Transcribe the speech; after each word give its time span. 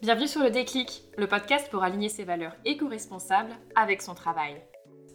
Bienvenue 0.00 0.28
sur 0.28 0.44
le 0.44 0.50
Déclic, 0.50 1.02
le 1.16 1.26
podcast 1.26 1.68
pour 1.72 1.82
aligner 1.82 2.08
ses 2.08 2.22
valeurs 2.22 2.54
éco-responsables 2.64 3.50
avec 3.74 4.00
son 4.00 4.14
travail. 4.14 4.54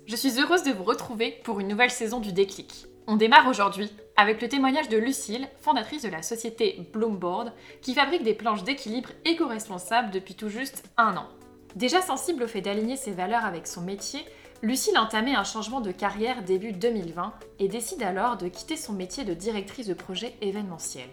Je 0.05 0.15
suis 0.17 0.41
heureuse 0.41 0.63
de 0.63 0.73
vous 0.73 0.83
retrouver 0.83 1.39
pour 1.45 1.61
une 1.61 1.69
nouvelle 1.69 1.89
saison 1.89 2.19
du 2.19 2.33
Déclic. 2.33 2.87
On 3.07 3.15
démarre 3.15 3.47
aujourd'hui 3.47 3.89
avec 4.17 4.41
le 4.41 4.49
témoignage 4.49 4.89
de 4.89 4.97
Lucille, 4.97 5.47
fondatrice 5.61 6.03
de 6.03 6.09
la 6.09 6.21
société 6.21 6.85
Bloomboard, 6.91 7.53
qui 7.81 7.93
fabrique 7.93 8.23
des 8.23 8.33
planches 8.33 8.65
d'équilibre 8.65 9.11
éco-responsables 9.23 10.11
depuis 10.11 10.35
tout 10.35 10.49
juste 10.49 10.83
un 10.97 11.15
an. 11.15 11.29
Déjà 11.77 12.01
sensible 12.01 12.43
au 12.43 12.47
fait 12.47 12.59
d'aligner 12.59 12.97
ses 12.97 13.13
valeurs 13.13 13.45
avec 13.45 13.67
son 13.67 13.81
métier, 13.81 14.19
Lucille 14.61 14.97
a 14.97 15.03
entamé 15.03 15.33
un 15.33 15.45
changement 15.45 15.79
de 15.79 15.93
carrière 15.93 16.43
début 16.43 16.73
2020 16.73 17.33
et 17.59 17.69
décide 17.69 18.03
alors 18.03 18.35
de 18.35 18.49
quitter 18.49 18.75
son 18.75 18.91
métier 18.91 19.23
de 19.23 19.33
directrice 19.33 19.87
de 19.87 19.93
projet 19.93 20.35
événementiel. 20.41 21.07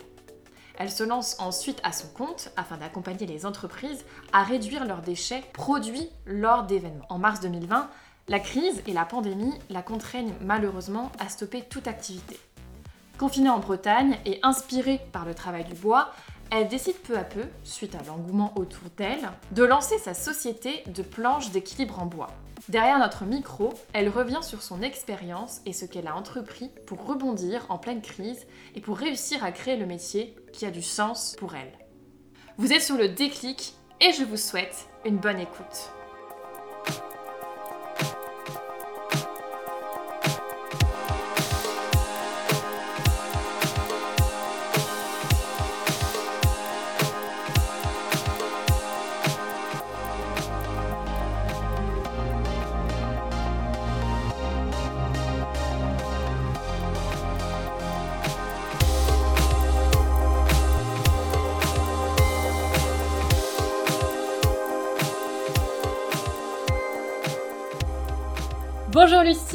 Elle 0.80 0.90
se 0.90 1.04
lance 1.04 1.36
ensuite 1.38 1.78
à 1.84 1.92
son 1.92 2.08
compte 2.08 2.48
afin 2.56 2.78
d'accompagner 2.78 3.26
les 3.26 3.44
entreprises 3.44 4.02
à 4.32 4.42
réduire 4.42 4.86
leurs 4.86 5.02
déchets 5.02 5.44
produits 5.52 6.08
lors 6.24 6.62
d'événements. 6.62 7.04
En 7.10 7.18
mars 7.18 7.40
2020, 7.40 7.90
la 8.28 8.40
crise 8.40 8.82
et 8.86 8.94
la 8.94 9.04
pandémie 9.04 9.52
la 9.68 9.82
contraignent 9.82 10.32
malheureusement 10.40 11.12
à 11.18 11.28
stopper 11.28 11.60
toute 11.60 11.86
activité. 11.86 12.40
Confinée 13.18 13.50
en 13.50 13.58
Bretagne 13.58 14.16
et 14.24 14.40
inspirée 14.42 15.02
par 15.12 15.26
le 15.26 15.34
travail 15.34 15.64
du 15.64 15.74
bois, 15.74 16.14
elle 16.50 16.68
décide 16.68 16.96
peu 16.96 17.18
à 17.18 17.24
peu, 17.24 17.44
suite 17.62 17.94
à 17.94 18.02
l'engouement 18.04 18.54
autour 18.56 18.88
d'elle, 18.96 19.30
de 19.52 19.64
lancer 19.64 19.98
sa 19.98 20.14
société 20.14 20.82
de 20.86 21.02
planches 21.02 21.50
d'équilibre 21.50 22.00
en 22.00 22.06
bois. 22.06 22.30
Derrière 22.70 22.98
notre 22.98 23.24
micro, 23.24 23.74
elle 23.92 24.08
revient 24.08 24.42
sur 24.42 24.62
son 24.62 24.80
expérience 24.80 25.60
et 25.66 25.72
ce 25.72 25.84
qu'elle 25.84 26.06
a 26.06 26.14
entrepris 26.14 26.70
pour 26.86 27.04
rebondir 27.04 27.66
en 27.68 27.78
pleine 27.78 28.00
crise 28.00 28.46
et 28.74 28.80
pour 28.80 28.96
réussir 28.96 29.42
à 29.42 29.50
créer 29.50 29.76
le 29.76 29.86
métier 29.86 30.36
qui 30.52 30.66
a 30.66 30.70
du 30.70 30.82
sens 30.82 31.36
pour 31.38 31.54
elle. 31.54 31.72
Vous 32.58 32.72
êtes 32.72 32.82
sur 32.82 32.96
le 32.96 33.08
déclic 33.08 33.74
et 34.00 34.12
je 34.12 34.24
vous 34.24 34.36
souhaite 34.36 34.88
une 35.04 35.18
bonne 35.18 35.38
écoute. 35.38 35.90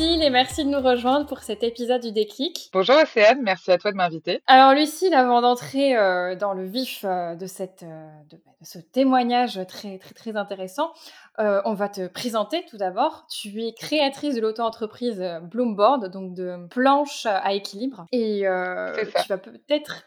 Lucille 0.06 0.23
et 0.23 0.30
merci 0.30 0.64
de 0.64 0.70
nous 0.70 0.81
rejoindre 0.81 1.25
pour 1.25 1.39
cet 1.39 1.64
épisode 1.64 2.02
du 2.02 2.11
déclic. 2.11 2.70
Bonjour 2.73 2.95
Océane, 2.95 3.39
merci 3.42 3.72
à 3.72 3.78
toi 3.78 3.92
de 3.92 3.98
m'inviter. 3.98 4.42
Alors 4.45 4.73
Lucille, 4.73 5.14
avant 5.14 5.42
d'entrer 5.42 5.98
euh, 5.98 6.36
dans 6.36 6.53
le 6.53 6.64
vif 6.64 7.03
euh, 7.03 7.36
de, 7.36 7.48
cette, 7.48 7.84
euh, 7.84 8.08
de, 8.30 8.38
ce 8.61 8.78
témoignage 8.78 9.59
très 9.67 9.98
très 9.98 10.14
très 10.14 10.38
intéressant, 10.38 10.92
on 11.39 11.73
va 11.73 11.89
te 11.89 12.08
présenter 12.08 12.64
tout 12.70 12.78
d'abord. 12.78 13.26
Tu 13.30 13.64
es 13.64 13.73
créatrice 13.73 14.36
de 14.36 14.42
l'auto-entreprise 14.42 15.23
Bloomboard, 15.44 16.11
donc 16.11 16.33
de 16.33 16.67
planches 16.70 17.26
à 17.26 17.53
équilibre. 17.53 18.06
Et 18.11 18.42
tu 18.42 19.28
vas 19.28 19.38
peut-être 19.38 20.03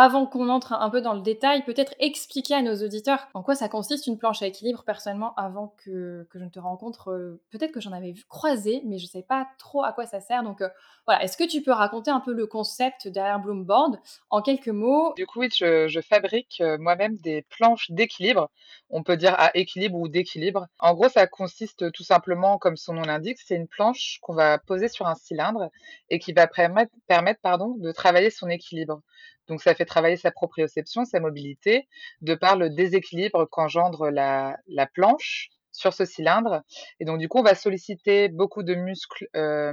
avant 0.00 0.26
qu'on 0.26 0.48
entre 0.48 0.74
un 0.74 0.90
peu 0.90 1.00
dans 1.00 1.12
le 1.12 1.22
détail, 1.22 1.64
peut-être 1.64 1.92
expliquer 1.98 2.54
à 2.54 2.62
nos 2.62 2.76
auditeurs 2.84 3.26
en 3.34 3.42
quoi 3.42 3.56
ça 3.56 3.68
consiste 3.68 4.06
une 4.06 4.16
planche 4.16 4.42
à 4.42 4.46
équilibre 4.46 4.84
personnellement 4.84 5.34
avant 5.34 5.74
que, 5.84 6.24
je 6.32 6.38
ne 6.38 6.48
te 6.48 6.60
rencontre. 6.60 7.10
Euh, 7.10 7.40
peut-être 7.50 7.72
que 7.72 7.80
j'en 7.80 7.90
avais 7.90 8.12
vu 8.12 8.22
croiser, 8.28 8.80
mais 8.84 8.98
je 8.98 9.06
ne 9.06 9.08
sais 9.08 9.22
pas 9.22 9.48
trop 9.58 9.82
à 9.82 9.92
quoi 9.92 10.06
ça 10.06 10.20
sert. 10.20 10.44
Donc 10.44 10.60
euh, 10.60 10.68
voilà, 11.04 11.24
est-ce 11.24 11.36
que 11.36 11.42
tu 11.42 11.62
peux 11.62 11.72
raconter 11.72 12.12
un 12.12 12.20
peu 12.20 12.32
le 12.32 12.46
concept 12.46 13.08
derrière 13.08 13.40
Bloomboard 13.40 13.98
en 14.30 14.40
quelques 14.40 14.68
mots? 14.68 15.14
Du 15.16 15.26
coup, 15.26 15.40
oui, 15.40 15.48
je, 15.52 16.00
fabrique 16.00 16.60
euh, 16.60 16.78
moi-même 16.78 17.16
des 17.16 17.42
planches 17.42 17.90
d'équilibre. 17.90 18.50
On 18.90 19.02
peut 19.02 19.16
dire 19.16 19.34
à 19.36 19.50
équilibre 19.56 19.98
ou 19.98 20.06
d'équilibre. 20.06 20.68
En 20.78 20.94
gros, 20.94 21.08
ça 21.08 21.26
consiste 21.26 21.90
tout 21.90 22.04
simplement, 22.04 22.56
comme 22.58 22.76
son 22.76 22.94
nom 22.94 23.02
l'indique, 23.02 23.38
c'est 23.44 23.56
une 23.56 23.66
planche 23.66 24.20
qu'on 24.22 24.34
va 24.34 24.58
poser 24.58 24.86
sur 24.86 25.08
un 25.08 25.16
cylindre 25.16 25.70
et 26.08 26.20
qui 26.20 26.32
va 26.32 26.46
permettre, 26.46 26.92
permettre 27.08 27.40
pardon, 27.40 27.74
de 27.78 27.90
travailler 27.90 28.30
son 28.30 28.48
équilibre. 28.48 29.02
Donc 29.48 29.62
ça 29.62 29.74
fait 29.74 29.84
travailler 29.84 30.16
sa 30.16 30.30
proprioception, 30.30 31.04
sa 31.04 31.20
mobilité, 31.20 31.88
de 32.20 32.34
par 32.34 32.56
le 32.56 32.70
déséquilibre 32.70 33.48
qu'engendre 33.50 34.10
la, 34.10 34.56
la 34.66 34.86
planche 34.86 35.50
sur 35.78 35.94
ce 35.94 36.04
cylindre. 36.04 36.62
Et 37.00 37.04
donc, 37.04 37.18
du 37.18 37.28
coup, 37.28 37.38
on 37.38 37.42
va 37.42 37.54
solliciter 37.54 38.28
beaucoup 38.28 38.62
de 38.62 38.74
muscles 38.74 39.28
euh, 39.36 39.72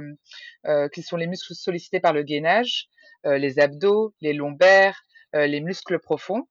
euh, 0.66 0.88
qui 0.88 1.02
sont 1.02 1.16
les 1.16 1.26
muscles 1.26 1.54
sollicités 1.54 2.00
par 2.00 2.12
le 2.12 2.22
gainage, 2.22 2.88
euh, 3.26 3.38
les 3.38 3.58
abdos, 3.58 4.14
les 4.20 4.32
lombaires, 4.32 5.02
les 5.32 5.60
muscles 5.60 5.98
profonds. 5.98 6.48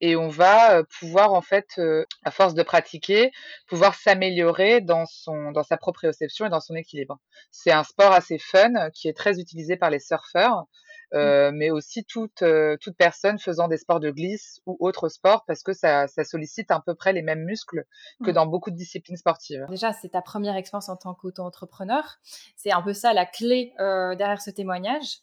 Et 0.00 0.16
on 0.16 0.28
va 0.28 0.82
pouvoir, 0.84 1.34
en 1.34 1.42
fait, 1.42 1.78
à 2.24 2.30
force 2.30 2.54
de 2.54 2.62
pratiquer, 2.62 3.30
pouvoir 3.68 3.94
s'améliorer 3.94 4.80
dans, 4.80 5.04
dans 5.52 5.62
sa 5.62 5.76
proprioception 5.76 6.46
et 6.46 6.48
dans 6.48 6.60
son 6.60 6.74
équilibre. 6.74 7.20
C'est 7.50 7.72
un 7.72 7.84
sport 7.84 8.12
assez 8.12 8.38
fun 8.38 8.90
qui 8.94 9.08
est 9.08 9.12
très 9.12 9.38
utilisé 9.38 9.76
par 9.76 9.90
les 9.90 9.98
surfeurs. 9.98 10.64
Mmh. 11.12 11.16
Euh, 11.18 11.50
mais 11.52 11.70
aussi 11.70 12.04
toute, 12.04 12.40
euh, 12.40 12.78
toute 12.80 12.96
personne 12.96 13.38
faisant 13.38 13.68
des 13.68 13.76
sports 13.76 14.00
de 14.00 14.10
glisse 14.10 14.60
ou 14.64 14.78
autres 14.80 15.10
sports 15.10 15.44
parce 15.46 15.62
que 15.62 15.74
ça, 15.74 16.06
ça 16.06 16.24
sollicite 16.24 16.70
à 16.70 16.80
peu 16.80 16.94
près 16.94 17.12
les 17.12 17.20
mêmes 17.20 17.44
muscles 17.44 17.84
que 18.24 18.30
mmh. 18.30 18.32
dans 18.32 18.46
beaucoup 18.46 18.70
de 18.70 18.76
disciplines 18.76 19.18
sportives. 19.18 19.66
Déjà, 19.68 19.92
c'est 19.92 20.08
ta 20.08 20.22
première 20.22 20.56
expérience 20.56 20.88
en 20.88 20.96
tant 20.96 21.12
qu'auto-entrepreneur. 21.12 22.02
C'est 22.56 22.72
un 22.72 22.80
peu 22.80 22.94
ça 22.94 23.12
la 23.12 23.26
clé 23.26 23.74
euh, 23.78 24.14
derrière 24.14 24.40
ce 24.40 24.50
témoignage. 24.50 25.18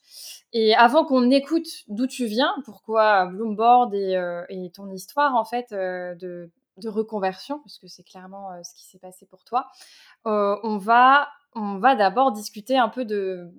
Et 0.53 0.75
avant 0.75 1.05
qu'on 1.05 1.31
écoute 1.31 1.67
d'où 1.87 2.05
tu 2.05 2.27
viens, 2.27 2.53
pourquoi 2.65 3.25
Bloomboard 3.25 3.95
et, 3.95 4.45
et, 4.49 4.71
ton 4.71 4.91
histoire 4.91 5.35
en 5.35 5.45
fait 5.45 5.71
de, 5.71 6.51
de 6.77 6.89
reconversion, 6.89 7.59
parce 7.59 7.79
que 7.79 7.87
c'est 7.87 8.03
clairement 8.03 8.49
ce 8.63 8.73
qui 8.75 8.85
s'est 8.85 8.99
passé 8.99 9.25
pour 9.25 9.43
toi, 9.43 9.67
on 10.25 10.77
va 10.77 11.29
on 11.55 11.79
va 11.79 11.95
d'abord 11.95 12.31
discuter 12.31 12.77
un 12.77 12.89
peu 12.89 13.05
de, 13.05 13.51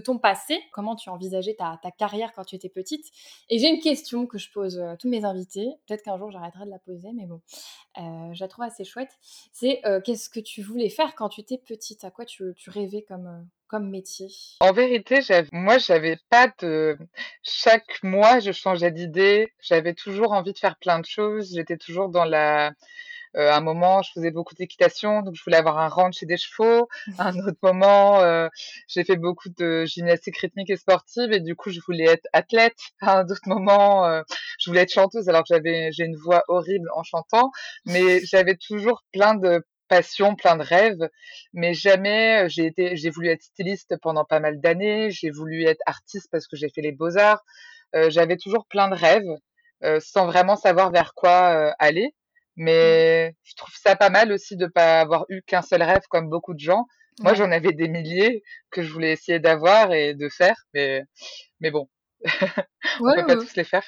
ton 0.00 0.18
passé, 0.18 0.60
comment 0.72 0.96
tu 0.96 1.08
envisageais 1.10 1.54
ta, 1.54 1.78
carrière 1.96 2.32
quand 2.32 2.44
tu 2.44 2.56
étais 2.56 2.68
petite? 2.68 3.06
Et 3.48 3.58
j'ai 3.58 3.68
une 3.68 3.80
question 3.80 4.26
que 4.26 4.38
je 4.38 4.50
pose 4.50 4.80
à 4.80 4.96
tous 4.96 5.08
mes 5.08 5.24
invités. 5.24 5.68
Peut-être 5.86 6.02
qu'un 6.02 6.18
jour 6.18 6.30
j'arrêterai 6.30 6.64
de 6.66 6.70
la 6.70 6.78
poser, 6.78 7.10
mais 7.14 7.26
bon, 7.26 7.40
euh, 7.98 8.32
je 8.32 8.40
la 8.40 8.48
trouve 8.48 8.64
assez 8.64 8.84
chouette. 8.84 9.12
C'est 9.52 9.80
euh, 9.86 10.00
qu'est-ce 10.00 10.28
que 10.28 10.40
tu 10.40 10.62
voulais 10.62 10.88
faire 10.88 11.14
quand 11.14 11.28
tu 11.28 11.40
étais 11.40 11.58
petite? 11.58 12.04
À 12.04 12.10
quoi 12.10 12.24
tu, 12.24 12.54
rêvais 12.66 13.02
comme, 13.02 13.26
euh, 13.26 13.42
comme 13.68 13.90
métier? 13.90 14.28
En 14.60 14.72
vérité, 14.72 15.20
moi, 15.52 15.78
j'avais 15.78 16.18
pas 16.28 16.52
de. 16.60 16.98
Chaque 17.42 18.02
mois, 18.02 18.40
je 18.40 18.50
changeais 18.50 18.90
d'idée. 18.90 19.52
J'avais 19.60 19.94
toujours 19.94 20.32
envie 20.32 20.52
de 20.52 20.58
faire 20.58 20.76
plein 20.78 20.98
de 20.98 21.06
choses. 21.06 21.52
J'étais 21.54 21.76
toujours 21.76 22.08
dans 22.08 22.24
la 22.24 22.72
euh, 23.36 23.52
un 23.52 23.60
moment, 23.60 24.02
je 24.02 24.12
faisais 24.12 24.30
beaucoup 24.30 24.54
d'équitation, 24.54 25.22
donc 25.22 25.34
je 25.34 25.42
voulais 25.44 25.58
avoir 25.58 25.78
un 25.78 25.88
ranch 25.88 26.22
et 26.22 26.26
des 26.26 26.36
chevaux. 26.38 26.88
À 27.18 27.28
un 27.28 27.38
autre 27.38 27.58
moment, 27.62 28.20
euh, 28.22 28.48
j'ai 28.88 29.04
fait 29.04 29.16
beaucoup 29.16 29.50
de 29.50 29.84
gymnastique 29.84 30.38
rythmique 30.38 30.70
et 30.70 30.76
sportive, 30.76 31.32
et 31.32 31.40
du 31.40 31.54
coup, 31.54 31.70
je 31.70 31.80
voulais 31.86 32.04
être 32.04 32.26
athlète. 32.32 32.78
À 33.00 33.18
un 33.20 33.24
autre 33.24 33.46
moment, 33.46 34.06
euh, 34.06 34.22
je 34.58 34.70
voulais 34.70 34.82
être 34.82 34.92
chanteuse, 34.92 35.28
alors 35.28 35.42
que 35.42 35.48
j'avais 35.50 35.92
j'ai 35.92 36.04
une 36.04 36.16
voix 36.16 36.44
horrible 36.48 36.88
en 36.94 37.02
chantant, 37.02 37.50
mais 37.84 38.24
j'avais 38.24 38.56
toujours 38.56 39.02
plein 39.12 39.34
de 39.34 39.64
passions, 39.88 40.34
plein 40.34 40.56
de 40.56 40.64
rêves, 40.64 41.08
mais 41.52 41.74
jamais 41.74 42.48
j'ai 42.48 42.66
été, 42.66 42.96
j'ai 42.96 43.10
voulu 43.10 43.28
être 43.28 43.42
styliste 43.42 43.96
pendant 44.02 44.24
pas 44.24 44.40
mal 44.40 44.60
d'années, 44.60 45.10
j'ai 45.10 45.30
voulu 45.30 45.64
être 45.64 45.82
artiste 45.86 46.28
parce 46.32 46.46
que 46.48 46.56
j'ai 46.56 46.68
fait 46.70 46.80
les 46.80 46.90
beaux 46.92 47.16
arts. 47.18 47.44
j'avais 48.08 48.36
toujours 48.36 48.66
plein 48.66 48.88
de 48.88 48.96
rêves, 48.96 50.00
sans 50.00 50.26
vraiment 50.26 50.56
savoir 50.56 50.90
vers 50.90 51.14
quoi 51.14 51.72
aller. 51.78 52.14
Mmh. 52.56 52.64
Mais 52.64 53.34
je 53.44 53.54
trouve 53.54 53.74
ça 53.74 53.96
pas 53.96 54.10
mal 54.10 54.32
aussi 54.32 54.56
de 54.56 54.66
pas 54.66 55.00
avoir 55.00 55.26
eu 55.28 55.42
qu'un 55.42 55.62
seul 55.62 55.82
rêve 55.82 56.02
comme 56.08 56.28
beaucoup 56.28 56.54
de 56.54 56.60
gens. 56.60 56.86
Moi, 57.20 57.34
j'en 57.34 57.50
avais 57.50 57.72
des 57.72 57.88
milliers 57.88 58.42
que 58.70 58.82
je 58.82 58.92
voulais 58.92 59.12
essayer 59.12 59.38
d'avoir 59.38 59.92
et 59.92 60.14
de 60.14 60.28
faire, 60.28 60.56
mais, 60.74 61.04
mais 61.60 61.70
bon, 61.70 61.88
on 63.00 63.14
peut 63.14 63.26
pas 63.26 63.36
tous 63.36 63.56
les 63.56 63.64
faire. 63.64 63.84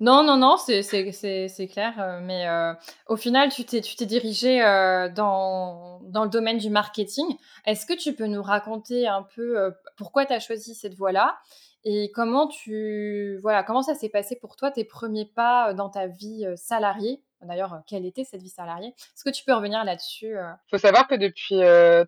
Non, 0.00 0.22
non, 0.22 0.36
non, 0.36 0.56
c'est 0.56 1.68
clair. 1.70 1.94
Euh, 2.00 2.20
mais 2.22 2.48
euh, 2.48 2.72
au 3.08 3.16
final, 3.16 3.50
tu 3.50 3.64
t'es 3.64 4.06
dirigé 4.06 4.62
euh, 4.62 5.08
dans, 5.08 6.00
dans, 6.04 6.24
le 6.24 6.30
domaine 6.30 6.58
du 6.58 6.70
marketing. 6.70 7.26
Est-ce 7.66 7.86
que 7.86 7.94
tu 7.94 8.14
peux 8.14 8.26
nous 8.26 8.42
raconter 8.42 9.06
un 9.06 9.22
peu 9.22 9.72
pourquoi 9.96 10.26
tu 10.26 10.32
as 10.32 10.40
choisi 10.40 10.74
cette 10.74 10.94
voie-là 10.94 11.38
et 11.84 12.12
comment 12.12 12.46
tu 12.46 13.38
voilà 13.42 13.64
comment 13.64 13.82
ça 13.82 13.94
s'est 13.94 14.08
passé 14.08 14.36
pour 14.36 14.54
toi 14.54 14.70
tes 14.70 14.84
premiers 14.84 15.26
pas 15.26 15.74
dans 15.74 15.90
ta 15.90 16.06
vie 16.06 16.46
salariée? 16.56 17.20
D'ailleurs, 17.42 17.82
quelle 17.86 18.06
était 18.06 18.24
cette 18.24 18.42
vie 18.42 18.48
salariée? 18.48 18.88
Est-ce 18.88 19.24
que 19.24 19.30
tu 19.30 19.44
peux 19.44 19.54
revenir 19.54 19.84
là-dessus 19.84 20.34
Il 20.36 20.70
faut 20.70 20.78
savoir 20.78 21.06
que 21.08 21.14
depuis 21.14 21.60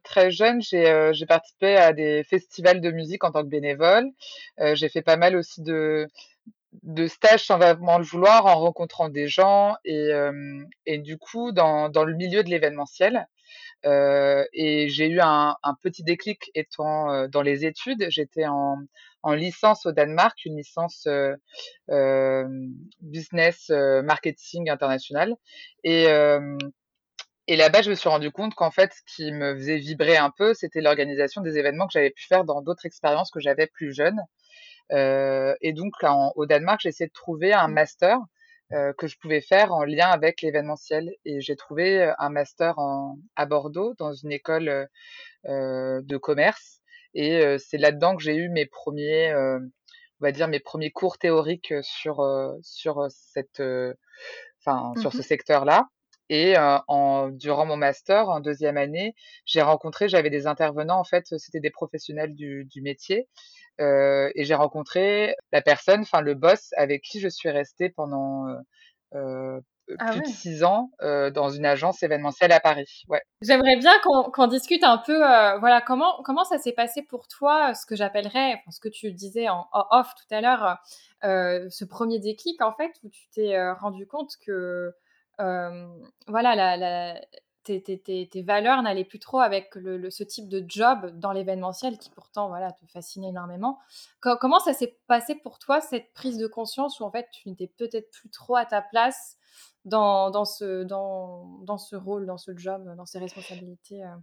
très 0.03 0.31
jeune, 0.31 0.61
j'ai 0.63 1.27
participé 1.27 1.77
à 1.77 1.93
des 1.93 2.25
festivals 2.25 2.81
de 2.81 2.91
musique 2.91 3.25
en 3.25 3.33
tant 3.33 3.43
que 3.43 3.49
bénévole. 3.49 4.11
j'ai 4.59 4.89
fait 4.89 5.03
pas 5.03 5.17
mal 5.17 5.37
aussi 5.37 5.63
de, 5.63 6.09
de 6.83 7.07
stage 7.07 7.45
sans 7.47 7.59
vraiment 7.59 7.99
le 7.99 8.05
vouloir, 8.05 8.47
en 8.47 8.59
rencontrant 8.61 9.09
des 9.09 9.29
gens 9.29 9.77
et, 9.85 10.99
du 10.99 11.19
coup 11.19 11.53
dans 11.53 11.89
le 11.89 12.15
milieu 12.15 12.43
de 12.43 12.51
l'événementiel. 12.51 13.27
Et 13.85 14.89
j'ai 14.89 15.09
eu 15.09 15.21
un, 15.21 15.56
un, 15.62 15.75
petit 15.83 16.03
déclic 16.03 16.51
étant 16.55 17.29
dans 17.29 17.43
les 17.43 17.67
études. 17.67 18.06
J'étais 18.09 18.47
en, 18.47 18.79
en, 19.23 19.33
licence 19.33 19.87
au 19.87 19.93
Danemark, 19.93 20.45
une 20.45 20.56
licence 20.56 21.09
business 23.01 23.71
marketing 23.71 24.71
international. 24.71 25.35
Et, 25.83 26.06
et 27.47 27.56
là-bas, 27.56 27.83
je 27.83 27.91
me 27.91 27.95
suis 27.95 28.09
rendu 28.09 28.31
compte 28.31 28.55
qu'en 28.55 28.71
fait, 28.71 28.93
ce 28.93 29.15
qui 29.15 29.33
me 29.33 29.55
faisait 29.55 29.77
vibrer 29.77 30.17
un 30.17 30.31
peu, 30.31 30.55
c'était 30.55 30.81
l'organisation 30.81 31.43
des 31.43 31.59
événements 31.59 31.87
que 31.87 31.93
j'avais 31.93 32.11
pu 32.11 32.25
faire 32.27 32.45
dans 32.45 32.62
d'autres 32.62 32.87
expériences 32.87 33.31
que 33.31 33.41
j'avais 33.41 33.67
plus 33.67 33.93
jeune. 33.93 34.19
et 34.91 35.73
donc, 35.75 35.93
en, 36.03 36.33
au 36.37 36.47
Danemark, 36.47 36.81
j'ai 36.83 36.89
essayé 36.89 37.09
de 37.09 37.12
trouver 37.12 37.53
un 37.53 37.69
mmh. 37.69 37.75
master 37.75 38.19
que 38.97 39.06
je 39.06 39.19
pouvais 39.19 39.41
faire 39.41 39.73
en 39.73 39.85
lien 39.85 40.09
avec 40.09 40.43
l'événementiel. 40.43 41.15
Et 41.25 41.41
j'ai 41.41 41.56
trouvé 41.56 42.03
euh, 42.03 42.12
un 42.19 42.31
master 42.31 42.79
en, 42.79 43.19
à 43.37 43.47
Bordeaux 43.47 43.94
dans 43.99 44.12
une 44.12 44.32
école 44.32 44.88
euh, 45.47 46.00
de 46.03 46.17
commerce. 46.17 46.81
Et 47.15 47.59
c'est 47.59 47.79
là-dedans 47.79 48.17
que 48.17 48.25
j'ai 48.25 48.35
eu 48.35 48.49
mes 48.49 48.67
premiers, 48.67 49.32
on 49.37 49.61
va 50.19 50.32
dire 50.32 50.49
mes 50.49 50.59
premiers 50.59 50.91
cours 50.91 51.17
théoriques 51.17 51.73
sur 51.82 52.26
sur 52.61 53.06
cette, 53.09 53.62
enfin 54.59 54.93
sur 55.00 55.12
ce 55.12 55.19
mmh 55.19 55.23
secteur-là. 55.23 55.88
Et 56.29 56.56
en, 56.59 57.29
durant 57.29 57.67
mon 57.67 57.77
master, 57.77 58.29
en 58.31 58.41
deuxième 58.41 58.77
année, 58.77 59.15
j'ai 59.47 59.62
rencontré, 59.62 60.09
j'avais 60.09 60.29
des 60.29 60.49
intervenants, 60.49 60.99
en 60.99 61.05
fait, 61.05 61.27
c'était 61.38 61.61
des 61.61 61.70
professionnels 61.70 62.35
du, 62.35 62.65
du 62.65 62.82
métier. 62.82 63.29
Euh, 63.81 64.31
et 64.35 64.44
j'ai 64.44 64.55
rencontré 64.55 65.35
la 65.53 65.62
personne, 65.62 66.03
enfin 66.03 66.21
le 66.21 66.35
boss, 66.35 66.73
avec 66.76 67.03
qui 67.03 67.21
je 67.21 67.29
suis 67.29 67.50
restée 67.50 67.91
pendant 67.91 68.47
euh, 69.15 69.61
ah 69.99 70.12
plus 70.12 70.21
de 70.21 70.26
six 70.26 70.65
ans 70.65 70.91
euh, 71.03 71.31
dans 71.31 71.50
une 71.50 71.67
agence 71.67 72.03
événementielle 72.03 72.53
à 72.53 72.61
Paris. 72.61 73.03
Ouais. 73.09 73.23
J'aimerais 73.43 73.76
bien 73.76 73.93
qu'on 74.32 74.47
discute 74.47 74.85
un 74.85 74.99
peu, 74.99 75.19
voilà, 75.59 75.82
comment 75.85 76.23
comment 76.25 76.44
ça 76.44 76.59
s'est 76.59 76.73
passé 76.73 77.03
pour 77.03 77.26
toi, 77.26 77.75
ce 77.75 77.85
que 77.85 77.97
j'appellerais, 77.97 78.62
ce 78.71 78.81
que 78.81 78.88
tu 78.88 79.12
disais 79.12 79.49
en, 79.49 79.67
off 79.73 80.15
tout 80.15 80.35
à 80.35 80.41
l'heure, 80.41 80.79
ce 81.23 81.85
premier 81.85 82.20
déclic 82.20 82.62
en 82.62 82.73
fait, 82.73 82.93
où 83.03 83.09
tu 83.09 83.29
t'es 83.35 83.70
rendu 83.73 84.06
compte 84.06 84.35
que 84.47 84.93
voilà, 85.38 86.77
la, 86.77 87.20
tes, 87.65 87.83
tes, 88.29 88.43
valeurs 88.43 88.83
n'allaient 88.83 89.05
plus 89.05 89.19
trop 89.19 89.41
avec 89.41 89.75
le, 89.75 90.11
ce 90.11 90.23
type 90.23 90.49
de 90.49 90.65
job 90.67 91.19
dans 91.19 91.33
l'événementiel 91.33 91.99
qui 91.99 92.11
pourtant 92.11 92.49
voilà, 92.49 92.73
te 92.73 92.87
fascinait 92.87 93.29
énormément. 93.29 93.79
comment 94.21 94.61
ça 94.61 94.73
s'est 94.73 94.99
passé 95.07 95.35
pour 95.35 95.59
toi, 95.59 95.81
cette 95.81 96.13
prise 96.13 96.39
de 96.39 96.47
conscience 96.47 97.01
où 97.01 97.05
en 97.05 97.11
fait 97.11 97.29
tu 97.33 97.49
n'étais 97.49 97.67
peut-être 97.67 98.11
plus 98.11 98.31
trop 98.31 98.57
à 98.57 98.67
ta 98.67 98.83
place 98.83 99.39
dans, 99.85 100.31
dans, 100.31 100.45
ce, 100.45 100.85
dans, 100.85 101.59
dans 101.63 101.79
ce 101.79 101.97
rôle, 101.97 102.27
dans 102.27 102.39
ce 102.39 102.57
job, 102.57 102.95
dans 102.97 103.07
ces 103.07 103.19
responsabilités 103.19 104.03
euh? 104.03 104.17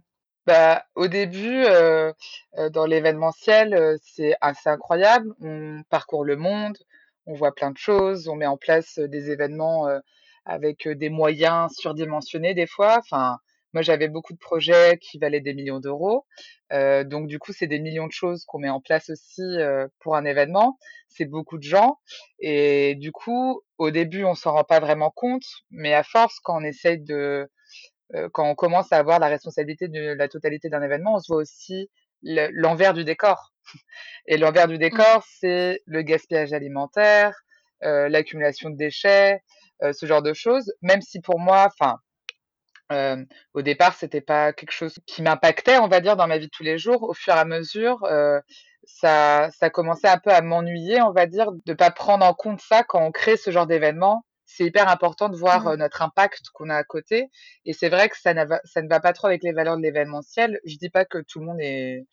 bah, 0.46 0.84
Au 0.94 1.08
début, 1.08 1.64
euh, 1.64 2.12
euh, 2.58 2.70
dans 2.70 2.86
l'événementiel, 2.86 3.98
c'est 4.02 4.34
assez 4.40 4.68
incroyable. 4.68 5.34
On 5.40 5.82
parcourt 5.88 6.24
le 6.24 6.36
monde, 6.36 6.78
on 7.26 7.34
voit 7.34 7.54
plein 7.54 7.70
de 7.70 7.78
choses, 7.78 8.28
on 8.28 8.36
met 8.36 8.46
en 8.46 8.56
place 8.56 8.98
des 8.98 9.30
événements 9.30 9.88
avec 10.44 10.88
des 10.88 11.10
moyens 11.10 11.72
surdimensionnés 11.76 12.54
des 12.54 12.66
fois. 12.66 12.98
Enfin, 12.98 13.38
moi, 13.72 13.82
j'avais 13.82 14.08
beaucoup 14.08 14.34
de 14.34 14.38
projets 14.38 14.98
qui 14.98 15.18
valaient 15.18 15.40
des 15.40 15.54
millions 15.54 15.80
d'euros. 15.80 16.26
Euh, 16.72 17.04
donc, 17.04 17.26
du 17.26 17.38
coup, 17.38 17.52
c'est 17.52 17.66
des 17.66 17.78
millions 17.78 18.06
de 18.06 18.12
choses 18.12 18.44
qu'on 18.44 18.58
met 18.58 18.68
en 18.68 18.80
place 18.80 19.08
aussi 19.08 19.42
euh, 19.42 19.88
pour 20.00 20.14
un 20.14 20.24
événement. 20.24 20.78
C'est 21.08 21.24
beaucoup 21.24 21.56
de 21.56 21.62
gens. 21.62 21.98
Et 22.38 22.94
du 22.96 23.12
coup, 23.12 23.62
au 23.78 23.90
début, 23.90 24.24
on 24.24 24.34
s'en 24.34 24.52
rend 24.52 24.64
pas 24.64 24.80
vraiment 24.80 25.10
compte. 25.10 25.44
Mais 25.70 25.94
à 25.94 26.02
force, 26.02 26.38
quand 26.40 26.60
on 26.60 26.64
essaye 26.64 27.00
de... 27.00 27.50
Euh, 28.14 28.28
quand 28.32 28.46
on 28.46 28.54
commence 28.54 28.92
à 28.92 28.98
avoir 28.98 29.18
la 29.18 29.28
responsabilité 29.28 29.88
de 29.88 30.12
la 30.12 30.28
totalité 30.28 30.68
d'un 30.68 30.82
événement, 30.82 31.14
on 31.14 31.18
se 31.20 31.32
voit 31.32 31.40
aussi 31.40 31.88
l'envers 32.22 32.92
du 32.92 33.04
décor. 33.04 33.54
Et 34.26 34.36
l'envers 34.36 34.68
du 34.68 34.74
mmh. 34.74 34.78
décor, 34.78 35.24
c'est 35.40 35.80
le 35.86 36.02
gaspillage 36.02 36.52
alimentaire, 36.52 37.34
l'accumulation 37.80 38.70
de 38.70 38.76
déchets, 38.76 39.40
ce 39.92 40.06
genre 40.06 40.22
de 40.22 40.32
choses. 40.34 40.72
Même 40.82 41.02
si 41.02 41.20
pour 41.20 41.38
moi, 41.38 41.66
enfin, 41.66 41.98
euh, 42.92 43.24
au 43.54 43.62
départ, 43.62 43.94
c'était 43.94 44.20
pas 44.20 44.52
quelque 44.52 44.72
chose 44.72 44.98
qui 45.06 45.22
m'impactait, 45.22 45.78
on 45.78 45.88
va 45.88 46.00
dire, 46.00 46.16
dans 46.16 46.26
ma 46.26 46.38
vie 46.38 46.46
de 46.46 46.50
tous 46.52 46.62
les 46.62 46.78
jours. 46.78 47.02
Au 47.04 47.14
fur 47.14 47.34
et 47.34 47.38
à 47.38 47.44
mesure, 47.44 48.04
euh, 48.04 48.40
ça, 48.84 49.50
ça 49.58 49.70
commençait 49.70 50.08
un 50.08 50.18
peu 50.18 50.30
à 50.30 50.42
m'ennuyer, 50.42 51.00
on 51.02 51.12
va 51.12 51.26
dire, 51.26 51.50
de 51.66 51.74
pas 51.74 51.90
prendre 51.90 52.24
en 52.24 52.34
compte 52.34 52.60
ça 52.60 52.82
quand 52.82 53.02
on 53.02 53.12
crée 53.12 53.36
ce 53.36 53.50
genre 53.50 53.66
d'événement. 53.66 54.24
C'est 54.44 54.64
hyper 54.64 54.88
important 54.88 55.30
de 55.30 55.36
voir 55.36 55.64
mmh. 55.64 55.74
notre 55.76 56.02
impact 56.02 56.42
qu'on 56.52 56.68
a 56.68 56.76
à 56.76 56.84
côté. 56.84 57.30
Et 57.64 57.72
c'est 57.72 57.88
vrai 57.88 58.10
que 58.10 58.18
ça, 58.18 58.34
ça 58.64 58.82
ne 58.82 58.88
va 58.88 59.00
pas 59.00 59.14
trop 59.14 59.28
avec 59.28 59.42
les 59.42 59.52
valeurs 59.52 59.78
de 59.78 59.82
l'événementiel. 59.82 60.60
Je 60.66 60.76
dis 60.76 60.90
pas 60.90 61.06
que 61.06 61.18
tout 61.26 61.38
le 61.40 61.46
monde 61.46 61.60
est, 61.60 62.04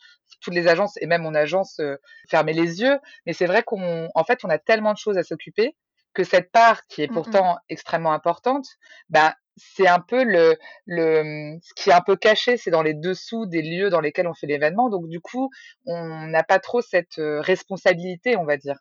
toutes 0.42 0.54
les 0.54 0.68
agences 0.68 0.96
et 1.02 1.06
même 1.06 1.24
mon 1.24 1.36
agence 1.36 1.80
euh, 1.80 1.98
fermer 2.30 2.54
les 2.54 2.82
yeux, 2.82 2.98
mais 3.26 3.34
c'est 3.34 3.48
vrai 3.48 3.64
qu'on, 3.64 4.10
en 4.14 4.24
fait, 4.24 4.40
on 4.46 4.50
a 4.50 4.58
tellement 4.58 4.94
de 4.94 4.98
choses 4.98 5.18
à 5.18 5.24
s'occuper 5.24 5.76
que 6.14 6.24
cette 6.24 6.52
part 6.52 6.86
qui 6.88 7.04
est 7.04 7.12
mmh 7.12 7.14
pourtant 7.14 7.58
extrêmement 7.70 8.14
importante, 8.14 8.66
bah, 9.10 9.36
c'est 9.58 9.88
un 9.88 10.00
peu 10.00 10.24
le, 10.24 10.58
le, 10.86 11.24
mmh, 11.24 11.60
ce 11.62 11.74
qui 11.76 11.90
est 11.90 11.94
un 11.94 12.02
peu 12.02 12.16
caché, 12.16 12.58
c'est 12.58 12.72
dans 12.72 12.82
les 12.82 12.94
dessous 12.94 13.46
des 13.46 13.62
lieux 13.62 13.90
dans 13.90 14.00
lesquels 14.00 14.28
on 14.28 14.34
fait 14.34 14.48
l'événement. 14.48 14.90
Donc 14.90 15.08
du 15.08 15.20
coup, 15.20 15.50
on 15.86 16.28
n'a 16.28 16.44
pas 16.44 16.60
trop 16.60 16.82
cette 16.82 17.16
responsabilité, 17.18 18.38
on 18.38 18.46
va 18.46 18.58
dire, 18.58 18.80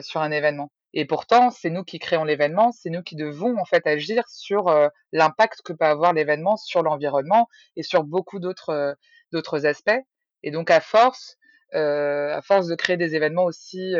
sur 0.00 0.20
un 0.20 0.30
événement. 0.30 0.70
Et 0.94 1.04
pourtant, 1.04 1.50
c'est 1.50 1.68
nous 1.68 1.84
qui 1.84 1.98
créons 1.98 2.24
l'événement, 2.24 2.72
c'est 2.72 2.88
nous 2.88 3.02
qui 3.02 3.16
devons 3.16 3.58
en 3.58 3.66
fait 3.66 3.86
agir 3.86 4.24
sur 4.28 4.74
l'impact 5.12 5.60
que 5.62 5.74
peut 5.74 5.84
avoir 5.84 6.14
l'événement 6.14 6.56
sur 6.56 6.82
l'environnement 6.82 7.48
et 7.76 7.82
sur 7.82 8.02
beaucoup 8.02 8.38
d'autres 8.38 8.96
d'autres 9.30 9.66
aspects. 9.66 10.00
Et 10.42 10.50
donc 10.50 10.70
à 10.70 10.80
force, 10.80 11.36
à 11.72 12.40
force 12.42 12.66
de 12.68 12.74
créer 12.74 12.96
des 12.96 13.14
événements 13.14 13.44
aussi 13.44 13.94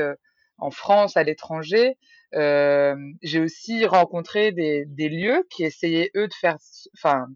en 0.59 0.71
France, 0.71 1.19
à 1.19 1.23
l'étranger, 1.23 1.99
j'ai 2.37 3.41
aussi 3.41 3.87
rencontré 3.87 4.53
des, 4.53 5.09
lieux 5.09 5.47
qui 5.51 5.65
essayaient 5.65 6.11
eux 6.17 6.29
de 6.29 6.35
faire, 6.35 6.57
enfin, 6.97 7.27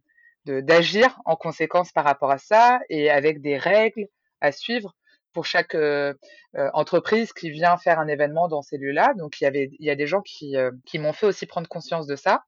d'agir 0.44 1.18
en 1.24 1.36
conséquence 1.36 1.92
par 1.92 2.04
rapport 2.04 2.30
à 2.30 2.38
ça 2.38 2.80
et 2.88 3.10
avec 3.10 3.40
des 3.40 3.56
règles 3.56 4.06
à 4.40 4.52
suivre 4.52 4.94
pour 5.32 5.46
chaque 5.46 5.76
euh, 5.76 6.12
euh, 6.56 6.70
entreprise 6.74 7.32
qui 7.32 7.50
vient 7.50 7.76
faire 7.76 8.00
un 8.00 8.08
événement 8.08 8.48
dans 8.48 8.62
ces 8.62 8.78
lieux-là. 8.78 9.14
Donc 9.16 9.40
il 9.40 9.44
y 9.44 9.46
avait, 9.46 9.70
il 9.78 9.86
y 9.86 9.90
a 9.90 9.94
des 9.94 10.06
gens 10.06 10.22
qui, 10.22 10.56
m'ont 10.94 11.12
fait 11.12 11.26
aussi 11.26 11.46
prendre 11.46 11.68
conscience 11.68 12.06
de 12.06 12.16
ça. 12.16 12.44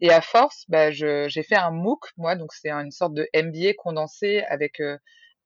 Et 0.00 0.10
à 0.10 0.20
force, 0.20 0.64
bah, 0.68 0.90
j'ai 0.90 1.42
fait 1.42 1.56
un 1.56 1.70
MOOC, 1.70 2.10
moi, 2.16 2.34
donc 2.34 2.52
c'est 2.52 2.70
une 2.70 2.90
sorte 2.90 3.14
de 3.14 3.28
MBA 3.34 3.74
condensé 3.78 4.42
avec 4.48 4.80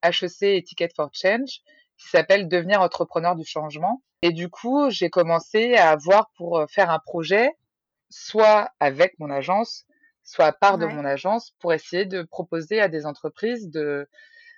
HEC 0.02 0.42
et 0.42 0.62
Ticket 0.62 0.88
for 0.94 1.10
Change, 1.12 1.60
qui 1.98 2.08
s'appelle 2.08 2.48
Devenir 2.48 2.80
entrepreneur 2.80 3.36
du 3.36 3.44
changement. 3.44 4.02
Et 4.22 4.32
du 4.32 4.48
coup, 4.48 4.90
j'ai 4.90 5.10
commencé 5.10 5.74
à 5.74 5.94
voir 5.96 6.30
pour 6.36 6.64
faire 6.68 6.90
un 6.90 6.98
projet, 6.98 7.50
soit 8.10 8.70
avec 8.80 9.18
mon 9.18 9.30
agence, 9.30 9.84
soit 10.24 10.46
à 10.46 10.52
part 10.52 10.78
de 10.78 10.86
mon 10.86 11.04
agence, 11.04 11.52
pour 11.60 11.72
essayer 11.72 12.04
de 12.04 12.22
proposer 12.22 12.80
à 12.80 12.88
des 12.88 13.06
entreprises 13.06 13.70
de, 13.70 14.08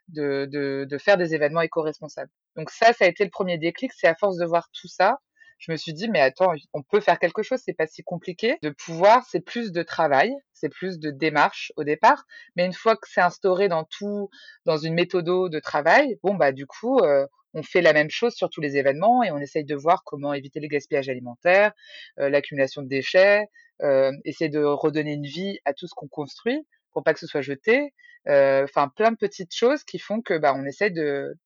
de, 0.08 0.46
de, 0.46 0.86
de 0.88 0.98
faire 0.98 1.16
des 1.16 1.34
événements 1.34 1.60
éco-responsables. 1.60 2.30
Donc 2.56 2.70
ça, 2.70 2.92
ça 2.92 3.04
a 3.04 3.08
été 3.08 3.24
le 3.24 3.30
premier 3.30 3.58
déclic. 3.58 3.92
C'est 3.94 4.08
à 4.08 4.14
force 4.14 4.36
de 4.36 4.44
voir 4.44 4.68
tout 4.72 4.88
ça, 4.88 5.18
je 5.60 5.70
me 5.70 5.76
suis 5.76 5.92
dit, 5.92 6.08
mais 6.08 6.20
attends, 6.20 6.52
on 6.72 6.82
peut 6.82 7.00
faire 7.00 7.18
quelque 7.18 7.42
chose, 7.42 7.60
c'est 7.64 7.74
pas 7.74 7.86
si 7.86 8.02
compliqué. 8.02 8.56
De 8.62 8.70
pouvoir, 8.70 9.24
c'est 9.30 9.40
plus 9.40 9.72
de 9.72 9.82
travail, 9.82 10.34
c'est 10.54 10.70
plus 10.70 10.98
de 10.98 11.10
démarche 11.10 11.70
au 11.76 11.84
départ, 11.84 12.24
mais 12.56 12.64
une 12.64 12.72
fois 12.72 12.96
que 12.96 13.06
c'est 13.08 13.20
instauré 13.20 13.68
dans 13.68 13.84
tout, 13.84 14.30
dans 14.64 14.78
une 14.78 14.94
méthode 14.94 15.20
de 15.26 15.60
travail, 15.60 16.18
bon 16.22 16.34
bah 16.34 16.50
du 16.52 16.66
coup, 16.66 16.98
euh, 17.00 17.26
on 17.52 17.62
fait 17.62 17.82
la 17.82 17.92
même 17.92 18.10
chose 18.10 18.34
sur 18.34 18.48
tous 18.48 18.62
les 18.62 18.78
événements 18.78 19.22
et 19.22 19.30
on 19.30 19.38
essaye 19.38 19.64
de 19.64 19.74
voir 19.74 20.02
comment 20.04 20.32
éviter 20.32 20.60
le 20.60 20.68
gaspillage 20.68 21.08
alimentaire, 21.10 21.72
euh, 22.18 22.30
l'accumulation 22.30 22.82
de 22.82 22.88
déchets, 22.88 23.46
euh, 23.82 24.12
essayer 24.24 24.48
de 24.48 24.62
redonner 24.62 25.12
une 25.12 25.26
vie 25.26 25.58
à 25.66 25.74
tout 25.74 25.86
ce 25.86 25.94
qu'on 25.94 26.08
construit 26.08 26.66
pour 26.92 27.02
pas 27.02 27.14
que 27.14 27.20
ce 27.20 27.26
soit 27.26 27.42
jeté. 27.42 27.92
Enfin, 28.26 28.88
plein 28.94 29.10
de 29.10 29.16
petites 29.16 29.54
choses 29.54 29.82
qui 29.84 29.98
font 29.98 30.20
que 30.20 30.36
bah, 30.36 30.54
on 30.54 30.64
essaie 30.64 30.90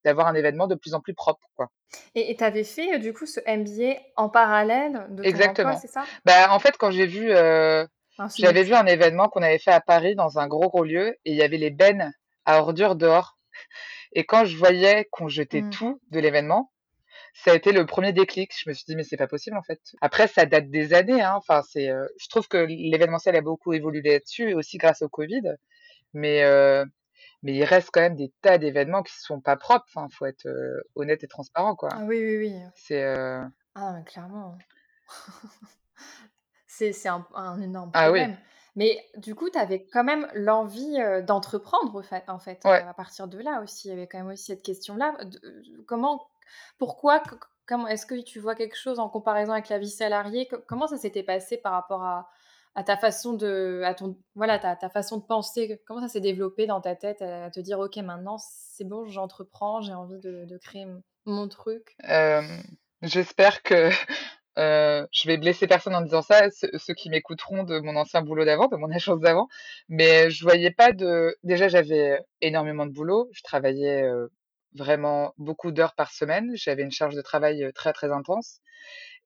d'avoir 0.04 0.26
un 0.26 0.34
événement 0.34 0.66
de 0.66 0.74
plus 0.74 0.94
en 0.94 1.00
plus 1.00 1.14
propre, 1.14 1.46
quoi. 1.54 1.68
Et 2.16 2.34
tu 2.36 2.42
avais 2.42 2.64
fait 2.64 2.98
du 2.98 3.12
coup 3.12 3.26
ce 3.26 3.38
MBA 3.40 4.00
en 4.16 4.28
parallèle 4.28 5.06
de 5.10 5.22
ton 5.22 5.28
Exactement. 5.28 5.76
c'est 5.76 5.88
ça? 5.88 6.04
Bah 6.24 6.48
en 6.50 6.58
fait, 6.58 6.76
quand 6.76 6.90
j'ai 6.90 7.06
vu, 7.06 7.28
j'avais 8.36 8.62
vu 8.64 8.74
un 8.74 8.86
événement 8.86 9.28
qu'on 9.28 9.42
avait 9.42 9.58
fait 9.58 9.72
à 9.72 9.80
Paris 9.80 10.16
dans 10.16 10.38
un 10.38 10.48
gros 10.48 10.68
gros 10.68 10.84
lieu 10.84 11.10
et 11.24 11.30
il 11.30 11.36
y 11.36 11.42
avait 11.42 11.58
les 11.58 11.70
bennes 11.70 12.12
à 12.44 12.60
ordures 12.60 12.96
dehors. 12.96 13.38
Et 14.12 14.24
quand 14.24 14.44
je 14.44 14.56
voyais 14.56 15.06
qu'on 15.10 15.28
jetait 15.28 15.62
mmh. 15.62 15.70
tout 15.70 16.00
de 16.10 16.20
l'événement, 16.20 16.72
ça 17.36 17.50
a 17.50 17.54
été 17.54 17.72
le 17.72 17.84
premier 17.84 18.12
déclic. 18.12 18.52
Je 18.56 18.68
me 18.70 18.74
suis 18.74 18.84
dit 18.86 18.94
mais 18.96 19.02
c'est 19.02 19.16
pas 19.16 19.26
possible 19.26 19.56
en 19.56 19.62
fait. 19.62 19.80
Après 20.00 20.28
ça 20.28 20.46
date 20.46 20.70
des 20.70 20.94
années. 20.94 21.20
Hein. 21.20 21.34
Enfin 21.36 21.62
c'est, 21.68 21.90
euh, 21.90 22.06
je 22.18 22.28
trouve 22.28 22.46
que 22.48 22.56
l'événementiel 22.58 23.34
a 23.36 23.40
beaucoup 23.40 23.72
évolué 23.72 24.00
là-dessus, 24.02 24.54
aussi 24.54 24.78
grâce 24.78 25.02
au 25.02 25.08
Covid. 25.08 25.42
Mais 26.12 26.44
euh, 26.44 26.84
mais 27.42 27.54
il 27.54 27.64
reste 27.64 27.90
quand 27.92 28.00
même 28.00 28.16
des 28.16 28.32
tas 28.40 28.56
d'événements 28.58 29.02
qui 29.02 29.12
sont 29.18 29.40
pas 29.40 29.56
propres. 29.56 29.84
Enfin 29.94 30.08
faut 30.16 30.26
être 30.26 30.46
euh, 30.46 30.80
honnête 30.94 31.24
et 31.24 31.28
transparent 31.28 31.74
quoi. 31.74 31.88
Ah 31.92 32.04
oui 32.04 32.18
oui 32.24 32.36
oui. 32.38 32.54
C'est 32.76 33.04
ah 33.74 33.92
mais 33.96 34.04
clairement. 34.04 34.56
c'est 36.66 37.08
un, 37.08 37.26
un, 37.34 37.60
énorme 37.60 37.90
Ah 37.94 38.10
oui. 38.12 38.20
problème. 38.20 38.38
Mais 38.76 39.04
du 39.16 39.36
coup, 39.36 39.50
tu 39.50 39.58
avais 39.58 39.86
quand 39.92 40.02
même 40.02 40.26
l'envie 40.34 40.96
d'entreprendre, 41.22 42.02
en 42.26 42.38
fait, 42.40 42.60
Ouais. 42.64 42.82
à 42.82 42.92
partir 42.92 43.28
de 43.28 43.38
là 43.38 43.60
aussi. 43.62 43.86
Il 43.86 43.90
y 43.90 43.94
avait 43.94 44.08
quand 44.08 44.18
même 44.18 44.26
aussi 44.32 44.46
cette 44.46 44.62
question-là. 44.62 45.16
Comment, 45.86 46.26
pourquoi, 46.78 47.22
comment, 47.66 47.86
est-ce 47.86 48.06
que 48.06 48.20
tu 48.22 48.40
vois 48.40 48.54
quelque 48.54 48.76
chose 48.76 48.98
en 48.98 49.08
comparaison 49.08 49.52
avec 49.52 49.68
la 49.68 49.78
vie 49.78 49.90
salariée? 49.90 50.48
Comment 50.66 50.86
ça 50.86 50.96
s'était 50.96 51.22
passé 51.22 51.56
par 51.56 51.72
rapport 51.72 52.02
à, 52.04 52.28
ta 52.84 52.96
façon 52.96 53.34
de, 53.34 53.82
à 53.84 53.94
ton, 53.94 54.16
voilà, 54.34 54.58
ta, 54.58 54.88
façon 54.88 55.18
de 55.18 55.24
penser? 55.24 55.80
Comment 55.86 56.00
ça 56.00 56.08
s'est 56.08 56.20
développé 56.20 56.66
dans 56.66 56.80
ta 56.80 56.96
tête 56.96 57.22
à, 57.22 57.50
te 57.50 57.60
dire, 57.60 57.78
ok, 57.78 57.96
maintenant 57.98 58.38
c'est 58.38 58.84
bon, 58.84 59.06
j'entreprends, 59.08 59.80
j'ai 59.80 59.94
envie 59.94 60.18
de, 60.18 60.44
de, 60.44 60.58
créer 60.58 60.86
mon 61.26 61.48
truc? 61.48 61.96
J'espère 63.04 63.62
que 63.62 63.90
euh, 64.58 65.06
je 65.12 65.28
vais 65.28 65.36
blesser 65.36 65.66
personne 65.66 65.94
en 65.94 66.00
disant 66.00 66.22
ça, 66.22 66.48
ceux, 66.50 66.94
qui 66.94 67.10
m'écouteront 67.10 67.64
de 67.64 67.80
mon 67.80 67.96
ancien 67.96 68.22
boulot 68.22 68.44
d'avant, 68.44 68.68
de 68.68 68.76
mon 68.76 68.90
agence 68.92 69.20
d'avant. 69.20 69.48
Mais 69.88 70.30
je 70.30 70.42
voyais 70.42 70.70
pas 70.70 70.92
de. 70.92 71.36
Déjà, 71.42 71.68
j'avais 71.68 72.20
énormément 72.40 72.86
de 72.86 72.92
boulot. 72.92 73.28
Je 73.32 73.42
travaillais 73.42 74.08
vraiment 74.74 75.34
beaucoup 75.38 75.72
d'heures 75.72 75.94
par 75.94 76.12
semaine. 76.12 76.52
J'avais 76.54 76.82
une 76.82 76.90
charge 76.90 77.14
de 77.14 77.22
travail 77.22 77.64
euh, 77.64 77.72
très 77.72 77.92
très 77.92 78.12
intense. 78.12 78.60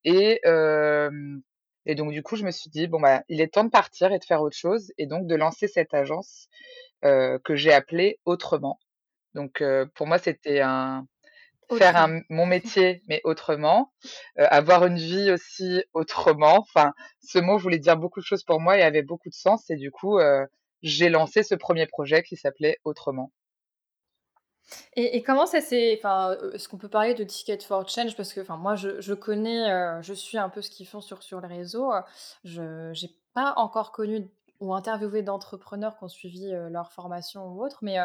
Et 0.05 0.41
et 1.87 1.95
donc 1.95 2.13
du 2.13 2.23
coup, 2.23 2.37
je 2.37 2.45
me 2.45 2.51
suis 2.51 2.71
dit 2.71 2.87
bon 2.87 3.01
bah, 3.01 3.23
il 3.29 3.41
est 3.41 3.53
temps 3.53 3.65
de 3.65 3.71
partir 3.71 4.13
et 4.13 4.19
de 4.19 4.25
faire 4.25 4.43
autre 4.43 4.57
chose, 4.57 4.93
et 4.99 5.07
donc 5.07 5.27
de 5.27 5.35
lancer 5.35 5.69
cette 5.69 5.95
agence 5.95 6.49
que 7.03 7.55
j'ai 7.55 7.73
appelée 7.73 8.21
Autrement. 8.25 8.79
Donc 9.35 9.63
pour 9.95 10.07
moi, 10.07 10.19
c'était 10.19 10.61
un 10.61 11.07
faire 11.77 11.97
un, 11.97 12.21
mon 12.31 12.47
métier, 12.47 13.03
mais 13.09 13.21
autrement, 13.25 13.93
euh, 14.39 14.47
avoir 14.51 14.87
une 14.87 14.97
vie 14.97 15.31
aussi 15.31 15.83
autrement. 15.93 16.59
Enfin, 16.59 16.93
ce 17.21 17.39
mot 17.39 17.59
voulait 17.59 17.79
dire 17.79 17.97
beaucoup 17.97 18.21
de 18.21 18.25
choses 18.25 18.45
pour 18.45 18.61
moi 18.61 18.79
et 18.79 18.83
avait 18.83 19.03
beaucoup 19.03 19.29
de 19.29 19.35
sens. 19.35 19.69
Et 19.71 19.77
du 19.77 19.91
coup, 19.91 20.19
euh, 20.19 20.47
j'ai 20.83 21.09
lancé 21.09 21.43
ce 21.43 21.55
premier 21.55 21.87
projet 21.87 22.23
qui 22.23 22.37
s'appelait 22.37 22.79
Autrement. 22.85 23.33
Et, 24.97 25.23
comment 25.23 25.47
ça 25.47 25.61
s'est. 25.61 26.01
Euh, 26.05 26.53
est-ce 26.53 26.69
qu'on 26.69 26.77
peut 26.77 26.89
parler 26.89 27.15
de 27.15 27.25
Ticket 27.25 27.59
for 27.61 27.89
Change? 27.89 28.17
Parce 28.17 28.33
que 28.33 28.41
moi, 28.53 28.75
je, 28.75 29.15
connais, 29.15 30.03
je 30.03 30.13
suis 30.13 30.39
un 30.39 30.49
peu 30.49 30.63
ce 30.63 30.71
qu'ils 30.71 30.87
font 30.87 31.01
sur, 31.01 31.23
sur 31.23 31.41
les 31.41 31.49
réseaux. 31.49 31.91
Je 32.45 32.91
n'ai 32.91 33.15
pas 33.35 33.55
encore 33.57 33.93
connu 33.93 34.29
ou 34.61 34.75
interviewé 34.75 35.23
d'entrepreneurs 35.23 35.97
qui 35.97 36.05
ont 36.05 36.09
suivi 36.09 36.51
leur 36.71 36.93
formation 36.93 37.47
ou 37.49 37.65
autre. 37.65 37.79
Mais 37.83 37.99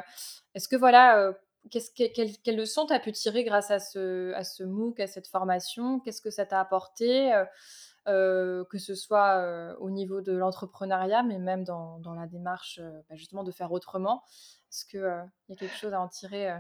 est-ce 0.56 0.68
que 0.68 0.76
voilà 0.76 1.34
qu'est-ce 1.70 1.92
que, 1.92 2.14
quelle, 2.14 2.38
quelle, 2.44 2.58
leçon 2.58 2.86
tu 2.86 2.94
as 2.94 3.00
pu 3.00 3.12
tirer 3.12 3.44
grâce 3.44 3.72
à 3.72 3.80
ce, 3.80 4.34
à 4.34 4.44
ce 4.44 4.64
MOOC, 4.64 5.00
à 5.00 5.08
cette 5.08 5.28
formation? 5.28 6.00
Qu'est-ce 6.00 6.22
que 6.22 6.30
ça 6.30 6.46
t'a 6.46 6.60
apporté? 6.60 7.32
Euh, 8.08 8.12
euh, 8.14 8.66
Que 8.66 8.78
ce 8.78 8.96
soit 8.96 9.38
euh, 9.38 9.76
au 9.80 9.90
niveau 9.90 10.22
de 10.22 10.34
l'entrepreneuriat, 10.34 11.24
mais 11.24 11.38
même 11.38 11.64
dans, 11.64 12.00
la 12.16 12.28
démarche 12.28 12.80
bah, 13.10 13.16
justement 13.16 13.44
de 13.44 13.52
faire 13.52 13.72
autrement. 13.72 14.24
Est-ce 14.72 14.86
qu'il 14.86 15.00
y 15.50 15.54
a 15.54 15.56
quelque 15.56 15.76
chose 15.76 15.94
à 15.94 16.02
en 16.02 16.08
tirer 16.08 16.56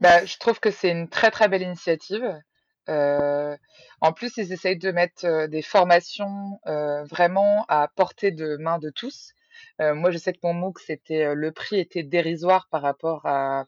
bah, 0.00 0.24
Je 0.24 0.38
trouve 0.38 0.60
que 0.60 0.70
c'est 0.70 0.90
une 0.90 1.08
très 1.08 1.30
très 1.30 1.48
belle 1.48 1.62
initiative. 1.62 2.24
en 2.88 4.12
plus, 4.14 4.36
ils 4.36 4.52
essayent 4.52 4.78
de 4.78 4.90
mettre 4.90 5.46
des 5.46 5.62
formations 5.62 6.60
vraiment 6.64 7.64
à 7.68 7.88
portée 7.88 8.30
de 8.30 8.56
main 8.56 8.78
de 8.78 8.90
tous. 8.90 9.32
moi, 9.78 10.10
je 10.10 10.18
sais 10.18 10.32
que 10.32 10.40
mon 10.42 10.54
MOOC, 10.54 10.80
c'était 10.80 11.34
le 11.34 11.52
prix 11.52 11.78
était 11.78 12.02
dérisoire 12.02 12.68
par 12.70 12.82
rapport 12.82 13.26
à 13.26 13.66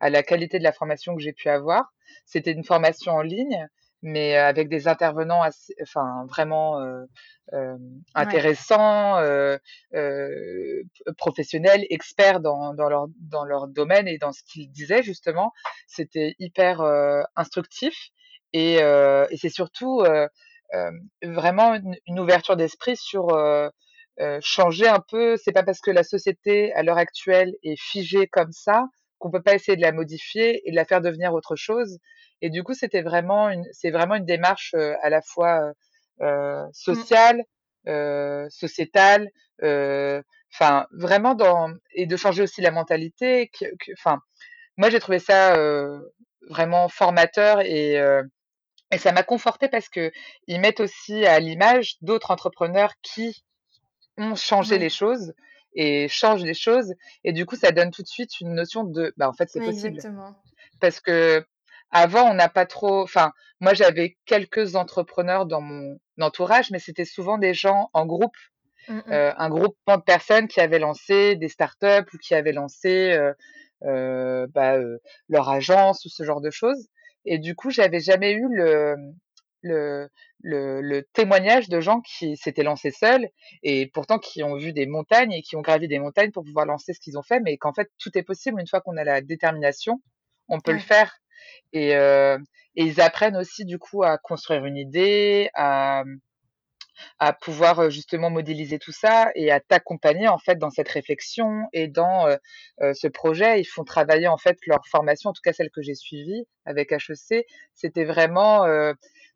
la 0.00 0.22
qualité 0.22 0.58
de 0.58 0.64
la 0.64 0.72
formation 0.72 1.14
que 1.14 1.22
j'ai 1.22 1.32
pu 1.32 1.48
avoir. 1.48 1.92
C'était 2.24 2.52
une 2.52 2.64
formation 2.64 3.12
en 3.12 3.22
ligne, 3.22 3.68
mais 4.02 4.36
avec 4.36 4.68
des 4.68 4.88
intervenants 4.88 5.42
assez, 5.42 5.74
enfin 5.80 6.26
vraiment 6.28 6.80
euh, 6.80 7.04
euh, 7.52 7.76
intéressants, 8.14 9.18
euh, 9.18 9.56
euh, 9.94 10.82
professionnels, 11.18 11.86
experts 11.90 12.40
dans, 12.40 12.74
dans, 12.74 12.88
leur, 12.88 13.06
dans 13.20 13.44
leur 13.44 13.68
domaine 13.68 14.08
et 14.08 14.18
dans 14.18 14.32
ce 14.32 14.42
qu'ils 14.44 14.70
disaient 14.70 15.02
justement. 15.02 15.52
C'était 15.86 16.34
hyper 16.38 16.80
euh, 16.80 17.22
instructif 17.36 17.94
et, 18.52 18.74
et 18.76 19.36
c'est 19.36 19.48
surtout 19.48 20.04
vraiment 21.22 21.74
une, 21.74 21.96
une 22.06 22.20
ouverture 22.20 22.56
d'esprit 22.56 22.96
sur 22.96 23.28
changer 24.40 24.88
un 24.88 25.00
peu. 25.00 25.36
C'est 25.36 25.52
pas 25.52 25.62
parce 25.62 25.80
que 25.80 25.90
la 25.90 26.04
société 26.04 26.72
à 26.74 26.82
l'heure 26.82 26.98
actuelle 26.98 27.54
est 27.62 27.80
figée 27.80 28.26
comme 28.26 28.52
ça 28.52 28.84
qu'on 29.22 29.30
peut 29.30 29.42
pas 29.42 29.54
essayer 29.54 29.76
de 29.76 29.82
la 29.82 29.92
modifier 29.92 30.60
et 30.66 30.72
de 30.72 30.76
la 30.76 30.84
faire 30.84 31.00
devenir 31.00 31.32
autre 31.32 31.54
chose. 31.54 31.98
Et 32.40 32.50
du 32.50 32.64
coup, 32.64 32.74
c'était 32.74 33.02
vraiment 33.02 33.48
une, 33.48 33.64
c'est 33.72 33.92
vraiment 33.92 34.16
une 34.16 34.24
démarche 34.24 34.74
euh, 34.74 34.94
à 35.00 35.10
la 35.10 35.22
fois 35.22 35.72
euh, 36.20 36.64
mmh. 36.66 36.70
sociale, 36.72 37.42
euh, 37.86 38.48
sociétale, 38.50 39.28
euh, 39.62 40.20
enfin 40.52 40.86
vraiment 40.90 41.34
dans 41.36 41.72
et 41.94 42.06
de 42.06 42.16
changer 42.16 42.42
aussi 42.42 42.60
la 42.62 42.72
mentalité. 42.72 43.50
Enfin, 43.96 44.18
moi 44.76 44.90
j'ai 44.90 44.98
trouvé 44.98 45.20
ça 45.20 45.54
euh, 45.56 46.00
vraiment 46.48 46.88
formateur 46.88 47.60
et 47.60 47.94
et 48.92 48.98
ça 48.98 49.12
m'a 49.12 49.22
conforté 49.22 49.68
parce 49.68 49.88
que 49.88 50.10
ils 50.48 50.60
mettent 50.60 50.80
aussi 50.80 51.24
à 51.26 51.38
l'image 51.38 51.96
d'autres 52.02 52.30
entrepreneurs 52.32 52.92
qui 53.02 53.44
ont 54.18 54.34
changé 54.34 54.78
les 54.78 54.90
choses 54.90 55.32
et 55.74 56.08
change 56.08 56.42
les 56.42 56.54
choses. 56.54 56.94
Et 57.24 57.32
du 57.32 57.46
coup, 57.46 57.56
ça 57.56 57.72
donne 57.72 57.90
tout 57.90 58.02
de 58.02 58.08
suite 58.08 58.40
une 58.40 58.54
notion 58.54 58.84
de, 58.84 59.12
bah, 59.16 59.28
en 59.28 59.32
fait, 59.32 59.48
c'est 59.48 59.60
possible. 59.60 59.96
Exactement. 59.96 60.34
Parce 60.80 61.00
que 61.00 61.44
avant, 61.90 62.30
on 62.30 62.34
n'a 62.34 62.48
pas 62.48 62.66
trop, 62.66 63.02
enfin, 63.02 63.32
moi, 63.60 63.74
j'avais 63.74 64.16
quelques 64.24 64.76
entrepreneurs 64.76 65.46
dans 65.46 65.60
mon 65.60 65.98
entourage, 66.20 66.70
mais 66.70 66.78
c'était 66.78 67.04
souvent 67.04 67.38
des 67.38 67.54
gens 67.54 67.90
en 67.92 68.06
groupe, 68.06 68.36
mmh 68.88 69.00
euh, 69.10 69.32
un 69.36 69.48
groupement 69.48 69.96
de 69.96 70.02
personnes 70.02 70.48
qui 70.48 70.60
avaient 70.60 70.80
lancé 70.80 71.36
des 71.36 71.48
startups 71.48 72.08
ou 72.12 72.18
qui 72.18 72.34
avaient 72.34 72.52
lancé 72.52 73.12
euh, 73.12 73.32
euh, 73.84 74.46
bah, 74.52 74.76
leur 75.28 75.48
agence 75.50 76.04
ou 76.04 76.08
ce 76.08 76.24
genre 76.24 76.40
de 76.40 76.50
choses. 76.50 76.88
Et 77.24 77.38
du 77.38 77.54
coup, 77.54 77.70
j'avais 77.70 78.00
jamais 78.00 78.32
eu 78.32 78.48
le, 78.50 78.96
le, 79.62 80.08
le, 80.40 80.80
le, 80.80 81.02
témoignage 81.12 81.68
de 81.68 81.80
gens 81.80 82.00
qui 82.00 82.36
s'étaient 82.36 82.62
lancés 82.62 82.90
seuls 82.90 83.28
et 83.62 83.86
pourtant 83.86 84.18
qui 84.18 84.42
ont 84.42 84.56
vu 84.56 84.72
des 84.72 84.86
montagnes 84.86 85.32
et 85.32 85.42
qui 85.42 85.56
ont 85.56 85.62
gravi 85.62 85.88
des 85.88 85.98
montagnes 85.98 86.32
pour 86.32 86.44
pouvoir 86.44 86.66
lancer 86.66 86.92
ce 86.92 87.00
qu'ils 87.00 87.18
ont 87.18 87.22
fait, 87.22 87.40
mais 87.40 87.56
qu'en 87.56 87.72
fait 87.72 87.90
tout 87.98 88.10
est 88.16 88.22
possible 88.22 88.60
une 88.60 88.66
fois 88.66 88.80
qu'on 88.80 88.96
a 88.96 89.04
la 89.04 89.20
détermination, 89.20 90.00
on 90.48 90.60
peut 90.60 90.72
le 90.72 90.78
faire. 90.78 91.18
Et, 91.72 91.96
euh, 91.96 92.38
et, 92.76 92.84
ils 92.84 93.00
apprennent 93.00 93.36
aussi 93.36 93.64
du 93.64 93.78
coup 93.78 94.02
à 94.04 94.18
construire 94.18 94.64
une 94.64 94.76
idée, 94.76 95.50
à, 95.54 96.04
à 97.18 97.32
pouvoir 97.32 97.90
justement 97.90 98.30
modéliser 98.30 98.78
tout 98.78 98.92
ça 98.92 99.30
et 99.34 99.50
à 99.50 99.60
t'accompagner 99.60 100.28
en 100.28 100.38
fait 100.38 100.56
dans 100.58 100.70
cette 100.70 100.88
réflexion 100.88 101.66
et 101.72 101.88
dans 101.88 102.26
euh, 102.26 102.36
euh, 102.80 102.92
ce 102.94 103.08
projet. 103.08 103.60
Ils 103.60 103.64
font 103.64 103.84
travailler 103.84 104.28
en 104.28 104.36
fait 104.36 104.58
leur 104.66 104.86
formation, 104.86 105.30
en 105.30 105.32
tout 105.32 105.42
cas 105.42 105.52
celle 105.52 105.70
que 105.70 105.82
j'ai 105.82 105.94
suivie 105.94 106.44
avec 106.64 106.92
HEC, 106.92 107.46
c'était 107.74 108.04
vraiment 108.04 108.64
euh, 108.64 108.92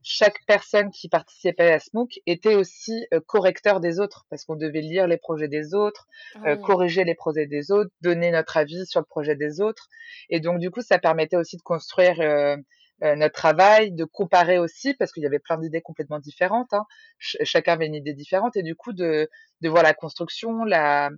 chaque 0.09 0.39
personne 0.47 0.93
qui 0.93 1.09
participait 1.09 1.73
à 1.73 1.81
SMOOC 1.81 2.21
était 2.27 2.55
aussi 2.55 3.07
euh, 3.13 3.19
correcteur 3.27 3.81
des 3.81 3.99
autres 3.99 4.25
parce 4.31 4.45
qu'on 4.45 4.55
devait 4.55 4.81
lire 4.81 5.09
les 5.09 5.17
projets 5.17 5.49
des 5.49 5.75
autres, 5.75 6.07
euh, 6.47 6.55
corriger 6.55 7.03
les 7.03 7.17
projets 7.17 7.49
des 7.49 7.73
autres, 7.73 7.91
donner 8.03 8.31
notre 8.31 8.57
avis 8.57 8.87
sur 8.87 9.01
le 9.01 9.05
projet 9.05 9.35
des 9.35 9.61
autres. 9.61 9.89
Et 10.31 10.39
donc, 10.39 10.61
du 10.61 10.71
coup, 10.71 10.81
ça 10.81 11.01
permettait 11.01 11.37
aussi 11.37 11.57
de 11.57 11.63
construire 11.63 12.21
euh, 12.21 12.57
notre 13.03 13.35
travail, 13.35 13.91
de 13.91 14.05
comparer 14.05 14.61
aussi 14.61 14.95
parce 14.95 15.11
qu'il 15.11 15.25
y 15.25 15.27
avait 15.27 15.41
plein 15.41 15.59
d'idées 15.59 15.83
complètement 15.83 16.21
différentes. 16.21 16.73
Hein. 16.73 16.85
chacun 17.19 17.73
avait 17.73 17.87
une 17.87 17.97
idée 17.97 18.15
différente 18.15 18.57
et 18.57 18.63
du 18.63 18.77
coup, 18.77 18.93
de, 18.93 19.29
de 19.61 19.69
voir 19.69 19.83
la 19.83 19.93
construction, 19.93 20.63
la... 20.63 21.11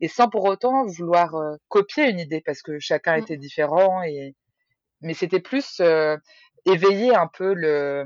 et 0.00 0.08
sans 0.08 0.28
pour 0.28 0.44
autant 0.46 0.84
vouloir 0.84 1.32
copier 1.68 2.10
une 2.10 2.18
idée 2.18 2.42
parce 2.44 2.60
que 2.60 2.80
chacun 2.80 3.16
mmh. 3.16 3.22
était 3.22 3.36
différent 3.36 4.02
et 4.02 4.34
mais 5.04 5.14
c'était 5.14 5.40
plus 5.40 5.80
éveiller 6.66 7.14
un 7.14 7.26
peu 7.26 7.54
le, 7.54 8.04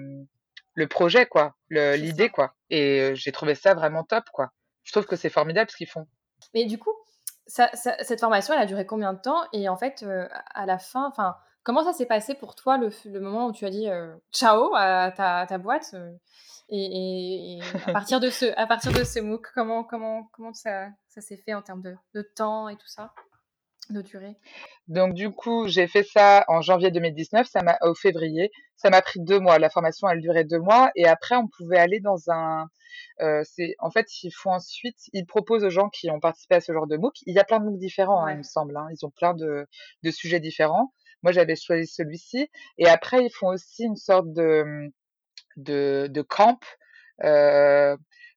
le 0.75 0.87
projet, 0.87 1.27
quoi, 1.27 1.55
l'idée, 1.71 2.29
quoi. 2.29 2.55
Et 2.71 3.13
j'ai 3.15 3.33
trouvé 3.33 3.55
ça 3.55 3.75
vraiment 3.75 4.05
top, 4.05 4.25
quoi. 4.33 4.51
Je 4.85 4.93
trouve 4.93 5.07
que 5.07 5.17
c'est 5.17 5.31
formidable 5.31 5.71
ce 5.71 5.77
qu'ils 5.77 5.89
font. 5.89 6.07
Mais 6.55 6.65
du 6.65 6.79
coup, 6.79 6.93
ça, 7.47 7.71
cette 7.75 8.21
formation, 8.21 8.55
elle 8.55 8.61
a 8.61 8.67
duré 8.67 8.87
combien 8.87 9.13
de 9.13 9.21
temps? 9.21 9.43
Et 9.53 9.69
en 9.69 9.77
fait, 9.77 10.05
à 10.55 10.67
la 10.67 10.79
fin, 10.79 11.07
enfin, 11.07 11.37
comment 11.63 11.85
ça 11.85 11.93
s'est 11.93 12.07
passé 12.07 12.35
pour 12.35 12.55
toi 12.55 12.79
le, 12.79 12.91
le, 13.05 13.21
moment 13.21 13.47
où 13.47 13.53
tu 13.53 13.65
as 13.65 13.71
dit 13.71 13.89
ciao 14.33 14.75
à 14.75 15.11
ta, 15.11 15.47
ta 15.47 15.59
boîte 15.59 15.95
et, 16.69 17.59
et, 17.59 17.61
à 17.87 17.93
partir 17.93 18.21
de 18.21 18.31
ce, 18.31 18.47
à 18.57 18.67
partir 18.67 18.93
de 18.93 19.05
ce 19.05 19.21
MOOC, 19.21 19.47
comment, 19.55 19.85
comment, 19.85 20.29
comment 20.33 20.53
ça, 20.53 20.89
ça 21.09 21.21
s'est 21.21 21.37
fait 21.37 21.55
en 21.55 21.63
termes 21.63 21.83
de, 21.83 21.95
de 22.15 22.23
temps 22.23 22.69
et 22.69 22.77
tout 22.77 22.89
ça? 22.89 23.13
De 23.93 24.03
durée 24.03 24.37
Donc 24.89 25.15
du 25.15 25.31
coup, 25.31 25.69
j'ai 25.69 25.87
fait 25.87 26.03
ça 26.03 26.45
en 26.49 26.61
janvier 26.61 26.91
2019, 26.91 27.47
ça 27.47 27.63
m'a 27.63 27.79
au 27.83 27.95
février. 27.95 28.51
Ça 28.77 28.91
m'a 28.91 29.01
pris 29.03 29.21
deux 29.21 29.41
mois. 29.41 29.59
La 29.59 29.71
formation, 29.71 30.09
elle 30.09 30.21
durait 30.21 30.45
deux 30.45 30.59
mois, 30.59 30.91
et 30.95 31.07
après, 31.07 31.37
on 31.37 31.49
pouvait 31.49 31.79
aller 31.79 32.01
dans 32.01 32.31
un. 32.31 32.69
Euh, 33.21 33.43
c'est 33.45 33.75
en 33.79 33.91
fait, 33.91 34.07
il 34.23 34.31
faut 34.31 34.51
ensuite, 34.51 34.99
ils 35.13 35.27
proposent 35.27 35.65
aux 35.65 35.71
gens 35.71 35.89
qui 35.89 36.11
ont 36.11 36.21
participé 36.21 36.57
à 36.57 36.61
ce 36.61 36.73
genre 36.73 36.87
de 36.87 36.97
MOOC. 36.97 37.15
Il 37.27 37.35
y 37.35 37.39
a 37.39 37.45
plein 37.45 37.61
de 37.61 37.65
MOOC 37.65 37.79
différents, 37.79 38.25
hein, 38.25 38.33
il 38.33 38.39
me 38.39 38.43
semble. 38.43 38.77
Hein. 38.77 38.89
Ils 38.93 39.05
ont 39.05 39.11
plein 39.11 39.35
de, 39.35 39.67
de 40.03 40.11
sujets 40.11 40.41
différents. 40.41 40.93
Moi, 41.23 41.33
j'avais 41.33 41.57
choisi 41.57 41.87
celui-ci. 41.87 42.49
Et 42.79 42.89
après, 42.89 43.25
ils 43.25 43.31
font 43.31 43.49
aussi 43.49 43.85
une 43.85 43.97
sorte 43.97 44.33
de 44.33 44.91
de, 45.57 46.09
de 46.11 46.23
camp 46.23 46.61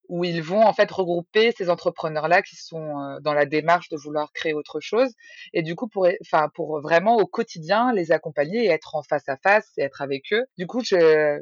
où 0.09 0.23
ils 0.23 0.41
vont 0.41 0.63
en 0.63 0.73
fait 0.73 0.91
regrouper 0.91 1.53
ces 1.55 1.69
entrepreneurs-là 1.69 2.41
qui 2.41 2.55
sont 2.55 3.19
dans 3.21 3.33
la 3.33 3.45
démarche 3.45 3.89
de 3.89 3.97
vouloir 3.97 4.33
créer 4.33 4.53
autre 4.53 4.79
chose 4.79 5.13
et 5.53 5.61
du 5.61 5.75
coup 5.75 5.87
pour 5.87 6.07
enfin 6.21 6.49
pour 6.53 6.81
vraiment 6.81 7.17
au 7.17 7.27
quotidien 7.27 7.93
les 7.93 8.11
accompagner 8.11 8.65
et 8.65 8.69
être 8.69 8.95
en 8.95 9.03
face 9.03 9.29
à 9.29 9.37
face 9.37 9.71
et 9.77 9.83
être 9.83 10.01
avec 10.01 10.33
eux. 10.33 10.45
Du 10.57 10.67
coup, 10.67 10.83
je 10.83 11.39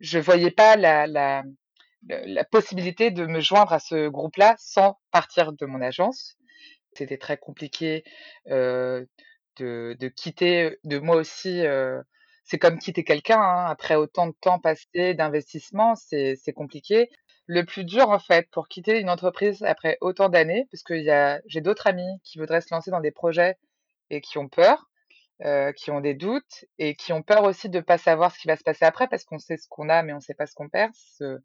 je 0.00 0.18
voyais 0.18 0.50
pas 0.50 0.76
la 0.76 1.06
la 1.06 1.42
la 2.08 2.44
possibilité 2.44 3.10
de 3.10 3.26
me 3.26 3.40
joindre 3.40 3.72
à 3.72 3.78
ce 3.78 4.08
groupe-là 4.08 4.56
sans 4.58 4.98
partir 5.10 5.52
de 5.52 5.66
mon 5.66 5.80
agence. 5.80 6.36
C'était 6.94 7.18
très 7.18 7.36
compliqué 7.36 8.04
euh, 8.48 9.04
de, 9.58 9.96
de, 10.00 10.08
quitter, 10.08 10.78
de 10.84 10.98
moi 10.98 11.16
aussi. 11.16 11.64
Euh, 11.66 12.02
c'est 12.44 12.58
comme 12.58 12.78
quitter 12.78 13.04
quelqu'un 13.04 13.40
hein, 13.40 13.66
après 13.66 13.94
autant 13.94 14.26
de 14.26 14.34
temps 14.40 14.58
passé 14.58 15.14
d'investissement, 15.14 15.94
c'est 15.94 16.36
compliqué. 16.54 17.08
Le 17.46 17.64
plus 17.64 17.84
dur 17.84 18.10
en 18.10 18.18
fait 18.18 18.48
pour 18.50 18.68
quitter 18.68 19.00
une 19.00 19.10
entreprise 19.10 19.62
après 19.64 19.98
autant 20.00 20.28
d'années, 20.28 20.66
parce 20.70 20.82
que 20.82 20.94
j'ai 21.46 21.60
d'autres 21.60 21.86
amis 21.86 22.20
qui 22.22 22.38
voudraient 22.38 22.60
se 22.60 22.72
lancer 22.72 22.90
dans 22.90 23.00
des 23.00 23.10
projets 23.10 23.56
et 24.10 24.20
qui 24.20 24.38
ont 24.38 24.48
peur, 24.48 24.90
euh, 25.44 25.72
qui 25.72 25.90
ont 25.90 26.00
des 26.00 26.14
doutes 26.14 26.64
et 26.78 26.94
qui 26.94 27.12
ont 27.12 27.22
peur 27.22 27.44
aussi 27.44 27.68
de 27.68 27.78
ne 27.78 27.82
pas 27.82 27.98
savoir 27.98 28.32
ce 28.32 28.38
qui 28.38 28.46
va 28.46 28.56
se 28.56 28.62
passer 28.62 28.84
après 28.84 29.08
parce 29.08 29.24
qu'on 29.24 29.38
sait 29.38 29.56
ce 29.56 29.68
qu'on 29.68 29.88
a 29.88 30.02
mais 30.02 30.12
on 30.12 30.16
ne 30.16 30.20
sait 30.20 30.34
pas 30.34 30.46
ce 30.46 30.54
qu'on 30.54 30.68
perd. 30.68 30.92
Ce, 30.94 31.38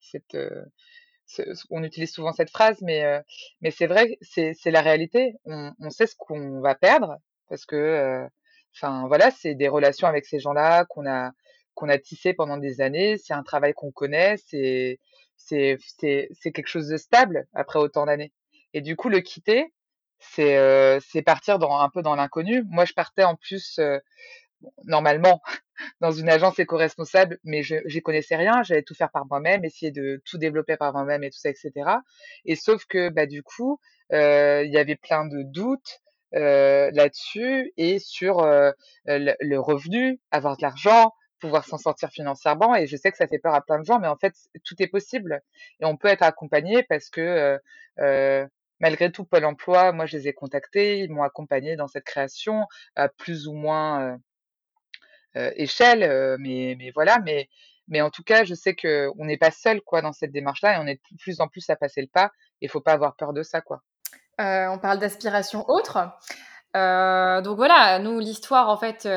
cette, 0.00 0.34
euh, 0.34 0.64
on 1.70 1.82
utilise 1.84 2.12
souvent 2.12 2.32
cette 2.32 2.50
phrase, 2.50 2.80
mais, 2.82 3.04
euh, 3.04 3.20
mais 3.60 3.70
c'est 3.70 3.86
vrai, 3.86 4.18
c'est 4.22 4.54
la 4.66 4.80
réalité. 4.80 5.34
On, 5.44 5.72
on, 5.80 5.90
sait 5.90 6.06
ce 6.06 6.16
qu'on 6.16 6.60
va 6.60 6.74
perdre 6.74 7.16
parce 7.48 7.66
que, 7.66 8.26
enfin 8.76 9.06
voilà, 9.08 9.30
c'est 9.30 9.54
des 9.54 9.68
relations 9.68 10.08
avec 10.08 10.26
ces 10.26 10.38
gens-là 10.40 10.84
qu'on 10.86 11.06
a 11.06 11.32
qu'on 11.74 11.88
a 11.88 11.98
pendant 12.36 12.58
des 12.58 12.80
années. 12.80 13.16
C'est 13.18 13.34
un 13.34 13.42
travail 13.42 13.72
qu'on 13.74 13.90
connaît. 13.90 14.36
C'est 14.46 14.98
c'est 15.46 15.78
quelque 16.42 16.66
chose 16.66 16.88
de 16.88 16.96
stable 16.96 17.46
après 17.54 17.78
autant 17.78 18.06
d'années. 18.06 18.32
Et 18.72 18.80
du 18.80 18.96
coup, 18.96 19.08
le 19.08 19.20
quitter, 19.20 19.72
c'est 20.18 20.56
euh, 20.58 21.00
partir 21.24 21.58
dans 21.58 21.78
un 21.80 21.88
peu 21.88 22.02
dans 22.02 22.14
l'inconnu. 22.14 22.62
Moi, 22.68 22.84
je 22.84 22.92
partais 22.92 23.24
en 23.24 23.36
plus 23.36 23.78
euh, 23.78 23.98
normalement 24.84 25.40
dans 26.00 26.12
une 26.12 26.28
agence 26.28 26.58
éco-responsable, 26.58 27.38
mais 27.44 27.62
je 27.62 27.76
j'y 27.86 28.02
connaissais 28.02 28.36
rien. 28.36 28.62
J'allais 28.62 28.82
tout 28.82 28.94
faire 28.94 29.10
par 29.10 29.26
moi-même, 29.26 29.64
essayer 29.64 29.90
de 29.90 30.22
tout 30.24 30.38
développer 30.38 30.76
par 30.76 30.92
moi-même 30.92 31.24
et 31.24 31.30
tout 31.30 31.38
ça, 31.38 31.50
etc. 31.50 31.72
Et 32.44 32.56
sauf 32.56 32.84
que 32.86 33.08
bah 33.08 33.26
du 33.26 33.42
coup, 33.42 33.80
euh, 34.12 34.62
il 34.64 34.72
y 34.72 34.78
avait 34.78 34.96
plein 34.96 35.26
de 35.26 35.42
doutes 35.42 36.00
là-dessus 36.32 37.72
et 37.76 37.98
sur 37.98 38.42
le, 38.42 39.34
le, 39.40 39.56
revenu, 39.58 40.20
avoir 40.30 40.56
de 40.56 40.62
l'argent, 40.62 41.12
pouvoir 41.40 41.64
s'en 41.64 41.78
sortir 41.78 42.10
financièrement. 42.10 42.74
Et 42.76 42.86
je 42.86 42.96
sais 42.96 43.10
que 43.10 43.16
ça 43.16 43.26
fait 43.26 43.38
peur 43.38 43.54
à 43.54 43.60
plein 43.60 43.78
de 43.78 43.84
gens, 43.84 43.98
mais 43.98 44.08
en 44.08 44.16
fait, 44.16 44.34
tout 44.64 44.74
est 44.80 44.88
possible. 44.88 45.40
Et 45.80 45.84
on 45.84 45.96
peut 45.96 46.08
être 46.08 46.22
accompagné 46.22 46.82
parce 46.84 47.10
que 47.10 47.58
euh, 47.98 48.46
malgré 48.80 49.12
tout, 49.12 49.24
Pôle 49.24 49.44
emploi, 49.44 49.92
moi, 49.92 50.06
je 50.06 50.16
les 50.16 50.28
ai 50.28 50.32
contactés, 50.32 51.00
ils 51.00 51.12
m'ont 51.12 51.22
accompagné 51.22 51.76
dans 51.76 51.86
cette 51.86 52.04
création 52.04 52.66
à 52.96 53.08
plus 53.08 53.46
ou 53.46 53.52
moins 53.52 54.02
euh, 54.02 54.16
euh, 55.36 55.52
échelle, 55.54 56.02
euh, 56.02 56.36
mais, 56.40 56.74
mais 56.78 56.90
voilà, 56.94 57.18
mais, 57.20 57.48
mais 57.88 58.00
en 58.00 58.10
tout 58.10 58.24
cas, 58.24 58.44
je 58.44 58.54
sais 58.54 58.74
qu'on 58.74 59.24
n'est 59.24 59.38
pas 59.38 59.50
seul 59.50 59.80
quoi 59.82 60.02
dans 60.02 60.12
cette 60.12 60.32
démarche-là 60.32 60.76
et 60.76 60.78
on 60.78 60.86
est 60.86 61.00
de 61.12 61.16
plus 61.18 61.40
en 61.40 61.48
plus 61.48 61.68
à 61.70 61.76
passer 61.76 62.00
le 62.00 62.08
pas. 62.08 62.30
Il 62.60 62.68
faut 62.68 62.80
pas 62.80 62.92
avoir 62.92 63.16
peur 63.16 63.32
de 63.32 63.42
ça, 63.42 63.60
quoi. 63.60 63.82
on 64.38 64.78
parle 64.78 64.98
d'aspiration 64.98 65.68
autre. 65.68 65.94
donc 66.74 67.56
voilà, 67.56 67.98
nous, 68.00 68.18
l'histoire, 68.18 68.68
en 68.68 68.76
fait, 68.76 69.08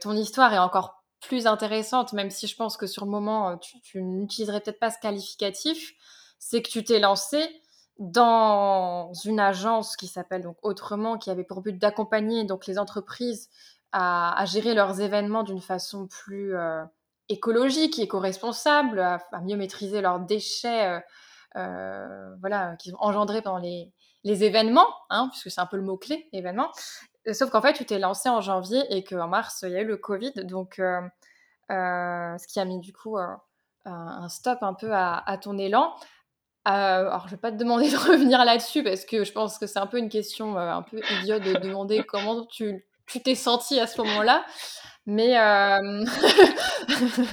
ton 0.00 0.12
histoire 0.12 0.52
est 0.52 0.58
encore 0.58 1.04
plus 1.26 1.46
intéressante, 1.46 2.12
même 2.12 2.30
si 2.30 2.46
je 2.46 2.56
pense 2.56 2.76
que 2.76 2.86
sur 2.86 3.04
le 3.04 3.10
moment, 3.10 3.58
tu, 3.58 3.80
tu 3.80 4.02
n'utiliserais 4.02 4.60
peut-être 4.60 4.80
pas 4.80 4.90
ce 4.90 4.98
qualificatif. 4.98 5.94
C'est 6.38 6.62
que 6.62 6.68
tu 6.68 6.84
t'es 6.84 6.98
lancé 6.98 7.62
dans 7.98 9.12
une 9.24 9.40
agence 9.40 9.96
qui 9.96 10.06
s'appelle 10.06 10.42
donc 10.42 10.56
Autrement, 10.62 11.18
qui 11.18 11.30
avait 11.30 11.44
pour 11.44 11.62
but 11.62 11.78
d'accompagner 11.78 12.44
donc 12.44 12.66
les 12.66 12.78
entreprises 12.78 13.48
à, 13.92 14.44
gérer 14.46 14.74
leurs 14.74 15.00
événements 15.00 15.42
d'une 15.42 15.60
façon 15.60 16.06
plus 16.06 16.54
euh, 16.54 16.84
écologique, 17.28 17.98
éco-responsable, 17.98 19.00
à, 19.00 19.20
mieux 19.42 19.56
maîtriser 19.56 20.02
leurs 20.02 20.20
déchets, 20.20 20.86
euh, 20.86 21.00
euh, 21.56 22.34
voilà, 22.40 22.76
qu'ils 22.76 22.94
ont 22.94 23.00
engendrés 23.00 23.40
pendant 23.40 23.58
les, 23.58 23.92
événements, 24.24 24.88
hein, 25.08 25.28
puisque 25.30 25.52
c'est 25.52 25.60
un 25.60 25.66
peu 25.66 25.76
le 25.76 25.84
mot 25.84 25.96
clé, 25.96 26.28
événement. 26.32 26.72
Sauf 27.32 27.50
qu'en 27.50 27.62
fait, 27.62 27.72
tu 27.72 27.84
t'es 27.84 27.98
lancé 27.98 28.28
en 28.28 28.40
janvier 28.40 28.82
et 28.90 29.02
qu'en 29.02 29.28
mars, 29.28 29.64
il 29.66 29.70
y 29.70 29.76
a 29.76 29.80
eu 29.82 29.86
le 29.86 29.96
Covid, 29.96 30.32
donc 30.44 30.74
ce 30.76 32.46
qui 32.46 32.60
a 32.60 32.64
mis 32.64 32.80
du 32.80 32.92
coup 32.92 33.18
un 33.18 34.28
stop 34.28 34.62
un 34.62 34.74
peu 34.74 34.92
à, 34.92 35.22
à 35.26 35.38
ton 35.38 35.58
élan. 35.58 35.94
Euh, 36.66 36.70
alors, 36.70 37.26
je 37.26 37.32
vais 37.32 37.40
pas 37.40 37.52
te 37.52 37.56
demander 37.56 37.88
de 37.90 37.96
revenir 37.96 38.44
là-dessus 38.44 38.82
parce 38.82 39.04
que 39.04 39.24
je 39.24 39.32
pense 39.32 39.58
que 39.58 39.66
c'est 39.66 39.78
un 39.78 39.86
peu 39.86 39.98
une 39.98 40.08
question 40.08 40.58
euh, 40.58 40.72
un 40.72 40.82
peu 40.82 41.00
idiote 41.20 41.42
de 41.42 41.54
demander 41.54 42.02
comment 42.08 42.44
tu 42.46 42.84
tu 43.06 43.22
t'es 43.22 43.36
senti 43.36 43.78
à 43.78 43.86
ce 43.86 44.00
moment-là. 44.02 44.44
Mais 45.06 45.38
euh... 45.38 46.04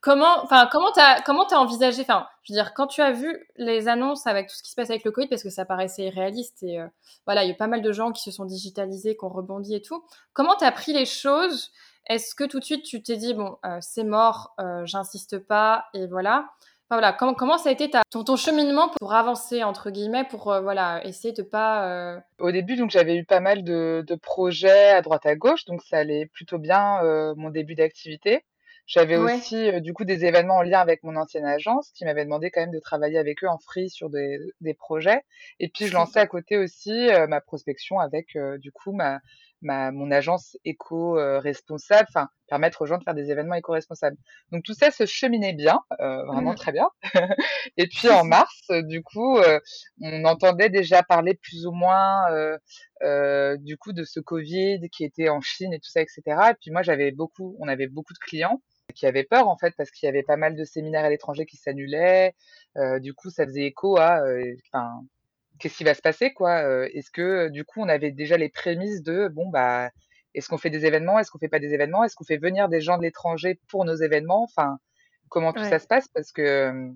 comment, 0.00 0.42
enfin, 0.44 0.68
comment 0.70 0.92
t'as 0.92 1.20
comment 1.22 1.46
t'as 1.46 1.56
envisagé, 1.56 2.02
enfin, 2.02 2.26
je 2.42 2.52
veux 2.52 2.56
dire, 2.56 2.74
quand 2.74 2.86
tu 2.86 3.00
as 3.00 3.12
vu 3.12 3.46
les 3.56 3.88
annonces 3.88 4.26
avec 4.26 4.48
tout 4.48 4.54
ce 4.54 4.62
qui 4.62 4.70
se 4.70 4.76
passe 4.76 4.90
avec 4.90 5.04
le 5.04 5.10
Covid, 5.10 5.28
parce 5.28 5.42
que 5.42 5.50
ça 5.50 5.64
paraissait 5.64 6.04
irréaliste 6.04 6.62
et 6.62 6.80
euh, 6.80 6.86
voilà, 7.26 7.44
il 7.44 7.48
y 7.48 7.52
a 7.52 7.56
pas 7.56 7.66
mal 7.66 7.82
de 7.82 7.92
gens 7.92 8.12
qui 8.12 8.22
se 8.22 8.30
sont 8.30 8.44
digitalisés, 8.44 9.16
qui 9.16 9.24
ont 9.24 9.30
rebondi 9.30 9.74
et 9.74 9.82
tout. 9.82 10.04
Comment 10.34 10.54
t'as 10.54 10.72
pris 10.72 10.92
les 10.92 11.06
choses? 11.06 11.70
Est-ce 12.06 12.34
que 12.34 12.44
tout 12.44 12.58
de 12.58 12.64
suite 12.64 12.84
tu 12.84 13.02
t'es 13.02 13.16
dit 13.16 13.34
bon, 13.34 13.58
c'est 13.80 14.04
mort, 14.04 14.54
j'insiste 14.84 15.38
pas 15.38 15.84
et 15.92 16.06
voilà 16.06 16.48
voilà, 16.90 17.12
comment, 17.12 17.34
comment 17.34 17.58
ça 17.58 17.68
a 17.68 17.72
été 17.72 17.90
ta, 17.90 18.02
ton, 18.10 18.24
ton, 18.24 18.36
cheminement 18.36 18.88
pour 18.98 19.12
avancer, 19.12 19.62
entre 19.62 19.90
guillemets, 19.90 20.24
pour 20.24 20.50
euh, 20.50 20.60
voilà, 20.60 21.04
essayer 21.04 21.34
de 21.34 21.42
pas... 21.42 21.86
Euh, 21.88 22.20
Au 22.38 22.50
début, 22.50 22.76
donc 22.76 22.90
j'avais 22.90 23.16
eu 23.16 23.24
pas 23.24 23.40
mal 23.40 23.62
de, 23.62 24.04
de, 24.06 24.14
projets 24.14 24.90
à 24.90 25.02
droite 25.02 25.26
à 25.26 25.34
gauche, 25.36 25.66
donc 25.66 25.82
ça 25.82 25.98
allait 25.98 26.26
plutôt 26.26 26.58
bien 26.58 27.02
euh, 27.04 27.34
mon 27.36 27.50
début 27.50 27.74
d'activité. 27.74 28.44
J'avais 28.86 29.16
aussi 29.16 29.82
du 29.82 29.92
coup 29.92 30.06
des 30.06 30.24
événements 30.24 30.56
en 30.56 30.62
lien 30.62 30.80
avec 30.80 31.02
mon 31.02 31.14
ancienne 31.14 31.44
agence 31.44 31.90
qui 31.92 32.06
m'avait 32.06 32.24
demandé 32.24 32.50
quand 32.50 32.62
même 32.62 32.70
de 32.70 32.78
travailler 32.78 33.18
avec 33.18 33.44
eux 33.44 33.46
en 33.46 33.58
free 33.58 33.90
sur 33.90 34.08
des, 34.08 34.38
des 34.62 34.72
projets. 34.72 35.20
Et 35.60 35.68
puis 35.68 35.88
je 35.88 35.92
lançais 35.92 36.20
à 36.20 36.26
côté 36.26 36.56
aussi 36.56 37.10
ma 37.28 37.42
prospection 37.42 37.98
avec 37.98 38.28
du 38.60 38.72
coup 38.72 38.92
ma, 38.92 39.20
ma, 39.62 39.90
mon 39.90 40.10
agence 40.10 40.56
éco-responsable, 40.64 42.06
enfin 42.08 42.28
permettre 42.48 42.82
aux 42.82 42.86
gens 42.86 42.98
de 42.98 43.04
faire 43.04 43.14
des 43.14 43.30
événements 43.30 43.54
éco-responsables. 43.54 44.16
Donc 44.52 44.64
tout 44.64 44.74
ça 44.74 44.90
se 44.90 45.06
cheminait 45.06 45.52
bien, 45.52 45.80
euh, 46.00 46.24
vraiment 46.24 46.52
mmh. 46.52 46.56
très 46.56 46.72
bien. 46.72 46.88
et 47.76 47.86
puis 47.86 48.08
en 48.10 48.24
mars, 48.24 48.68
du 48.84 49.02
coup, 49.02 49.38
euh, 49.38 49.60
on 50.00 50.24
entendait 50.24 50.70
déjà 50.70 51.02
parler 51.02 51.34
plus 51.34 51.66
ou 51.66 51.72
moins 51.72 52.30
euh, 52.32 52.56
euh, 53.02 53.56
du 53.58 53.76
coup 53.76 53.92
de 53.92 54.04
ce 54.04 54.20
Covid 54.20 54.80
qui 54.90 55.04
était 55.04 55.28
en 55.28 55.40
Chine 55.40 55.72
et 55.72 55.78
tout 55.78 55.90
ça, 55.90 56.00
etc. 56.00 56.22
Et 56.26 56.54
puis 56.60 56.70
moi 56.70 56.82
j'avais 56.82 57.12
beaucoup, 57.12 57.56
on 57.60 57.68
avait 57.68 57.88
beaucoup 57.88 58.14
de 58.14 58.18
clients 58.18 58.60
qui 58.94 59.06
avaient 59.06 59.24
peur 59.24 59.48
en 59.48 59.58
fait 59.58 59.74
parce 59.76 59.90
qu'il 59.90 60.06
y 60.06 60.08
avait 60.08 60.22
pas 60.22 60.36
mal 60.36 60.56
de 60.56 60.64
séminaires 60.64 61.04
à 61.04 61.10
l'étranger 61.10 61.44
qui 61.46 61.56
s'annulaient. 61.56 62.34
Euh, 62.76 62.98
du 62.98 63.14
coup, 63.14 63.30
ça 63.30 63.44
faisait 63.44 63.64
écho 63.64 63.98
à, 63.98 64.22
enfin, 64.72 65.02
qu'est-ce 65.58 65.76
qui 65.76 65.84
va 65.84 65.94
se 65.94 66.02
passer 66.02 66.32
quoi 66.32 66.62
Est-ce 66.88 67.10
que 67.10 67.48
du 67.48 67.64
coup 67.64 67.80
on 67.80 67.88
avait 67.88 68.12
déjà 68.12 68.36
les 68.36 68.48
prémices 68.48 69.02
de 69.02 69.28
bon 69.28 69.48
bah 69.48 69.90
est-ce 70.34 70.48
qu'on 70.48 70.58
fait 70.58 70.70
des 70.70 70.86
événements 70.86 71.18
Est-ce 71.18 71.30
qu'on 71.30 71.38
fait 71.38 71.48
pas 71.48 71.58
des 71.58 71.74
événements 71.74 72.04
Est-ce 72.04 72.14
qu'on 72.14 72.24
fait 72.24 72.38
venir 72.38 72.68
des 72.68 72.80
gens 72.80 72.98
de 72.98 73.02
l'étranger 73.02 73.58
pour 73.68 73.84
nos 73.84 73.94
événements 73.94 74.44
Enfin, 74.44 74.78
comment 75.28 75.52
tout 75.52 75.64
ça 75.64 75.78
se 75.78 75.86
passe? 75.86 76.08
Parce 76.08 76.32
que 76.32 76.90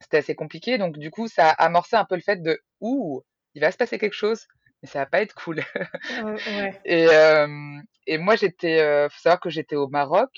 c'était 0.00 0.18
assez 0.18 0.34
compliqué. 0.34 0.78
Donc 0.78 0.98
du 0.98 1.10
coup, 1.10 1.28
ça 1.28 1.50
a 1.50 1.64
amorcé 1.64 1.96
un 1.96 2.04
peu 2.04 2.14
le 2.14 2.22
fait 2.22 2.42
de 2.42 2.60
ouh, 2.80 3.22
il 3.54 3.60
va 3.60 3.70
se 3.70 3.76
passer 3.76 3.98
quelque 3.98 4.14
chose, 4.14 4.46
mais 4.82 4.88
ça 4.88 5.00
va 5.00 5.06
pas 5.06 5.22
être 5.22 5.34
cool. 5.34 5.62
ouais. 6.24 6.80
et, 6.84 7.06
euh, 7.08 7.78
et 8.06 8.18
moi, 8.18 8.36
j'étais, 8.36 8.80
euh, 8.80 9.08
faut 9.08 9.20
savoir 9.20 9.40
que 9.40 9.50
j'étais 9.50 9.76
au 9.76 9.88
Maroc 9.88 10.30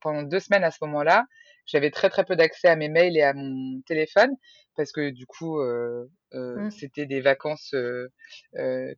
pendant 0.00 0.22
deux 0.22 0.40
semaines 0.40 0.64
à 0.64 0.70
ce 0.70 0.78
moment-là. 0.82 1.24
J'avais 1.66 1.90
très 1.90 2.10
très 2.10 2.24
peu 2.24 2.36
d'accès 2.36 2.68
à 2.68 2.76
mes 2.76 2.88
mails 2.88 3.16
et 3.16 3.22
à 3.22 3.32
mon 3.32 3.80
téléphone 3.82 4.36
parce 4.76 4.92
que 4.92 5.10
du 5.10 5.26
coup, 5.26 5.60
euh, 5.60 6.10
euh, 6.34 6.56
mmh. 6.56 6.70
c'était 6.70 7.06
des 7.06 7.20
vacances 7.20 7.74
euh, 7.74 8.08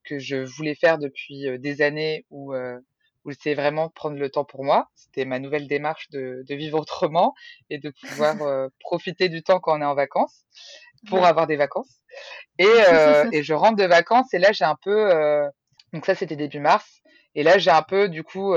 que 0.04 0.18
je 0.18 0.36
voulais 0.36 0.74
faire 0.74 0.98
depuis 0.98 1.46
des 1.58 1.82
années 1.82 2.24
où, 2.30 2.54
où 2.54 3.32
c'était 3.32 3.54
vraiment 3.54 3.88
prendre 3.88 4.16
le 4.16 4.30
temps 4.30 4.44
pour 4.44 4.64
moi. 4.64 4.88
C'était 4.94 5.24
ma 5.24 5.38
nouvelle 5.38 5.68
démarche 5.68 6.08
de, 6.10 6.44
de 6.48 6.54
vivre 6.54 6.78
autrement 6.78 7.34
et 7.70 7.78
de 7.78 7.92
pouvoir 8.08 8.36
profiter 8.80 9.28
du 9.28 9.42
temps 9.42 9.60
quand 9.60 9.78
on 9.78 9.82
est 9.82 9.86
en 9.86 9.94
vacances 9.94 10.44
pour 11.08 11.24
avoir 11.24 11.46
des 11.46 11.56
vacances. 11.56 12.00
Et, 12.58 12.64
et 13.32 13.42
je 13.42 13.54
rentre 13.54 13.76
de 13.76 13.84
vacances 13.84 14.32
et 14.34 14.38
là 14.38 14.52
j'ai 14.52 14.64
un 14.64 14.78
peu, 14.82 15.10
donc 15.92 16.06
ça 16.06 16.14
c'était 16.14 16.36
début 16.36 16.60
mars, 16.60 17.02
et 17.34 17.42
là 17.42 17.58
j'ai 17.58 17.70
un 17.70 17.82
peu 17.82 18.08
du 18.08 18.24
coup 18.24 18.54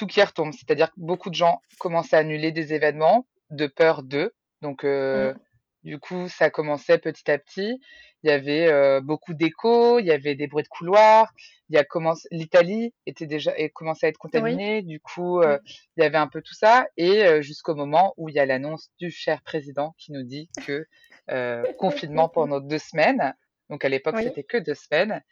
tout 0.00 0.06
qui 0.06 0.22
retombe. 0.22 0.52
C'est-à-dire 0.52 0.88
que 0.88 0.96
beaucoup 0.96 1.28
de 1.28 1.34
gens 1.34 1.60
commencent 1.78 2.14
à 2.14 2.18
annuler 2.18 2.52
des 2.52 2.72
événements 2.72 3.26
de 3.50 3.66
peur 3.66 4.02
d'eux. 4.02 4.32
Donc, 4.62 4.84
mmh 4.84 5.34
Du 5.82 5.98
coup, 5.98 6.28
ça 6.28 6.50
commençait 6.50 6.98
petit 6.98 7.30
à 7.30 7.38
petit. 7.38 7.80
Il 8.22 8.28
y 8.28 8.32
avait 8.32 8.66
euh, 8.66 9.00
beaucoup 9.00 9.32
d'échos, 9.32 9.98
il 9.98 10.06
y 10.06 10.10
avait 10.10 10.34
des 10.34 10.46
bruits 10.46 10.62
de 10.62 10.68
couloir. 10.68 11.32
Il 11.68 11.76
y 11.76 11.78
a 11.78 11.84
l'Italie 12.30 12.92
était 13.06 13.26
déjà 13.26 13.56
et 13.56 13.70
commençait 13.70 14.06
à 14.06 14.08
être 14.10 14.18
contaminée. 14.18 14.82
Du 14.82 15.00
coup, 15.00 15.40
euh, 15.40 15.58
il 15.96 16.02
y 16.02 16.06
avait 16.06 16.18
un 16.18 16.26
peu 16.26 16.42
tout 16.42 16.54
ça 16.54 16.86
et 16.96 17.24
euh, 17.24 17.40
jusqu'au 17.42 17.74
moment 17.74 18.12
où 18.16 18.28
il 18.28 18.34
y 18.34 18.38
a 18.38 18.46
l'annonce 18.46 18.90
du 18.98 19.10
cher 19.10 19.42
président 19.42 19.94
qui 19.98 20.12
nous 20.12 20.22
dit 20.22 20.50
que 20.66 20.86
confinement 21.78 22.28
pendant 22.28 22.60
deux 22.60 22.78
semaines. 22.78 23.34
Donc 23.70 23.84
à 23.84 23.88
l'époque, 23.88 24.18
c'était 24.18 24.44
que 24.44 24.58
deux 24.58 24.74
semaines. 24.74 25.22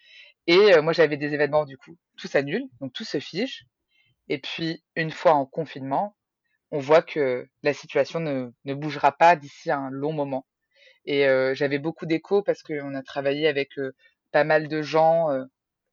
Et 0.46 0.81
moi, 0.81 0.92
j'avais 0.92 1.16
des 1.16 1.35
événements 1.35 1.64
du 1.64 1.76
coup, 1.76 1.96
tout 2.16 2.28
s'annule, 2.28 2.64
donc 2.81 2.92
tout 2.92 3.04
se 3.04 3.18
fige. 3.18 3.66
Et 4.28 4.38
puis, 4.38 4.84
une 4.96 5.10
fois 5.10 5.32
en 5.32 5.46
confinement, 5.46 6.16
on 6.70 6.78
voit 6.78 7.02
que 7.02 7.48
la 7.62 7.72
situation 7.72 8.20
ne, 8.20 8.50
ne 8.64 8.74
bougera 8.74 9.12
pas 9.12 9.36
d'ici 9.36 9.70
un 9.70 9.90
long 9.90 10.12
moment. 10.12 10.46
Et 11.04 11.26
euh, 11.26 11.54
j'avais 11.54 11.78
beaucoup 11.78 12.06
d'échos 12.06 12.42
parce 12.42 12.62
qu'on 12.62 12.94
a 12.94 13.02
travaillé 13.02 13.48
avec 13.48 13.78
euh, 13.78 13.94
pas 14.32 14.44
mal 14.44 14.68
de 14.68 14.82
gens 14.82 15.30
euh, 15.30 15.44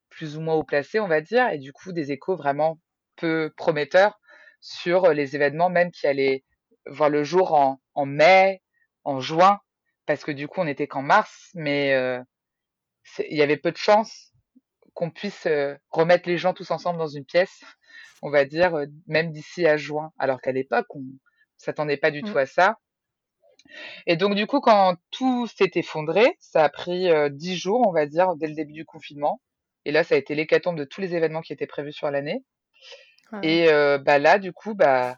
plus 0.09 0.35
ou 0.37 0.41
moins 0.41 0.55
haut 0.55 0.63
placés, 0.63 0.99
on 0.99 1.07
va 1.07 1.21
dire, 1.21 1.49
et 1.49 1.57
du 1.57 1.71
coup 1.71 1.93
des 1.93 2.11
échos 2.11 2.35
vraiment 2.35 2.79
peu 3.15 3.53
prometteurs 3.55 4.19
sur 4.59 5.13
les 5.13 5.35
événements 5.35 5.69
même 5.69 5.91
qui 5.91 6.07
allaient 6.07 6.43
voir 6.85 7.09
le 7.09 7.23
jour 7.23 7.53
en, 7.53 7.81
en 7.93 8.05
mai, 8.05 8.61
en 9.05 9.21
juin, 9.21 9.59
parce 10.05 10.23
que 10.23 10.31
du 10.31 10.47
coup 10.47 10.59
on 10.61 10.67
était 10.67 10.87
qu'en 10.87 11.01
mars, 11.01 11.51
mais 11.53 11.91
il 13.19 13.37
y 13.37 13.41
avait 13.41 13.57
peu 13.57 13.71
de 13.71 13.77
chances 13.77 14.33
qu'on 14.93 15.11
puisse 15.11 15.47
remettre 15.89 16.27
les 16.27 16.37
gens 16.37 16.53
tous 16.53 16.71
ensemble 16.71 16.99
dans 16.99 17.07
une 17.07 17.25
pièce 17.25 17.63
on 18.25 18.31
va 18.31 18.43
dire, 18.43 18.73
euh, 18.73 18.85
même 19.05 19.31
d'ici 19.31 19.67
à 19.67 19.77
juin. 19.77 20.11
Alors 20.17 20.41
qu'à 20.41 20.51
l'époque, 20.51 20.87
on 20.95 21.03
s'attendait 21.57 21.95
pas 21.95 22.09
du 22.09 22.23
mmh. 22.23 22.31
tout 22.31 22.37
à 22.39 22.47
ça. 22.47 22.79
Et 24.07 24.15
donc, 24.17 24.33
du 24.33 24.47
coup, 24.47 24.61
quand 24.61 24.95
tout 25.11 25.45
s'est 25.45 25.71
effondré, 25.75 26.35
ça 26.39 26.63
a 26.63 26.69
pris 26.69 27.07
euh, 27.11 27.29
dix 27.29 27.55
jours, 27.55 27.87
on 27.87 27.91
va 27.91 28.07
dire, 28.07 28.35
dès 28.35 28.47
le 28.47 28.55
début 28.55 28.73
du 28.73 28.83
confinement. 28.83 29.41
Et 29.85 29.91
là, 29.91 30.03
ça 30.03 30.15
a 30.15 30.17
été 30.17 30.33
l'hécatombe 30.33 30.75
de 30.75 30.85
tous 30.85 31.01
les 31.01 31.13
événements 31.13 31.41
qui 31.41 31.53
étaient 31.53 31.67
prévus 31.67 31.93
sur 31.93 32.09
l'année. 32.09 32.43
Et 33.43 33.69
euh, 33.69 33.99
bah 33.99 34.17
là, 34.17 34.39
du 34.39 34.53
coup, 34.53 34.73
bah 34.73 35.17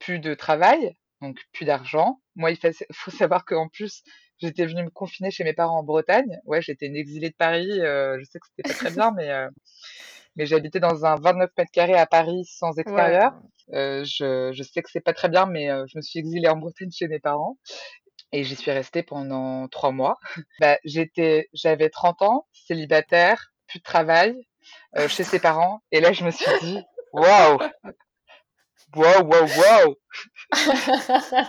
plus 0.00 0.18
de 0.18 0.34
travail, 0.34 0.96
donc 1.20 1.38
plus 1.52 1.64
d'argent. 1.64 2.20
Moi, 2.34 2.50
il 2.50 2.58
faut 2.92 3.10
savoir 3.12 3.44
qu'en 3.44 3.68
plus, 3.68 4.02
j'étais 4.38 4.66
venue 4.66 4.82
me 4.82 4.90
confiner 4.90 5.30
chez 5.30 5.44
mes 5.44 5.52
parents 5.52 5.78
en 5.78 5.84
Bretagne. 5.84 6.40
Ouais, 6.44 6.60
j'étais 6.60 6.86
une 6.86 6.96
exilée 6.96 7.30
de 7.30 7.36
Paris. 7.36 7.68
je 7.70 8.24
sais 8.28 8.40
que 8.40 8.46
c'était 8.48 8.68
pas 8.68 8.74
très 8.74 8.90
bien, 8.96 9.12
mais 9.12 9.30
mais 10.36 10.46
j'habitais 10.46 10.80
dans 10.80 11.04
un 11.04 11.16
29 11.16 11.50
mètres 11.56 11.70
carrés 11.72 11.98
à 11.98 12.06
Paris 12.06 12.44
sans 12.44 12.78
extérieur. 12.78 13.32
Euh, 13.72 14.04
je, 14.04 14.52
je, 14.52 14.62
sais 14.62 14.82
que 14.82 14.90
c'est 14.90 15.00
pas 15.00 15.12
très 15.12 15.28
bien, 15.28 15.46
mais 15.46 15.70
euh, 15.70 15.84
je 15.88 15.96
me 15.96 16.02
suis 16.02 16.18
exilée 16.18 16.48
en 16.48 16.56
Bretagne 16.56 16.90
chez 16.90 17.08
mes 17.08 17.20
parents 17.20 17.56
et 18.32 18.44
j'y 18.44 18.56
suis 18.56 18.70
restée 18.70 19.02
pendant 19.02 19.68
trois 19.68 19.92
mois. 19.92 20.18
Bah, 20.60 20.78
j'étais, 20.84 21.48
j'avais 21.52 21.90
30 21.90 22.22
ans, 22.22 22.46
célibataire, 22.52 23.52
plus 23.66 23.78
de 23.78 23.84
travail, 23.84 24.34
euh, 24.96 25.08
chez 25.08 25.24
ses 25.24 25.38
parents, 25.38 25.82
et 25.90 26.00
là 26.00 26.12
je 26.12 26.24
me 26.24 26.30
suis 26.30 26.50
dit, 26.60 26.80
waouh, 27.12 27.58
waouh, 28.94 29.22
waouh, 29.24 29.48
waouh. 29.58 29.94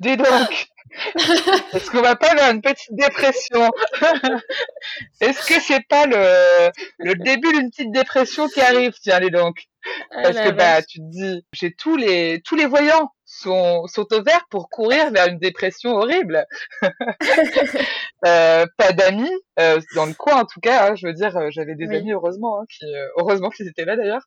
Dis 0.00 0.16
donc, 0.16 0.69
est-ce 1.72 1.90
qu'on 1.90 2.02
va 2.02 2.16
pas 2.16 2.34
vers 2.34 2.50
une 2.50 2.62
petite 2.62 2.94
dépression 2.94 3.70
Est-ce 5.20 5.46
que 5.46 5.60
c'est 5.60 5.86
pas 5.88 6.06
le, 6.06 6.70
le 6.98 7.14
début 7.14 7.52
d'une 7.52 7.70
petite 7.70 7.92
dépression 7.92 8.48
qui 8.48 8.60
arrive? 8.60 8.92
Tiens, 9.00 9.20
dis 9.20 9.30
donc. 9.30 9.66
Ah 10.10 10.22
Parce 10.22 10.36
que 10.36 10.50
bah 10.50 10.82
tu 10.82 10.98
te 10.98 11.10
dis, 11.10 11.44
j'ai 11.54 11.72
tous 11.72 11.96
les 11.96 12.42
tous 12.44 12.54
les 12.54 12.66
voyants 12.66 13.12
sont 13.24 13.86
sont 13.86 14.12
au 14.12 14.22
vert 14.22 14.44
pour 14.50 14.68
courir 14.68 15.10
vers 15.10 15.28
une 15.28 15.38
dépression 15.38 15.92
horrible. 15.92 16.46
euh, 18.26 18.66
pas 18.76 18.92
d'amis 18.92 19.30
euh, 19.58 19.80
dans 19.94 20.06
le 20.06 20.12
coin 20.12 20.42
en 20.42 20.44
tout 20.44 20.60
cas. 20.60 20.90
Hein, 20.90 20.94
je 20.96 21.06
veux 21.06 21.14
dire, 21.14 21.34
euh, 21.36 21.48
j'avais 21.50 21.76
des 21.76 21.88
amis 21.96 22.12
heureusement, 22.12 22.60
hein, 22.60 22.64
qui 22.68 22.84
heureusement 23.16 23.48
qu'ils 23.48 23.68
étaient 23.68 23.86
là 23.86 23.96
d'ailleurs, 23.96 24.24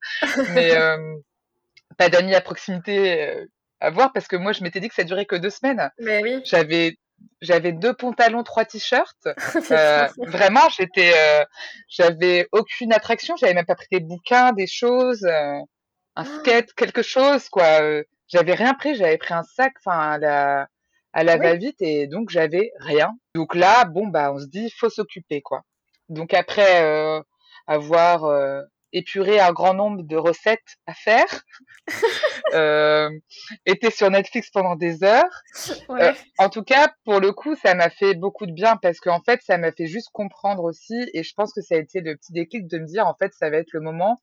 mais 0.54 0.74
pas 1.98 2.10
d'amis 2.10 2.34
à 2.34 2.42
proximité 2.42 3.46
à 3.84 3.90
voir 3.90 4.14
parce 4.14 4.28
que 4.28 4.38
moi 4.38 4.54
je 4.54 4.64
m'étais 4.64 4.80
dit 4.80 4.88
que 4.88 4.96
ça 4.96 5.04
durait 5.04 5.26
que 5.26 5.36
deux 5.36 5.50
semaines. 5.50 5.92
Mais 6.00 6.24
oui. 6.24 6.42
J'avais 6.46 6.98
j'avais 7.42 7.74
deux 7.74 7.94
pantalons, 7.94 8.44
trois 8.44 8.66
t-shirts. 8.66 9.28
Euh, 9.72 10.08
vraiment, 10.18 10.68
j'étais, 10.78 11.14
euh, 11.16 11.44
j'avais 11.90 12.48
aucune 12.52 12.94
attraction. 12.94 13.36
J'avais 13.36 13.54
même 13.54 13.66
pas 13.66 13.76
pris 13.76 13.88
des 13.92 14.00
bouquins, 14.00 14.52
des 14.52 14.68
choses, 14.68 15.24
euh, 15.24 15.58
un 16.16 16.24
ah. 16.24 16.26
skate, 16.26 16.74
quelque 16.74 17.02
chose 17.02 17.50
quoi. 17.50 17.80
J'avais 18.28 18.54
rien 18.54 18.74
pris. 18.74 18.96
J'avais 18.96 19.18
pris 19.18 19.34
un 19.34 19.44
sac, 19.44 19.74
enfin 19.80 19.98
à 19.98 20.18
la 20.18 20.68
à 21.12 21.24
la 21.24 21.38
va-vite 21.38 21.82
et 21.82 22.08
donc 22.08 22.30
j'avais 22.30 22.72
rien. 22.80 23.12
Donc 23.36 23.54
là, 23.54 23.86
bon 23.86 24.08
bah 24.08 24.32
on 24.34 24.40
se 24.40 24.48
dit 24.48 24.72
faut 24.78 24.90
s'occuper 24.90 25.42
quoi. 25.42 25.62
Donc 26.10 26.34
après 26.34 27.22
avoir 27.68 28.64
épurer 28.94 29.40
un 29.40 29.52
grand 29.52 29.74
nombre 29.74 30.04
de 30.04 30.16
recettes 30.16 30.78
à 30.86 30.94
faire, 30.94 31.44
euh, 32.54 33.10
était 33.66 33.92
sur 33.92 34.10
Netflix 34.10 34.50
pendant 34.52 34.76
des 34.76 35.04
heures. 35.04 35.42
Euh, 35.90 36.14
en 36.38 36.50
tout 36.50 36.64
cas, 36.64 36.94
pour 37.04 37.20
le 37.20 37.34
coup, 37.34 37.56
ça 37.56 37.74
m'a 37.76 37.90
fait 37.90 38.14
beaucoup 38.14 38.46
de 38.46 38.54
bien 38.54 38.78
parce 38.78 39.00
qu'en 39.00 39.22
fait, 39.22 39.42
ça 39.44 39.58
m'a 39.58 39.72
fait 39.72 39.88
juste 39.88 40.10
comprendre 40.14 40.64
aussi, 40.64 41.10
et 41.14 41.24
je 41.24 41.34
pense 41.34 41.52
que 41.54 41.62
ça 41.62 41.76
a 41.76 41.80
été 41.80 42.02
le 42.02 42.16
petit 42.16 42.32
déclic 42.32 42.68
de 42.68 42.78
me 42.78 42.86
dire, 42.86 43.08
en 43.08 43.16
fait, 43.16 43.34
ça 43.34 43.50
va 43.50 43.58
être 43.58 43.74
le 43.74 43.82
moment, 43.82 44.22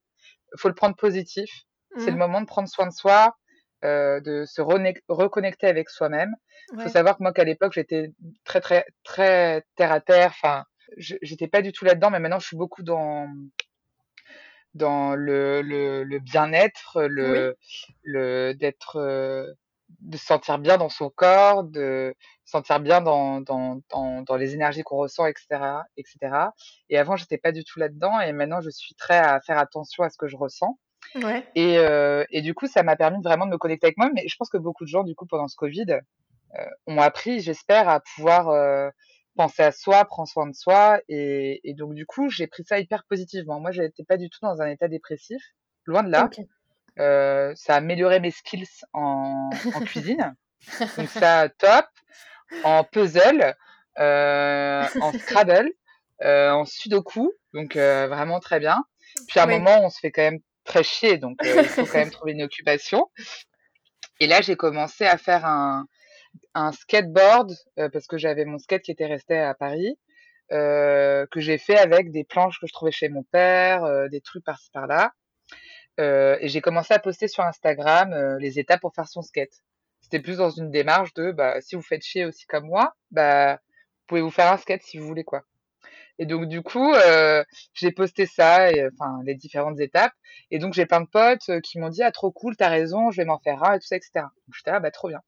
faut 0.57 0.69
le 0.69 0.75
prendre 0.75 0.97
positif. 0.97 1.51
C'est 1.97 2.07
le 2.07 2.13
mmh. 2.13 2.19
moment 2.19 2.41
de 2.41 2.47
prendre 2.47 2.69
soin 2.69 2.87
de 2.87 2.93
soi, 2.93 3.37
euh, 3.85 4.21
de 4.21 4.45
se 4.45 4.61
reconnecter 4.61 5.67
avec 5.67 5.91
soi-même. 5.91 6.33
Il 6.73 6.83
faut 6.83 6.89
savoir 6.89 7.17
que 7.17 7.23
moi, 7.25 7.33
qu'à 7.33 7.43
l'époque, 7.43 7.73
j'étais 7.73 8.13
très, 8.45 8.61
très, 8.61 8.85
très 9.03 9.65
terre 9.75 9.91
à 9.91 10.01
terre. 10.01 10.29
Enfin, 10.29 10.65
j'étais 10.99 11.49
pas 11.49 11.63
du 11.63 11.73
tout 11.73 11.85
là-dedans, 11.85 12.11
mais 12.11 12.21
maintenant, 12.21 12.39
je 12.39 12.47
suis 12.47 12.57
beaucoup 12.57 12.85
dans 12.85 13.27
dans 14.75 15.15
le, 15.15 15.63
le, 15.63 16.05
le 16.05 16.19
bien-être, 16.19 17.03
le, 17.03 17.57
le 18.03 18.53
d'être, 18.55 18.97
euh, 18.97 19.53
de 20.01 20.17
se 20.17 20.25
sentir 20.25 20.59
bien 20.59 20.79
dans 20.79 20.89
son 20.89 21.11
corps, 21.11 21.65
de 21.65 22.15
se 22.45 22.51
sentir 22.53 22.81
bien 22.81 23.01
dans, 23.01 23.41
dans, 23.41 23.81
dans, 23.91 24.23
dans 24.23 24.37
les 24.37 24.55
énergies 24.55 24.83
qu'on 24.83 24.97
ressent, 24.99 25.27
etc., 25.27 25.47
etc. 25.97 26.19
Et 26.89 26.99
avant, 26.99 27.17
j'étais 27.17 27.39
pas 27.39 27.53
du 27.53 27.65
tout 27.65 27.79
là-dedans, 27.79 28.21
et 28.21 28.33
maintenant, 28.33 28.61
je 28.61 28.71
suis 28.71 28.95
très 28.95 29.19
à 29.19 29.41
faire 29.41 29.59
attention 29.59 30.05
à 30.05 30.11
ce 30.11 30.17
que 30.17 30.29
je 30.29 30.37
ressens. 30.37 30.79
Ouais. 31.17 31.45
Et, 31.55 31.79
euh, 31.79 32.25
et 32.31 32.43
du 32.43 32.55
coup, 32.55 32.67
ça 32.67 32.83
m'a 32.83 32.95
permis 32.95 33.23
vraiment 33.23 33.47
de 33.47 33.51
me 33.51 33.59
connecter 33.59 33.87
avec 33.87 33.99
moi. 33.99 34.11
Mais 34.15 34.29
je 34.29 34.37
pense 34.37 34.51
que 34.51 34.59
beaucoup 34.59 34.85
de 34.85 34.89
gens, 34.89 35.03
du 35.03 35.15
coup, 35.15 35.27
pendant 35.27 35.49
ce 35.49 35.57
Covid, 35.57 35.87
euh, 36.59 36.65
ont 36.87 37.01
appris, 37.01 37.41
j'espère, 37.41 37.89
à 37.89 38.01
pouvoir 38.01 38.51
penser 39.41 39.63
à 39.63 39.73
soi, 39.73 40.05
prendre 40.05 40.29
soin 40.29 40.47
de 40.47 40.55
soi. 40.55 41.01
Et, 41.09 41.61
et 41.65 41.73
donc, 41.73 41.95
du 41.95 42.05
coup, 42.05 42.29
j'ai 42.29 42.47
pris 42.47 42.63
ça 42.63 42.79
hyper 42.79 43.05
positivement. 43.05 43.59
Moi, 43.59 43.71
j'étais 43.73 44.05
pas 44.05 44.19
du 44.19 44.29
tout 44.29 44.41
dans 44.43 44.61
un 44.61 44.67
état 44.67 44.87
dépressif, 44.87 45.43
loin 45.87 46.03
de 46.03 46.11
là. 46.11 46.29
Euh, 46.99 47.55
ça 47.57 47.75
a 47.75 47.77
amélioré 47.79 48.21
mes 48.21 48.31
skills 48.31 48.69
en, 48.93 49.49
en 49.75 49.81
cuisine. 49.81 50.37
donc, 50.99 51.09
ça, 51.09 51.49
top. 51.49 51.87
En 52.65 52.85
puzzle, 52.85 53.55
euh, 53.99 54.85
en 55.01 55.13
Scrabble, 55.19 55.71
euh, 56.23 56.51
en 56.51 56.67
Sudoku. 56.67 57.33
Donc, 57.55 57.77
vraiment 57.77 58.41
très 58.41 58.61
bien. 58.61 58.85
Puis, 59.27 59.41
à 59.41 59.45
un 59.45 59.47
moment, 59.47 59.85
on 59.85 59.89
se 59.89 60.01
fait 60.01 60.11
quand 60.11 60.23
même 60.23 60.41
très 60.65 60.83
chier. 60.83 61.17
Donc, 61.17 61.39
il 61.43 61.65
faut 61.65 61.87
quand 61.87 61.99
même 61.99 62.11
trouver 62.11 62.33
une 62.33 62.43
occupation. 62.43 63.11
Et 64.19 64.27
là, 64.27 64.43
j'ai 64.43 64.57
commencé 64.57 65.07
à 65.07 65.17
faire 65.17 65.47
un, 65.47 65.87
un 66.55 66.73
skateboard 66.73 67.53
euh, 67.79 67.89
parce 67.91 68.07
que 68.07 68.19
j'avais 68.19 68.45
mon 68.45 68.59
skate 68.59 68.83
qui 68.83 68.91
était 68.91 69.07
resté 69.07 69.39
à 69.39 69.55
Paris 69.55 69.99
euh, 70.53 71.27
que 71.31 71.41
j'ai 71.41 71.59
fait 71.59 71.79
avec 71.79 72.11
des 72.11 72.25
planches 72.25 72.59
que 72.61 72.67
je 72.67 72.73
trouvais 72.73 72.91
chez 72.91 73.09
mon 73.09 73.23
père, 73.23 73.85
euh, 73.85 74.09
des 74.09 74.21
trucs 74.21 74.45
par-ci 74.45 74.71
par-là. 74.73 75.13
et 75.99 76.49
j'ai 76.49 76.61
commencé 76.61 76.95
à 76.95 76.99
poster 76.99 77.29
sur 77.29 77.45
Instagram 77.45 78.39
les 78.39 78.59
étapes 78.59 78.81
pour 78.81 78.95
faire 78.95 79.09
son 79.09 79.23
skate. 79.23 79.63
C'était 80.01 80.21
plus 80.21 80.39
dans 80.39 80.51
une 80.51 80.71
démarche 80.71 81.13
de 81.15 81.31
bah 81.31 81.61
si 81.61 81.77
vous 81.77 81.83
faites 81.83 82.03
chier 82.03 82.25
aussi 82.25 82.47
comme 82.47 82.67
moi, 82.67 82.95
bah 83.11 83.55
vous 83.55 84.07
pouvez 84.07 84.23
vous 84.23 84.31
faire 84.31 84.51
un 84.53 84.57
skate 84.57 84.83
si 84.83 84.99
vous 84.99 85.07
voulez 85.07 85.25
quoi. 85.25 85.43
Et 86.19 86.27
donc 86.27 86.47
du 86.49 86.63
coup, 86.63 86.93
euh, 86.95 87.45
j'ai 87.75 87.93
posté 87.93 88.27
ça, 88.27 88.71
et, 88.73 88.89
enfin 88.93 89.21
les 89.25 89.35
différentes 89.35 89.81
étapes. 89.81 90.13
Et 90.51 90.59
donc 90.59 90.75
j'ai 90.75 90.87
plein 90.87 91.01
de 91.03 91.07
potes 91.07 91.51
qui 91.63 91.79
m'ont 91.79 91.89
dit 91.91 92.03
ah 92.03 92.13
trop 92.13 92.31
cool, 92.33 92.57
t'as 92.57 92.69
raison, 92.69 93.11
je 93.11 93.19
vais 93.19 93.27
m'en 93.27 93.39
faire 93.39 93.63
un 93.65 93.75
et 93.75 93.79
tout 93.79 93.87
ça, 93.87 93.97
etc. 93.97 94.27
J'étais 94.55 94.71
ah 94.71 94.81
bah 94.81 94.91
trop 94.91 95.09
bien. 95.09 95.21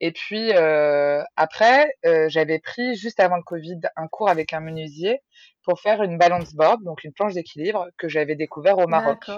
Et 0.00 0.12
puis 0.12 0.52
euh, 0.52 1.22
après, 1.36 1.94
euh, 2.04 2.28
j'avais 2.28 2.58
pris 2.58 2.96
juste 2.96 3.20
avant 3.20 3.36
le 3.36 3.42
Covid 3.42 3.80
un 3.96 4.08
cours 4.08 4.28
avec 4.28 4.52
un 4.52 4.60
menuisier 4.60 5.20
pour 5.64 5.80
faire 5.80 6.02
une 6.02 6.18
balance 6.18 6.54
board, 6.54 6.82
donc 6.82 7.04
une 7.04 7.12
planche 7.12 7.34
d'équilibre 7.34 7.88
que 7.98 8.08
j'avais 8.08 8.34
découvert 8.34 8.78
au 8.78 8.86
Maroc. 8.86 9.30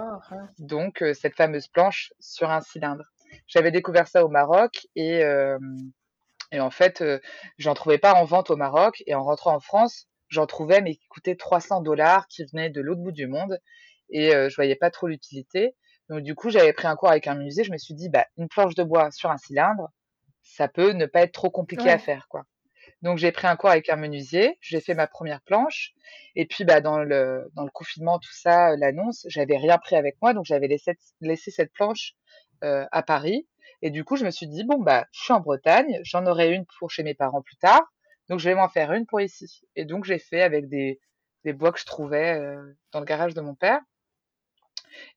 Donc 0.58 1.02
euh, 1.02 1.12
cette 1.14 1.36
fameuse 1.36 1.68
planche 1.68 2.12
sur 2.20 2.50
un 2.50 2.60
cylindre. 2.60 3.04
J'avais 3.46 3.70
découvert 3.70 4.08
ça 4.08 4.24
au 4.24 4.28
Maroc 4.28 4.86
et 4.96 5.22
et 6.52 6.60
en 6.60 6.70
fait, 6.70 7.02
j'en 7.58 7.74
trouvais 7.74 7.98
pas 7.98 8.14
en 8.14 8.24
vente 8.24 8.50
au 8.50 8.56
Maroc 8.56 9.02
et 9.08 9.14
en 9.16 9.24
rentrant 9.24 9.56
en 9.56 9.60
France, 9.60 10.06
j'en 10.28 10.46
trouvais 10.46 10.80
mais 10.82 10.94
qui 10.94 11.06
coûtaient 11.08 11.34
300 11.34 11.80
dollars, 11.80 12.28
qui 12.28 12.44
venaient 12.44 12.70
de 12.70 12.80
l'autre 12.80 13.00
bout 13.00 13.10
du 13.10 13.26
monde 13.26 13.58
et 14.08 14.30
je 14.30 14.54
voyais 14.54 14.76
pas 14.76 14.90
trop 14.90 15.08
l'utilité. 15.08 15.74
Donc 16.08 16.22
du 16.22 16.34
coup, 16.34 16.50
j'avais 16.50 16.72
pris 16.72 16.86
un 16.86 16.96
cours 16.96 17.10
avec 17.10 17.26
un 17.26 17.34
menuisier, 17.34 17.64
je 17.64 17.72
me 17.72 17.78
suis 17.78 17.94
dit 17.94 18.08
bah 18.08 18.26
une 18.36 18.48
planche 18.48 18.74
de 18.74 18.82
bois 18.82 19.10
sur 19.10 19.30
un 19.30 19.38
cylindre, 19.38 19.90
ça 20.44 20.68
peut 20.68 20.92
ne 20.92 21.06
pas 21.06 21.22
être 21.22 21.32
trop 21.32 21.50
compliqué 21.50 21.90
à 21.90 21.98
faire, 21.98 22.28
quoi. 22.28 22.44
Donc 23.02 23.18
j'ai 23.18 23.32
pris 23.32 23.46
un 23.46 23.56
cours 23.56 23.70
avec 23.70 23.88
un 23.88 23.96
menuisier, 23.96 24.56
j'ai 24.60 24.80
fait 24.80 24.94
ma 24.94 25.06
première 25.06 25.42
planche 25.42 25.92
et 26.36 26.46
puis 26.46 26.64
bah 26.64 26.80
dans 26.80 26.98
le 26.98 27.50
dans 27.54 27.64
le 27.64 27.70
confinement 27.70 28.18
tout 28.18 28.32
ça, 28.32 28.76
l'annonce, 28.76 29.26
j'avais 29.28 29.56
rien 29.58 29.76
pris 29.78 29.96
avec 29.96 30.16
moi 30.22 30.32
donc 30.32 30.46
j'avais 30.46 30.68
laissé 30.68 30.96
laissé 31.20 31.50
cette 31.50 31.72
planche 31.72 32.14
euh, 32.62 32.86
à 32.92 33.02
Paris 33.02 33.46
et 33.82 33.90
du 33.90 34.04
coup 34.04 34.16
je 34.16 34.24
me 34.24 34.30
suis 34.30 34.46
dit 34.46 34.64
bon 34.64 34.78
bah 34.78 35.06
je 35.12 35.22
suis 35.24 35.32
en 35.34 35.40
Bretagne, 35.40 36.00
j'en 36.02 36.26
aurai 36.26 36.52
une 36.52 36.64
pour 36.78 36.90
chez 36.90 37.02
mes 37.02 37.14
parents 37.14 37.42
plus 37.42 37.56
tard. 37.56 37.82
Donc 38.30 38.38
je 38.38 38.48
vais 38.48 38.54
m'en 38.54 38.68
faire 38.68 38.92
une 38.92 39.06
pour 39.06 39.20
ici. 39.20 39.60
Et 39.76 39.84
donc 39.84 40.04
j'ai 40.04 40.18
fait 40.18 40.40
avec 40.42 40.68
des 40.68 41.00
des 41.44 41.52
bois 41.52 41.72
que 41.72 41.80
je 41.80 41.84
trouvais 41.84 42.38
euh, 42.38 42.74
dans 42.92 43.00
le 43.00 43.04
garage 43.04 43.34
de 43.34 43.42
mon 43.42 43.54
père 43.54 43.80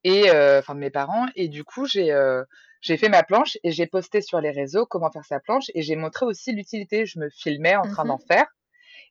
et 0.03 0.29
euh, 0.29 0.59
enfin 0.59 0.75
de 0.75 0.79
mes 0.79 0.89
parents 0.89 1.27
et 1.35 1.47
du 1.47 1.63
coup 1.63 1.85
j'ai 1.85 2.11
euh, 2.11 2.43
j'ai 2.81 2.97
fait 2.97 3.09
ma 3.09 3.23
planche 3.23 3.57
et 3.63 3.71
j'ai 3.71 3.87
posté 3.87 4.21
sur 4.21 4.39
les 4.41 4.51
réseaux 4.51 4.85
comment 4.85 5.09
faire 5.11 5.25
sa 5.25 5.39
planche 5.39 5.71
et 5.73 5.81
j'ai 5.81 5.95
montré 5.95 6.25
aussi 6.25 6.51
l'utilité. 6.53 7.05
Je 7.05 7.19
me 7.19 7.29
filmais 7.29 7.75
en 7.75 7.83
train 7.83 8.05
Mmh 8.05 8.07
d'en 8.09 8.17
faire. 8.19 8.45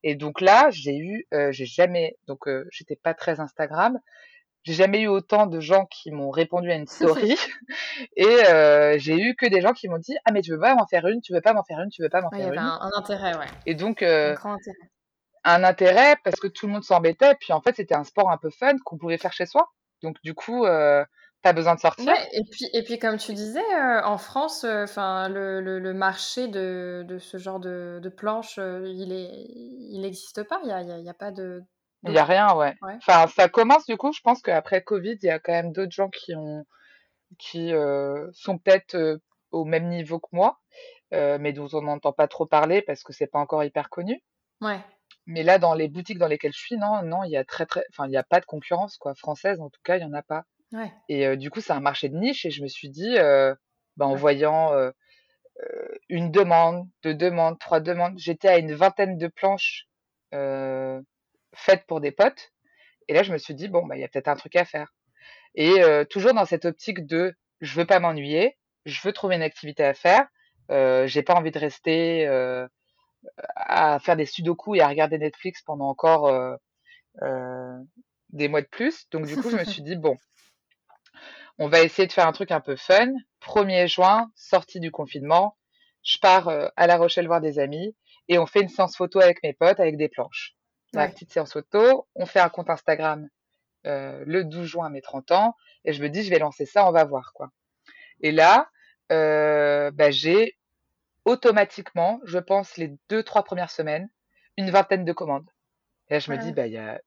Et 0.02 0.14
donc 0.14 0.40
là, 0.40 0.68
j'ai 0.70 0.96
eu, 0.96 1.26
euh, 1.34 1.50
j'ai 1.52 1.66
jamais, 1.66 2.16
donc 2.28 2.46
euh, 2.48 2.66
j'étais 2.70 2.96
pas 2.96 3.14
très 3.14 3.40
Instagram, 3.40 3.98
j'ai 4.64 4.74
jamais 4.74 5.00
eu 5.02 5.08
autant 5.08 5.46
de 5.46 5.60
gens 5.60 5.86
qui 5.86 6.10
m'ont 6.12 6.30
répondu 6.30 6.70
à 6.70 6.76
une 6.76 6.86
story 7.32 7.36
et 8.16 8.26
euh, 8.48 8.98
j'ai 8.98 9.16
eu 9.18 9.34
que 9.36 9.46
des 9.46 9.60
gens 9.60 9.72
qui 9.72 9.88
m'ont 9.88 9.98
dit 9.98 10.16
ah 10.24 10.32
mais 10.32 10.42
tu 10.42 10.52
veux 10.52 10.60
pas 10.60 10.74
m'en 10.74 10.86
faire 10.86 11.06
une, 11.06 11.20
tu 11.22 11.32
veux 11.32 11.40
pas 11.40 11.52
m'en 11.54 11.64
faire 11.64 11.80
une, 11.80 11.90
tu 11.90 12.02
veux 12.02 12.08
pas 12.10 12.20
m'en 12.20 12.30
Ouais, 12.30 12.38
il 12.38 12.40
y 12.40 12.42
faire 12.42 12.48
avait 12.48 12.56
une. 12.58 12.62
un 12.62 12.80
un 12.82 12.90
intérêt, 12.96 13.36
ouais. 13.36 13.46
Et 13.66 13.74
donc 13.74 14.02
Un 14.02 14.06
euh, 14.06 14.34
grand 14.34 14.54
intérêt. 14.54 14.90
un 15.44 15.64
intérêt 15.64 16.16
parce 16.24 16.40
que 16.40 16.48
tout 16.48 16.66
le 16.66 16.72
monde 16.74 16.84
s'embêtait. 16.84 17.34
Puis 17.36 17.52
en 17.52 17.60
fait, 17.60 17.76
c'était 17.76 17.94
un 17.94 18.04
sport 18.04 18.30
un 18.30 18.38
peu 18.38 18.50
fun 18.50 18.76
qu'on 18.84 18.98
pouvait 18.98 19.18
faire 19.18 19.32
chez 19.32 19.46
soi. 19.46 19.68
Donc 20.02 20.16
du 20.22 20.34
coup, 20.34 20.66
pas 21.46 21.52
besoin 21.52 21.76
de 21.76 21.80
sortir. 21.80 22.04
Ouais, 22.06 22.28
et 22.32 22.42
puis, 22.50 22.68
et 22.72 22.82
puis 22.82 22.98
comme 22.98 23.18
tu 23.18 23.32
disais, 23.32 23.60
euh, 23.74 24.02
en 24.04 24.18
France, 24.18 24.64
euh, 24.64 24.84
le, 25.28 25.60
le, 25.60 25.78
le 25.78 25.94
marché 25.94 26.48
de, 26.48 27.04
de 27.06 27.18
ce 27.18 27.36
genre 27.36 27.60
de, 27.60 28.00
de 28.02 28.08
planches, 28.08 28.58
euh, 28.58 28.82
il 28.84 30.00
n'existe 30.00 30.42
pas. 30.42 30.58
Il 30.64 30.68
y 30.70 30.72
a, 30.72 30.80
il 30.82 30.88
y 30.88 30.92
a, 30.92 30.98
il 30.98 31.04
y 31.04 31.08
a 31.08 31.14
pas 31.14 31.30
de 31.30 31.62
Il 32.02 32.12
y 32.12 32.18
a 32.18 32.24
rien, 32.24 32.54
ouais. 32.56 32.74
Ouais. 32.82 32.96
Enfin, 32.96 33.26
ça 33.28 33.48
commence 33.48 33.86
du 33.86 33.96
coup. 33.96 34.12
Je 34.12 34.20
pense 34.22 34.42
qu'après 34.42 34.82
Covid, 34.82 35.16
il 35.22 35.26
y 35.26 35.30
a 35.30 35.38
quand 35.38 35.52
même 35.52 35.72
d'autres 35.72 35.92
gens 35.92 36.08
qui 36.08 36.34
ont, 36.34 36.64
qui 37.38 37.72
euh, 37.72 38.28
sont 38.32 38.58
peut-être 38.58 38.96
euh, 38.96 39.18
au 39.52 39.64
même 39.64 39.88
niveau 39.88 40.18
que 40.18 40.28
moi, 40.32 40.58
mais 41.12 41.52
dont 41.52 41.68
on 41.72 41.82
n'entend 41.82 42.12
pas 42.12 42.28
trop 42.28 42.46
parler 42.46 42.82
parce 42.82 43.02
que 43.04 43.12
c'est 43.12 43.28
pas 43.28 43.38
encore 43.38 43.62
hyper 43.62 43.88
connu. 43.88 44.20
Ouais. 44.60 44.80
Mais 45.26 45.44
là, 45.44 45.58
dans 45.58 45.74
les 45.74 45.88
boutiques 45.88 46.18
dans 46.18 46.26
lesquelles 46.28 46.52
je 46.52 46.58
suis, 46.58 46.76
non, 46.76 47.02
non, 47.02 47.22
il 47.22 47.30
y 47.30 47.36
a 47.36 47.44
très 47.44 47.66
très, 47.66 47.84
enfin, 47.90 48.06
il 48.06 48.10
n'y 48.10 48.16
a 48.16 48.24
pas 48.24 48.40
de 48.40 48.46
concurrence 48.46 48.96
quoi. 48.98 49.14
Française, 49.14 49.60
en 49.60 49.70
tout 49.70 49.80
cas, 49.84 49.96
il 49.96 50.02
y 50.02 50.04
en 50.04 50.12
a 50.12 50.22
pas. 50.22 50.42
Ouais. 50.72 50.92
Et 51.08 51.26
euh, 51.26 51.36
du 51.36 51.50
coup, 51.50 51.60
c'est 51.60 51.72
un 51.72 51.80
marché 51.80 52.08
de 52.08 52.16
niche 52.16 52.44
et 52.44 52.50
je 52.50 52.62
me 52.62 52.68
suis 52.68 52.88
dit, 52.88 53.16
euh, 53.18 53.54
bah, 53.96 54.06
en 54.06 54.12
Ouais. 54.12 54.18
voyant 54.18 54.72
euh, 54.72 54.90
une 56.08 56.30
demande, 56.30 56.88
deux 57.02 57.14
demandes, 57.14 57.58
trois 57.58 57.80
demandes, 57.80 58.18
j'étais 58.18 58.48
à 58.48 58.58
une 58.58 58.74
vingtaine 58.74 59.16
de 59.18 59.28
planches 59.28 59.86
faites 61.54 61.86
pour 61.86 62.00
des 62.00 62.12
potes. 62.12 62.52
Et 63.08 63.14
là, 63.14 63.22
je 63.22 63.32
me 63.32 63.38
suis 63.38 63.54
dit, 63.54 63.68
bon, 63.68 63.86
bah, 63.86 63.96
il 63.96 64.00
y 64.00 64.04
a 64.04 64.08
peut-être 64.08 64.28
un 64.28 64.36
truc 64.36 64.56
à 64.56 64.64
faire. 64.64 64.92
Et 65.54 65.80
toujours 66.10 66.34
dans 66.34 66.44
cette 66.44 66.66
optique 66.66 67.06
de, 67.06 67.34
je 67.62 67.78
veux 67.80 67.86
pas 67.86 68.00
m'ennuyer, 68.00 68.58
je 68.84 69.00
veux 69.02 69.12
trouver 69.12 69.36
une 69.36 69.42
activité 69.42 69.82
à 69.82 69.94
faire. 69.94 70.26
J'ai 70.68 71.22
pas 71.22 71.34
envie 71.34 71.52
de 71.52 71.58
rester 71.58 72.26
à 73.54 73.98
faire 74.00 74.16
des 74.16 74.26
sudoku 74.26 74.74
et 74.74 74.82
à 74.82 74.88
regarder 74.88 75.16
Netflix 75.16 75.62
pendant 75.62 75.88
encore 75.88 76.58
des 77.22 78.48
mois 78.48 78.60
de 78.60 78.66
plus. 78.66 79.08
Donc 79.10 79.24
du 79.26 79.36
coup, 79.36 79.48
je 79.48 79.56
me 79.56 79.64
suis 79.64 79.82
dit, 79.82 79.96
bon, 79.96 80.18
on 81.58 81.68
va 81.68 81.80
essayer 81.82 82.06
de 82.06 82.12
faire 82.12 82.26
un 82.26 82.32
truc 82.32 82.50
un 82.50 82.60
peu 82.60 82.76
fun. 82.76 83.12
1er 83.40 83.86
juin, 83.88 84.30
sortie 84.34 84.80
du 84.80 84.90
confinement, 84.90 85.56
je 86.02 86.18
pars 86.18 86.48
euh, 86.48 86.68
à 86.76 86.86
La 86.86 86.96
Rochelle 86.96 87.26
voir 87.26 87.40
des 87.40 87.58
amis 87.58 87.96
et 88.28 88.38
on 88.38 88.46
fait 88.46 88.60
une 88.62 88.68
séance 88.68 88.96
photo 88.96 89.20
avec 89.20 89.42
mes 89.42 89.52
potes 89.52 89.80
avec 89.80 89.96
des 89.96 90.08
planches. 90.08 90.54
La 90.94 91.04
Ouais. 91.04 91.08
petite 91.08 91.32
séance 91.32 91.52
photo, 91.52 92.08
on 92.14 92.26
fait 92.26 92.40
un 92.40 92.48
compte 92.48 92.70
Instagram 92.70 93.28
euh, 93.86 94.24
le 94.26 94.44
12 94.44 94.66
juin 94.66 94.86
à 94.86 94.90
mes 94.90 95.02
30 95.02 95.30
ans 95.32 95.54
et 95.84 95.92
je 95.92 96.02
me 96.02 96.08
dis, 96.08 96.22
je 96.24 96.30
vais 96.30 96.38
lancer 96.38 96.66
ça, 96.66 96.88
on 96.88 96.92
va 96.92 97.04
voir 97.04 97.32
quoi. 97.34 97.50
Et 98.20 98.32
là, 98.32 98.68
euh, 99.12 99.90
bah, 99.92 100.10
j'ai 100.10 100.56
automatiquement, 101.24 102.20
je 102.24 102.38
pense, 102.38 102.76
les 102.76 102.94
deux, 103.08 103.22
trois 103.22 103.42
premières 103.44 103.70
semaines, 103.70 104.08
une 104.56 104.70
vingtaine 104.70 105.04
de 105.04 105.12
commandes. 105.12 105.48
Et 106.08 106.14
là, 106.14 106.20
je 106.20 106.30
me 106.30 106.38
dis, 106.38 106.52
bah, 106.52 106.66
il 106.66 106.72
y 106.72 106.78
a... 106.78 107.00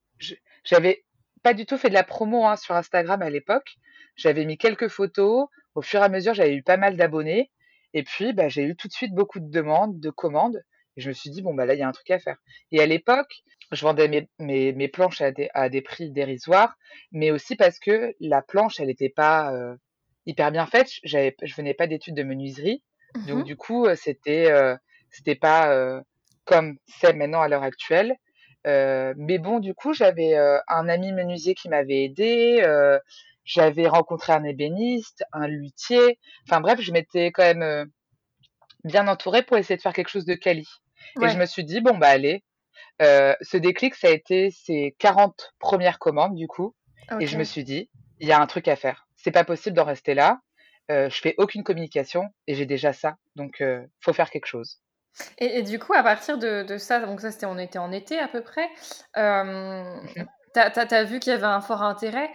j'avais 0.64 1.04
pas 1.42 1.54
du 1.54 1.66
tout 1.66 1.78
fait 1.78 1.88
de 1.88 1.94
la 1.94 2.04
promo 2.04 2.44
hein, 2.46 2.56
sur 2.56 2.74
Instagram 2.74 3.22
à 3.22 3.30
l'époque. 3.30 3.76
J'avais 4.16 4.44
mis 4.44 4.58
quelques 4.58 4.88
photos. 4.88 5.48
Au 5.74 5.82
fur 5.82 6.00
et 6.00 6.04
à 6.04 6.08
mesure, 6.08 6.34
j'avais 6.34 6.54
eu 6.54 6.62
pas 6.62 6.76
mal 6.76 6.96
d'abonnés. 6.96 7.50
Et 7.94 8.02
puis, 8.02 8.32
bah, 8.32 8.48
j'ai 8.48 8.62
eu 8.62 8.76
tout 8.76 8.88
de 8.88 8.92
suite 8.92 9.14
beaucoup 9.14 9.40
de 9.40 9.50
demandes, 9.50 9.98
de 10.00 10.10
commandes. 10.10 10.62
Et 10.96 11.00
je 11.00 11.08
me 11.08 11.14
suis 11.14 11.30
dit, 11.30 11.42
bon, 11.42 11.54
bah, 11.54 11.64
là, 11.66 11.74
il 11.74 11.80
y 11.80 11.82
a 11.82 11.88
un 11.88 11.92
truc 11.92 12.10
à 12.10 12.18
faire. 12.18 12.36
Et 12.72 12.80
à 12.80 12.86
l'époque, 12.86 13.32
je 13.72 13.82
vendais 13.82 14.08
mes, 14.08 14.28
mes, 14.38 14.72
mes 14.72 14.88
planches 14.88 15.20
à 15.20 15.30
des, 15.30 15.48
à 15.54 15.68
des 15.68 15.80
prix 15.82 16.10
dérisoires, 16.10 16.74
mais 17.12 17.30
aussi 17.30 17.54
parce 17.56 17.78
que 17.78 18.14
la 18.20 18.42
planche, 18.42 18.80
elle 18.80 18.88
n'était 18.88 19.08
pas 19.10 19.52
euh, 19.54 19.76
hyper 20.26 20.50
bien 20.50 20.66
faite. 20.66 20.90
J'avais, 21.04 21.36
je 21.42 21.54
venais 21.54 21.74
pas 21.74 21.86
d'études 21.86 22.16
de 22.16 22.22
menuiserie. 22.24 22.82
Donc, 23.26 23.38
Mhm. 23.38 23.44
du 23.44 23.56
coup, 23.56 23.86
euh, 23.86 23.94
c'était, 23.96 24.50
euh, 24.50 24.76
c'était 25.10 25.36
pas 25.36 25.72
euh, 25.72 26.00
comme 26.44 26.76
c'est 26.86 27.12
maintenant 27.14 27.40
à 27.40 27.48
l'heure 27.48 27.62
actuelle. 27.62 28.14
Euh, 28.66 29.14
mais 29.16 29.38
bon, 29.38 29.58
du 29.58 29.74
coup, 29.74 29.92
j'avais 29.92 30.34
euh, 30.34 30.58
un 30.68 30.88
ami 30.88 31.12
menuisier 31.12 31.54
qui 31.54 31.68
m'avait 31.68 32.04
aidé. 32.04 32.60
euh, 32.62 32.98
j'avais 33.44 33.88
rencontré 33.88 34.32
un 34.32 34.44
ébéniste, 34.44 35.24
un 35.32 35.48
luthier. 35.48 36.18
Enfin 36.46 36.60
bref, 36.60 36.80
je 36.80 36.92
m'étais 36.92 37.32
quand 37.32 37.42
même 37.42 37.90
bien 38.84 39.08
entourée 39.08 39.42
pour 39.42 39.56
essayer 39.56 39.76
de 39.76 39.82
faire 39.82 39.94
quelque 39.94 40.10
chose 40.10 40.26
de 40.26 40.34
quali. 40.34 40.68
Et 41.20 41.28
je 41.28 41.38
me 41.38 41.46
suis 41.46 41.64
dit, 41.64 41.80
bon, 41.80 41.96
bah 41.98 42.08
allez. 42.08 42.44
Ce 43.00 43.56
déclic, 43.56 43.94
ça 43.96 44.08
a 44.08 44.10
été 44.10 44.50
ces 44.50 44.94
40 44.98 45.54
premières 45.58 45.98
commandes, 45.98 46.36
du 46.36 46.46
coup. 46.46 46.76
Et 47.18 47.26
je 47.26 47.38
me 47.38 47.44
suis 47.44 47.64
dit, 47.64 47.90
il 48.20 48.28
y 48.28 48.32
a 48.32 48.40
un 48.40 48.46
truc 48.46 48.68
à 48.68 48.76
faire. 48.76 49.08
C'est 49.16 49.32
pas 49.32 49.44
possible 49.44 49.74
d'en 49.74 49.84
rester 49.84 50.14
là. 50.14 50.40
Je 50.88 51.18
fais 51.20 51.34
aucune 51.38 51.64
communication 51.64 52.28
et 52.46 52.54
j'ai 52.54 52.66
déjà 52.66 52.92
ça. 52.92 53.16
Donc, 53.34 53.64
faut 54.00 54.12
faire 54.12 54.30
quelque 54.30 54.46
chose. 54.46 54.80
Et, 55.38 55.58
et 55.58 55.62
du 55.62 55.78
coup, 55.78 55.92
à 55.94 56.02
partir 56.02 56.38
de, 56.38 56.62
de 56.62 56.78
ça, 56.78 57.00
donc 57.00 57.20
ça 57.20 57.30
c'était 57.30 57.46
on 57.46 57.58
était 57.58 57.78
en 57.78 57.92
été 57.92 58.18
à 58.18 58.28
peu 58.28 58.40
près, 58.42 58.68
euh, 59.16 59.96
t'as- 60.54 60.70
t'as 60.70 61.04
vu 61.04 61.20
qu'il 61.20 61.32
y 61.32 61.34
avait 61.36 61.44
un 61.44 61.60
fort 61.60 61.82
intérêt, 61.82 62.30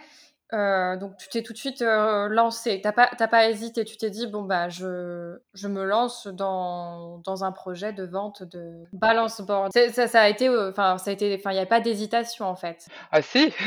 euh, 0.52 0.96
donc 0.96 1.16
tu 1.16 1.28
t'es 1.28 1.42
tout 1.42 1.52
de 1.52 1.58
suite 1.58 1.82
euh, 1.82 2.28
lancé. 2.28 2.80
T'as 2.80 2.92
pas, 2.92 3.08
pas 3.08 3.48
hésité, 3.48 3.84
tu 3.84 3.96
t'es 3.96 4.10
dit 4.10 4.28
bon 4.28 4.42
bah 4.42 4.68
je, 4.68 5.36
je 5.54 5.66
me 5.66 5.82
lance 5.84 6.28
dans, 6.28 7.18
dans 7.24 7.42
un 7.42 7.50
projet 7.50 7.92
de 7.92 8.04
vente 8.04 8.44
de 8.44 8.84
balance 8.92 9.40
board. 9.40 9.70
C'est- 9.72 9.88
Ça, 9.90 10.06
ça 10.06 10.20
a 10.22 10.28
été, 10.28 10.48
euh, 10.48 10.70
enfin 10.70 10.98
ça 10.98 11.10
a 11.10 11.14
été, 11.14 11.34
enfin 11.38 11.50
il 11.50 11.54
n'y 11.54 11.60
a 11.60 11.66
pas 11.66 11.80
d'hésitation 11.80 12.46
en 12.46 12.54
fait. 12.56 12.86
Ah 13.10 13.22
si, 13.22 13.52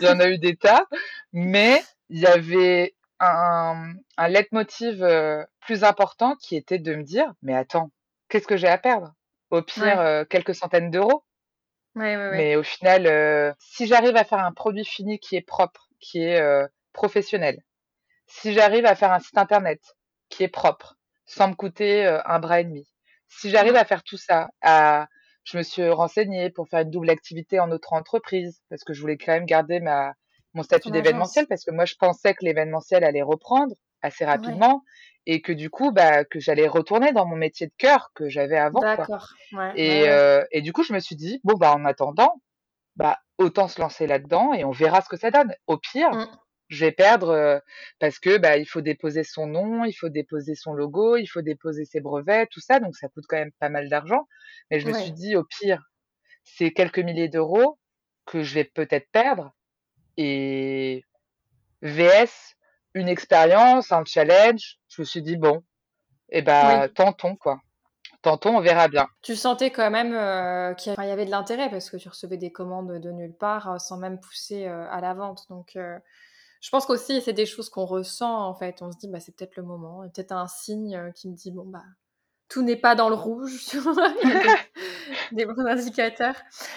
il 0.00 0.02
y 0.04 0.08
en 0.08 0.20
a 0.20 0.28
eu 0.28 0.38
des 0.38 0.56
tas, 0.56 0.86
mais 1.32 1.82
il 2.08 2.20
y 2.20 2.26
avait 2.26 2.94
un, 3.20 3.94
un 4.16 4.28
leitmotiv 4.28 5.02
euh, 5.02 5.44
plus 5.60 5.84
important 5.84 6.36
qui 6.36 6.56
était 6.56 6.78
de 6.78 6.94
me 6.94 7.02
dire, 7.02 7.32
mais 7.42 7.54
attends, 7.54 7.90
qu'est-ce 8.28 8.46
que 8.46 8.56
j'ai 8.56 8.68
à 8.68 8.78
perdre? 8.78 9.12
Au 9.50 9.62
pire, 9.62 9.84
Ouais, 9.84 9.98
euh, 9.98 10.24
quelques 10.24 10.54
centaines 10.54 10.90
d'euros. 10.90 11.24
ouais, 11.94 12.16
ouais, 12.16 12.28
ouais. 12.30 12.36
Mais 12.36 12.56
au 12.56 12.62
final, 12.62 13.06
euh, 13.06 13.52
si 13.58 13.86
j'arrive 13.86 14.16
à 14.16 14.24
faire 14.24 14.40
un 14.44 14.52
produit 14.52 14.84
fini 14.84 15.18
qui 15.18 15.36
est 15.36 15.42
propre, 15.42 15.88
qui 16.00 16.20
est 16.22 16.42
professionnel, 16.92 17.62
si 18.26 18.52
j'arrive 18.52 18.86
à 18.86 18.94
faire 18.94 19.12
un 19.12 19.20
site 19.20 19.38
internet 19.38 19.80
qui 20.28 20.42
est 20.44 20.48
propre, 20.48 20.96
sans 21.26 21.48
me 21.48 21.54
coûter 21.54 22.06
un 22.06 22.38
bras 22.40 22.60
et 22.60 22.64
demi, 22.64 22.86
si 23.28 23.50
j'arrive 23.50 23.76
à 23.76 23.84
faire 23.84 24.02
tout 24.02 24.16
ça, 24.16 24.48
à... 24.62 25.08
je 25.44 25.56
me 25.58 25.62
suis 25.62 25.88
renseignée 25.88 26.50
pour 26.50 26.68
faire 26.68 26.80
une 26.80 26.90
double 26.90 27.10
activité 27.10 27.60
en 27.60 27.70
autre 27.70 27.92
entreprise, 27.92 28.62
parce 28.68 28.84
que 28.84 28.92
je 28.92 29.00
voulais 29.00 29.16
quand 29.16 29.32
même 29.32 29.46
garder 29.46 29.80
ma... 29.80 30.14
mon 30.54 30.62
statut 30.62 30.90
d'événementiel, 30.90 31.46
parce 31.48 31.64
que 31.64 31.70
moi 31.72 31.84
je 31.84 31.94
pensais 31.96 32.34
que 32.34 32.44
l'événementiel 32.44 33.04
allait 33.04 33.22
reprendre 33.22 33.74
assez 34.02 34.24
Ouais, 34.24 34.30
rapidement, 34.30 34.82
et 35.26 35.40
que 35.42 35.52
du 35.52 35.70
coup, 35.70 35.92
bah, 35.92 36.24
que 36.24 36.38
j'allais 36.40 36.68
retourner 36.68 37.12
dans 37.12 37.26
mon 37.26 37.36
métier 37.36 37.66
de 37.66 37.72
cœur 37.78 38.10
que 38.14 38.28
j'avais 38.28 38.58
avant, 38.58 38.80
quoi. 38.80 39.08
d'accord. 39.08 39.28
Ouais, 39.52 39.58
ouais, 39.58 39.74
Et, 39.76 40.02
ouais. 40.02 40.08
euh, 40.10 40.44
et 40.52 40.60
du 40.62 40.72
coup, 40.72 40.82
je 40.82 40.92
me 40.92 41.00
suis 41.00 41.16
dit, 41.16 41.40
bon, 41.44 41.54
bah, 41.54 41.74
en 41.74 41.84
attendant, 41.84 42.42
bah, 42.96 43.18
autant 43.38 43.68
se 43.68 43.80
lancer 43.80 44.06
là-dedans 44.06 44.52
et 44.54 44.64
on 44.64 44.70
verra 44.70 45.00
ce 45.00 45.08
que 45.08 45.16
ça 45.16 45.30
donne. 45.30 45.54
Au 45.66 45.78
pire, 45.78 46.10
Mm. 46.12 46.24
je 46.68 46.84
vais 46.84 46.92
perdre 46.92 47.30
euh, 47.30 47.58
parce 47.98 48.18
que 48.18 48.38
bah, 48.38 48.56
il 48.58 48.66
faut 48.66 48.80
déposer 48.82 49.24
son 49.24 49.46
nom, 49.46 49.84
il 49.84 49.92
faut 49.94 50.08
déposer 50.10 50.54
son 50.54 50.72
logo, 50.74 51.16
il 51.16 51.26
faut 51.26 51.42
déposer 51.42 51.84
ses 51.84 52.00
brevets, 52.00 52.48
tout 52.50 52.60
ça, 52.60 52.80
donc 52.80 52.96
ça 52.96 53.08
coûte 53.08 53.24
quand 53.28 53.36
même 53.38 53.52
pas 53.58 53.68
mal 53.70 53.88
d'argent. 53.88 54.26
Mais 54.70 54.80
je 54.80 54.86
me 54.88 54.92
suis 54.92 55.12
dit, 55.12 55.36
au 55.36 55.44
pire, 55.44 55.82
c'est 56.44 56.72
quelques 56.72 56.98
milliers 57.00 57.28
d'euros 57.28 57.78
que 58.26 58.42
je 58.42 58.54
vais 58.54 58.64
peut-être 58.64 59.10
perdre 59.12 59.52
et 60.16 61.04
VS, 61.82 62.56
une 62.94 63.08
expérience, 63.08 63.92
un 63.92 64.04
challenge. 64.04 64.78
Je 64.88 65.02
me 65.02 65.04
suis 65.04 65.22
dit, 65.22 65.36
bon, 65.36 65.62
et 66.30 66.42
bah, 66.42 66.82
Oui. 66.84 66.92
tentons, 66.94 67.36
quoi. 67.36 67.60
Tentons, 68.22 68.56
on 68.56 68.60
verra 68.60 68.88
bien. 68.88 69.06
Tu 69.20 69.36
sentais 69.36 69.70
quand 69.70 69.90
même 69.90 70.14
euh, 70.14 70.72
qu'il 70.74 70.94
y 70.94 71.10
avait 71.10 71.26
de 71.26 71.30
l'intérêt 71.30 71.68
parce 71.68 71.90
que 71.90 71.98
tu 71.98 72.08
recevais 72.08 72.38
des 72.38 72.50
commandes 72.50 72.98
de 72.98 73.10
nulle 73.10 73.34
part 73.34 73.70
euh, 73.70 73.78
sans 73.78 73.98
même 73.98 74.18
pousser 74.18 74.66
euh, 74.66 74.88
à 74.90 75.02
la 75.02 75.12
vente. 75.12 75.44
Donc, 75.50 75.76
euh, 75.76 75.98
je 76.62 76.70
pense 76.70 76.86
qu'aussi, 76.86 77.20
c'est 77.20 77.34
des 77.34 77.44
choses 77.44 77.68
qu'on 77.68 77.84
ressent 77.84 78.48
en 78.48 78.54
fait. 78.54 78.80
On 78.80 78.90
se 78.90 78.96
dit, 78.96 79.08
bah, 79.08 79.20
c'est 79.20 79.36
peut-être 79.36 79.56
le 79.56 79.62
moment, 79.62 80.08
peut-être 80.14 80.32
un 80.32 80.46
signe 80.48 81.12
qui 81.14 81.28
me 81.28 81.34
dit, 81.34 81.50
bon, 81.50 81.66
bah, 81.66 81.84
tout 82.48 82.62
n'est 82.62 82.76
pas 82.76 82.94
dans 82.94 83.10
le 83.10 83.14
rouge. 83.14 83.68
A 83.74 84.14
des, 85.32 85.44
bons 85.44 85.66
indicateurs. 85.66 86.36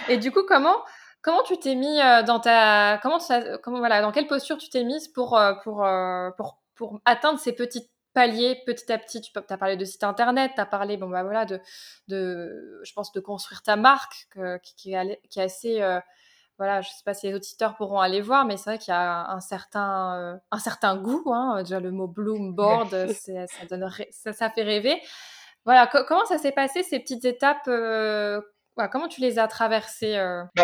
Et 0.10 0.17
du 0.17 0.32
coup, 0.32 0.43
comment, 0.45 0.84
comment 1.27 1.43
tu 1.43 1.59
t'es 1.59 1.75
mis 1.75 1.97
dans 2.25 2.39
ta. 2.39 2.99
Comment, 3.03 3.19
ça, 3.19 3.57
comment 3.57 3.79
voilà, 3.79 4.01
dans 4.01 4.13
quelle 4.13 4.27
posture 4.27 4.57
tu 4.57 4.69
t'es 4.69 4.85
mise 4.85 5.09
pour, 5.09 5.37
pour, 5.63 5.85
pour, 6.37 6.61
pour 6.73 7.01
atteindre 7.03 7.37
ces 7.37 7.51
petites 7.51 7.91
paliers 8.13 8.63
petit 8.65 8.89
à 8.93 8.97
petit? 8.97 9.19
Tu 9.19 9.31
as 9.35 9.57
parlé 9.57 9.75
de 9.75 9.83
site 9.83 10.05
internet, 10.05 10.53
tu 10.55 10.61
as 10.61 10.65
parlé, 10.65 10.95
bon, 10.95 11.09
bah, 11.09 11.23
voilà, 11.23 11.43
de, 11.43 11.59
de, 12.07 12.79
je 12.81 12.93
pense, 12.93 13.11
de 13.11 13.19
construire 13.19 13.61
ta 13.61 13.75
marque 13.75 14.29
qui, 14.63 14.75
qui, 14.75 14.93
est, 14.93 15.19
qui, 15.29 15.39
est, 15.39 15.43
assez. 15.43 15.81
Euh, 15.81 15.99
voilà, 16.57 16.81
je 16.81 16.89
sais 16.89 17.03
pas 17.03 17.13
si 17.13 17.27
les 17.27 17.35
auditeurs 17.35 17.75
pourront 17.75 17.99
aller 17.99 18.21
voir, 18.21 18.45
mais 18.45 18.55
c'est 18.55 18.69
vrai 18.69 18.77
qu'il 18.79 18.91
y 18.91 18.97
a 18.97 19.29
un 19.29 19.41
certain, 19.41 20.15
euh, 20.17 20.37
un 20.51 20.59
certain 20.59 20.95
goût. 20.95 21.31
Hein, 21.33 21.61
déjà, 21.61 21.81
le 21.81 21.91
mot 21.91 22.07
Bloom 22.07 22.55
Board, 22.55 22.89
ça, 23.13 23.65
donne, 23.69 23.91
ça, 24.11 24.31
ça, 24.31 24.49
fait 24.49 24.63
rêver. 24.63 24.99
Voilà, 25.65 25.85
comment 25.85 26.25
ça 26.25 26.37
s'est 26.37 26.53
passé, 26.53 26.83
ces 26.83 26.99
petites 26.99 27.25
étapes 27.25 27.67
euh, 27.67 28.41
Comment 28.91 29.07
tu 29.07 29.21
les 29.21 29.39
as 29.39 29.47
traversées 29.47 30.17
bah, 30.55 30.63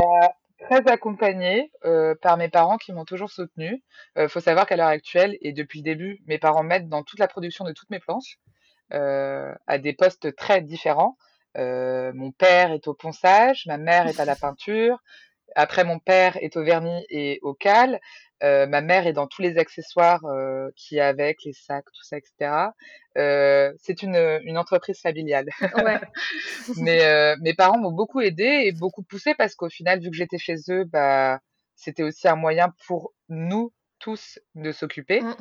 très 0.59 0.87
accompagnée 0.87 1.71
euh, 1.85 2.15
par 2.21 2.37
mes 2.37 2.49
parents 2.49 2.77
qui 2.77 2.93
m'ont 2.93 3.05
toujours 3.05 3.31
soutenue. 3.31 3.83
Il 4.15 4.23
euh, 4.23 4.27
faut 4.27 4.39
savoir 4.39 4.65
qu'à 4.65 4.75
l'heure 4.75 4.87
actuelle 4.87 5.37
et 5.41 5.53
depuis 5.53 5.79
le 5.79 5.83
début, 5.83 6.19
mes 6.27 6.37
parents 6.37 6.63
m'aident 6.63 6.89
dans 6.89 7.03
toute 7.03 7.19
la 7.19 7.27
production 7.27 7.65
de 7.65 7.73
toutes 7.73 7.89
mes 7.89 7.99
planches 7.99 8.39
euh, 8.93 9.53
à 9.67 9.77
des 9.77 9.93
postes 9.93 10.35
très 10.35 10.61
différents. 10.61 11.17
mon 11.55 12.31
père 12.31 12.71
est 12.71 12.87
au 12.87 12.93
ponçage, 12.93 13.65
ma 13.67 13.77
mère 13.77 14.07
est 14.07 14.19
à 14.19 14.25
la 14.25 14.35
peinture. 14.47 14.99
Après, 15.55 15.83
mon 15.83 15.99
père 15.99 16.37
est 16.41 16.57
au 16.57 16.63
vernis 16.63 17.05
et 17.09 17.39
au 17.41 17.53
cal. 17.53 17.99
Euh, 18.43 18.67
ma 18.67 18.81
mère 18.81 19.07
est 19.07 19.13
dans 19.13 19.27
tous 19.27 19.41
les 19.41 19.57
accessoires 19.57 20.25
euh, 20.25 20.69
qui 20.75 20.99
avec, 20.99 21.43
les 21.45 21.53
sacs, 21.53 21.85
tout 21.85 22.03
ça, 22.03 22.17
etc. 22.17 22.71
Euh, 23.17 23.71
c'est 23.79 24.03
une, 24.03 24.39
une 24.43 24.57
entreprise 24.57 24.99
familiale. 24.99 25.47
Ouais. 25.77 25.99
Mais 26.77 27.05
euh, 27.05 27.37
mes 27.41 27.53
parents 27.53 27.77
m'ont 27.77 27.91
beaucoup 27.91 28.19
aidé 28.19 28.63
et 28.65 28.73
beaucoup 28.73 29.03
poussé 29.03 29.33
parce 29.35 29.55
qu'au 29.55 29.69
final, 29.69 30.01
vu 30.01 30.09
que 30.09 30.15
j'étais 30.15 30.37
chez 30.37 30.55
eux, 30.69 30.83
bah, 30.83 31.39
c'était 31.75 32.03
aussi 32.03 32.27
un 32.27 32.35
moyen 32.35 32.73
pour 32.85 33.13
nous 33.29 33.71
tous 33.99 34.39
de 34.55 34.73
s'occuper. 34.73 35.21
Mmh. 35.21 35.35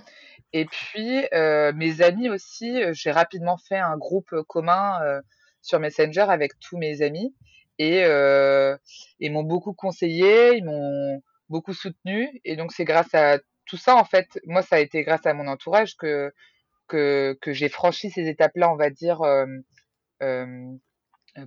Et 0.53 0.67
puis, 0.67 1.25
mes 1.33 2.03
amis 2.03 2.29
aussi, 2.29 2.81
j'ai 2.93 3.11
rapidement 3.11 3.57
fait 3.57 3.79
un 3.79 3.97
groupe 3.97 4.35
commun 4.47 5.01
sur 5.63 5.81
Messenger 5.81 6.27
avec 6.29 6.53
tous 6.61 6.77
mes 6.77 7.03
amis 7.03 7.35
et 7.79 8.03
ils 9.19 9.33
m'ont 9.33 9.43
beaucoup 9.43 9.73
conseillé, 9.75 10.57
ils 10.57 10.65
m'ont 10.65 11.23
beaucoup 11.49 11.75
soutenu. 11.75 12.29
Et 12.45 12.57
donc, 12.57 12.73
c'est 12.73 12.85
grâce 12.85 13.15
à 13.15 13.39
tout 13.67 13.77
ça, 13.77 13.97
en 13.97 14.05
fait, 14.05 14.41
moi, 14.47 14.63
ça 14.63 14.77
a 14.77 14.79
été 14.81 15.05
grâce 15.05 15.27
à 15.27 15.35
mon 15.35 15.47
entourage 15.47 15.97
que, 15.97 16.33
que, 16.89 17.39
que 17.41 17.53
j'ai 17.53 17.69
franchi 17.69 18.11
ces 18.11 18.29
étapes-là, 18.29 18.71
on 18.73 18.77
va 18.77 18.91
dire, 18.91 19.23
euh, 19.23 19.47
euh, 20.23 20.73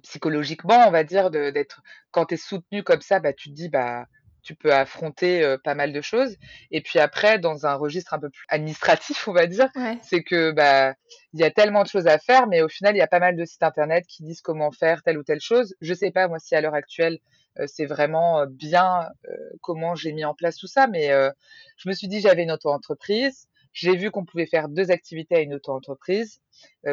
psychologiquement, 0.03 0.88
on 0.88 0.91
va 0.91 1.03
dire, 1.03 1.29
d'être, 1.29 1.81
quand 2.11 2.27
tu 2.27 2.35
es 2.35 2.38
soutenu 2.38 2.83
comme 2.83 3.01
ça, 3.01 3.19
bah, 3.19 3.33
tu 3.33 3.49
te 3.49 3.53
dis, 3.53 3.69
bah, 3.69 4.05
tu 4.45 4.55
peux 4.55 4.73
affronter 4.73 5.43
euh, 5.43 5.58
pas 5.58 5.75
mal 5.75 5.91
de 5.91 6.01
choses. 6.01 6.38
Et 6.71 6.81
puis 6.81 6.99
après, 6.99 7.39
dans 7.39 7.65
un 7.65 7.73
registre 7.73 8.13
un 8.13 8.19
peu 8.19 8.29
plus 8.29 8.45
administratif, 8.47 9.27
on 9.27 9.34
va 9.34 9.47
dire, 9.47 9.69
c'est 10.01 10.23
que 10.23 10.51
bah 10.51 10.93
il 11.34 11.41
y 11.41 11.43
a 11.43 11.51
tellement 11.51 11.84
de 11.84 11.89
choses 11.89 12.08
à 12.08 12.17
faire, 12.17 12.47
mais 12.47 12.62
au 12.62 12.69
final, 12.69 12.95
il 12.95 12.99
y 12.99 13.01
a 13.01 13.08
pas 13.08 13.19
mal 13.19 13.36
de 13.36 13.43
sites 13.43 13.63
internet 13.63 14.05
qui 14.08 14.23
disent 14.23 14.41
comment 14.41 14.71
faire 14.71 15.03
telle 15.03 15.17
ou 15.17 15.23
telle 15.23 15.41
chose. 15.41 15.75
Je 15.81 15.93
sais 15.93 16.12
pas 16.12 16.27
moi 16.29 16.39
si 16.39 16.55
à 16.55 16.62
l'heure 16.62 16.75
actuelle 16.75 17.19
euh, 17.60 17.65
c'est 17.67 17.86
vraiment 17.86 18.41
euh, 18.41 18.45
bien 18.47 19.10
euh, 19.29 19.36
comment 19.62 19.95
j'ai 19.95 20.12
mis 20.12 20.25
en 20.25 20.34
place 20.34 20.58
tout 20.58 20.67
ça. 20.67 20.88
Mais 20.88 21.10
je 21.77 21.89
me 21.89 21.93
suis 21.93 22.08
dit, 22.08 22.19
j'avais 22.19 22.43
une 22.43 22.51
auto-entreprise. 22.51 23.47
J'ai 23.73 23.95
vu 23.97 24.10
qu'on 24.10 24.23
pouvait 24.23 24.45
faire 24.45 24.69
deux 24.69 24.89
activités 24.89 25.36
à 25.36 25.39
une 25.41 25.53
auto-entreprise 25.53 26.39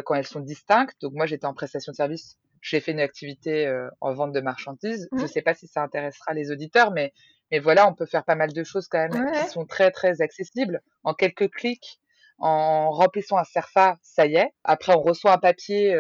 quand 0.05 0.17
elles 0.17 0.27
sont 0.27 0.41
distinctes. 0.41 0.97
Donc 1.01 1.13
moi, 1.13 1.27
j'étais 1.27 1.47
en 1.47 1.55
prestation 1.55 1.93
de 1.93 1.97
service. 1.97 2.37
J'ai 2.61 2.81
fait 2.81 2.91
une 2.91 3.01
activité 3.01 3.73
en 4.01 4.13
vente 4.13 4.33
de 4.33 4.41
marchandises. 4.41 5.09
Je 5.17 5.23
ne 5.23 5.27
sais 5.29 5.43
pas 5.43 5.55
si 5.55 5.69
ça 5.69 5.83
intéressera 5.83 6.35
les 6.35 6.51
auditeurs, 6.51 6.91
mais, 6.91 7.13
mais 7.53 7.61
voilà, 7.61 7.89
on 7.89 7.95
peut 7.95 8.07
faire 8.07 8.25
pas 8.25 8.35
mal 8.35 8.53
de 8.53 8.65
choses 8.65 8.89
quand 8.89 8.99
même 9.09 9.31
qui 9.33 9.49
sont 9.51 9.67
très, 9.67 9.93
très 9.93 10.21
accessibles. 10.23 10.81
En 11.05 11.15
quelques 11.15 11.49
clics, 11.51 12.01
en 12.39 12.91
remplissant 12.91 13.37
un 13.37 13.45
CERFA, 13.45 13.99
ça 14.03 14.27
y 14.27 14.35
est. 14.35 14.53
Après, 14.65 14.93
on 14.97 15.01
reçoit 15.01 15.33
un 15.33 15.39
papier 15.39 15.95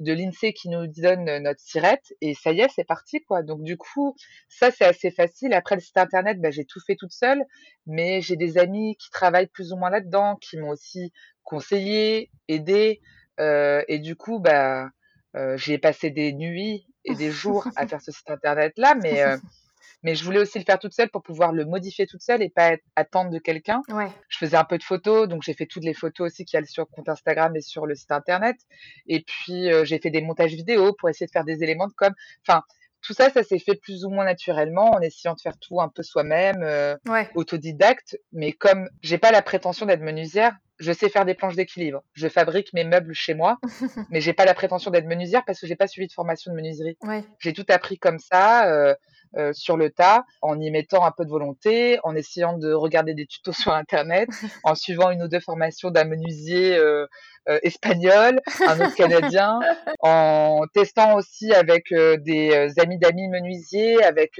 de 0.00 0.12
l'INSEE 0.12 0.52
qui 0.52 0.68
nous 0.68 0.86
donne 0.86 1.24
notre 1.38 1.60
sirette 1.60 2.12
et 2.20 2.34
ça 2.34 2.52
y 2.52 2.60
est, 2.60 2.68
c'est 2.74 2.84
parti 2.84 3.22
quoi. 3.22 3.42
Donc 3.42 3.62
du 3.62 3.76
coup, 3.76 4.16
ça 4.48 4.70
c'est 4.70 4.84
assez 4.84 5.10
facile. 5.10 5.52
Après 5.52 5.74
le 5.74 5.80
site 5.80 5.96
internet, 5.96 6.40
bah, 6.40 6.50
j'ai 6.50 6.64
tout 6.64 6.80
fait 6.84 6.96
toute 6.96 7.12
seule, 7.12 7.44
mais 7.86 8.20
j'ai 8.20 8.36
des 8.36 8.58
amis 8.58 8.96
qui 8.96 9.10
travaillent 9.10 9.48
plus 9.48 9.72
ou 9.72 9.76
moins 9.76 9.90
là-dedans, 9.90 10.36
qui 10.36 10.56
m'ont 10.56 10.70
aussi 10.70 11.12
conseillé, 11.42 12.30
aidé, 12.48 13.00
euh, 13.38 13.82
et 13.88 13.98
du 13.98 14.16
coup, 14.16 14.38
bah, 14.38 14.88
euh, 15.36 15.56
j'ai 15.56 15.78
passé 15.78 16.10
des 16.10 16.32
nuits 16.32 16.86
et 17.04 17.14
des 17.14 17.30
jours 17.30 17.68
à 17.76 17.86
faire 17.86 18.00
ce 18.00 18.10
site 18.12 18.30
internet 18.30 18.72
là, 18.76 18.94
mais 18.94 19.22
euh, 19.22 19.36
mais 20.02 20.14
je 20.14 20.24
voulais 20.24 20.38
aussi 20.38 20.58
le 20.58 20.64
faire 20.64 20.78
toute 20.78 20.94
seule 20.94 21.10
pour 21.10 21.22
pouvoir 21.22 21.52
le 21.52 21.64
modifier 21.64 22.06
toute 22.06 22.22
seule 22.22 22.42
et 22.42 22.50
pas 22.50 22.76
attendre 22.96 23.30
de 23.30 23.38
quelqu'un. 23.38 23.82
Ouais. 23.88 24.08
Je 24.28 24.38
faisais 24.38 24.56
un 24.56 24.64
peu 24.64 24.78
de 24.78 24.82
photos, 24.82 25.28
donc 25.28 25.42
j'ai 25.42 25.54
fait 25.54 25.66
toutes 25.66 25.84
les 25.84 25.94
photos 25.94 26.32
aussi 26.32 26.44
qui 26.44 26.56
allent 26.56 26.66
sur 26.66 26.82
le 26.82 26.94
compte 26.94 27.08
Instagram 27.08 27.54
et 27.56 27.60
sur 27.60 27.86
le 27.86 27.94
site 27.94 28.12
internet. 28.12 28.56
Et 29.06 29.22
puis 29.22 29.70
euh, 29.70 29.84
j'ai 29.84 29.98
fait 29.98 30.10
des 30.10 30.22
montages 30.22 30.52
vidéo 30.52 30.92
pour 30.94 31.08
essayer 31.08 31.26
de 31.26 31.32
faire 31.32 31.44
des 31.44 31.62
éléments 31.62 31.86
de 31.86 31.92
com. 31.92 32.12
Enfin, 32.46 32.62
tout 33.02 33.14
ça, 33.14 33.30
ça 33.30 33.42
s'est 33.42 33.58
fait 33.58 33.76
plus 33.76 34.04
ou 34.04 34.10
moins 34.10 34.24
naturellement 34.24 34.90
en 34.90 35.00
essayant 35.00 35.34
de 35.34 35.40
faire 35.40 35.58
tout 35.58 35.80
un 35.80 35.88
peu 35.88 36.02
soi-même, 36.02 36.62
euh, 36.62 36.96
autodidacte. 37.34 38.18
Mais 38.32 38.52
comme 38.52 38.88
j'ai 39.02 39.18
pas 39.18 39.32
la 39.32 39.42
prétention 39.42 39.86
d'être 39.86 40.02
menuisière, 40.02 40.54
je 40.80 40.92
sais 40.92 41.08
faire 41.08 41.24
des 41.24 41.34
planches 41.34 41.56
d'équilibre. 41.56 42.02
Je 42.14 42.28
fabrique 42.28 42.72
mes 42.72 42.84
meubles 42.84 43.14
chez 43.14 43.34
moi, 43.34 43.58
mais 44.10 44.20
j'ai 44.20 44.32
pas 44.32 44.44
la 44.44 44.54
prétention 44.54 44.90
d'être 44.90 45.06
menuisière 45.06 45.44
parce 45.44 45.60
que 45.60 45.66
j'ai 45.66 45.76
pas 45.76 45.86
suivi 45.86 46.08
de 46.08 46.12
formation 46.12 46.50
de 46.50 46.56
menuiserie. 46.56 46.96
Ouais. 47.02 47.22
J'ai 47.38 47.52
tout 47.52 47.66
appris 47.68 47.98
comme 47.98 48.18
ça. 48.18 48.68
Euh, 48.68 48.94
euh, 49.36 49.52
sur 49.52 49.76
le 49.76 49.90
tas, 49.90 50.24
en 50.42 50.60
y 50.60 50.72
mettant 50.72 51.06
un 51.06 51.12
peu 51.12 51.24
de 51.24 51.30
volonté, 51.30 52.00
en 52.02 52.16
essayant 52.16 52.58
de 52.58 52.72
regarder 52.72 53.14
des 53.14 53.26
tutos 53.26 53.52
sur 53.52 53.72
Internet, 53.72 54.28
en 54.64 54.74
suivant 54.74 55.10
une 55.10 55.22
ou 55.22 55.28
deux 55.28 55.38
formations 55.38 55.92
d'un 55.92 56.02
menuisier 56.02 56.76
euh, 56.76 57.06
euh, 57.48 57.60
espagnol, 57.62 58.40
un 58.66 58.80
autre 58.80 58.96
canadien, 58.96 59.60
en 60.00 60.62
testant 60.74 61.14
aussi 61.14 61.52
avec 61.52 61.94
des 61.94 62.72
amis 62.78 62.98
d'amis 62.98 63.28
menuisiers. 63.28 64.02
Avec 64.02 64.32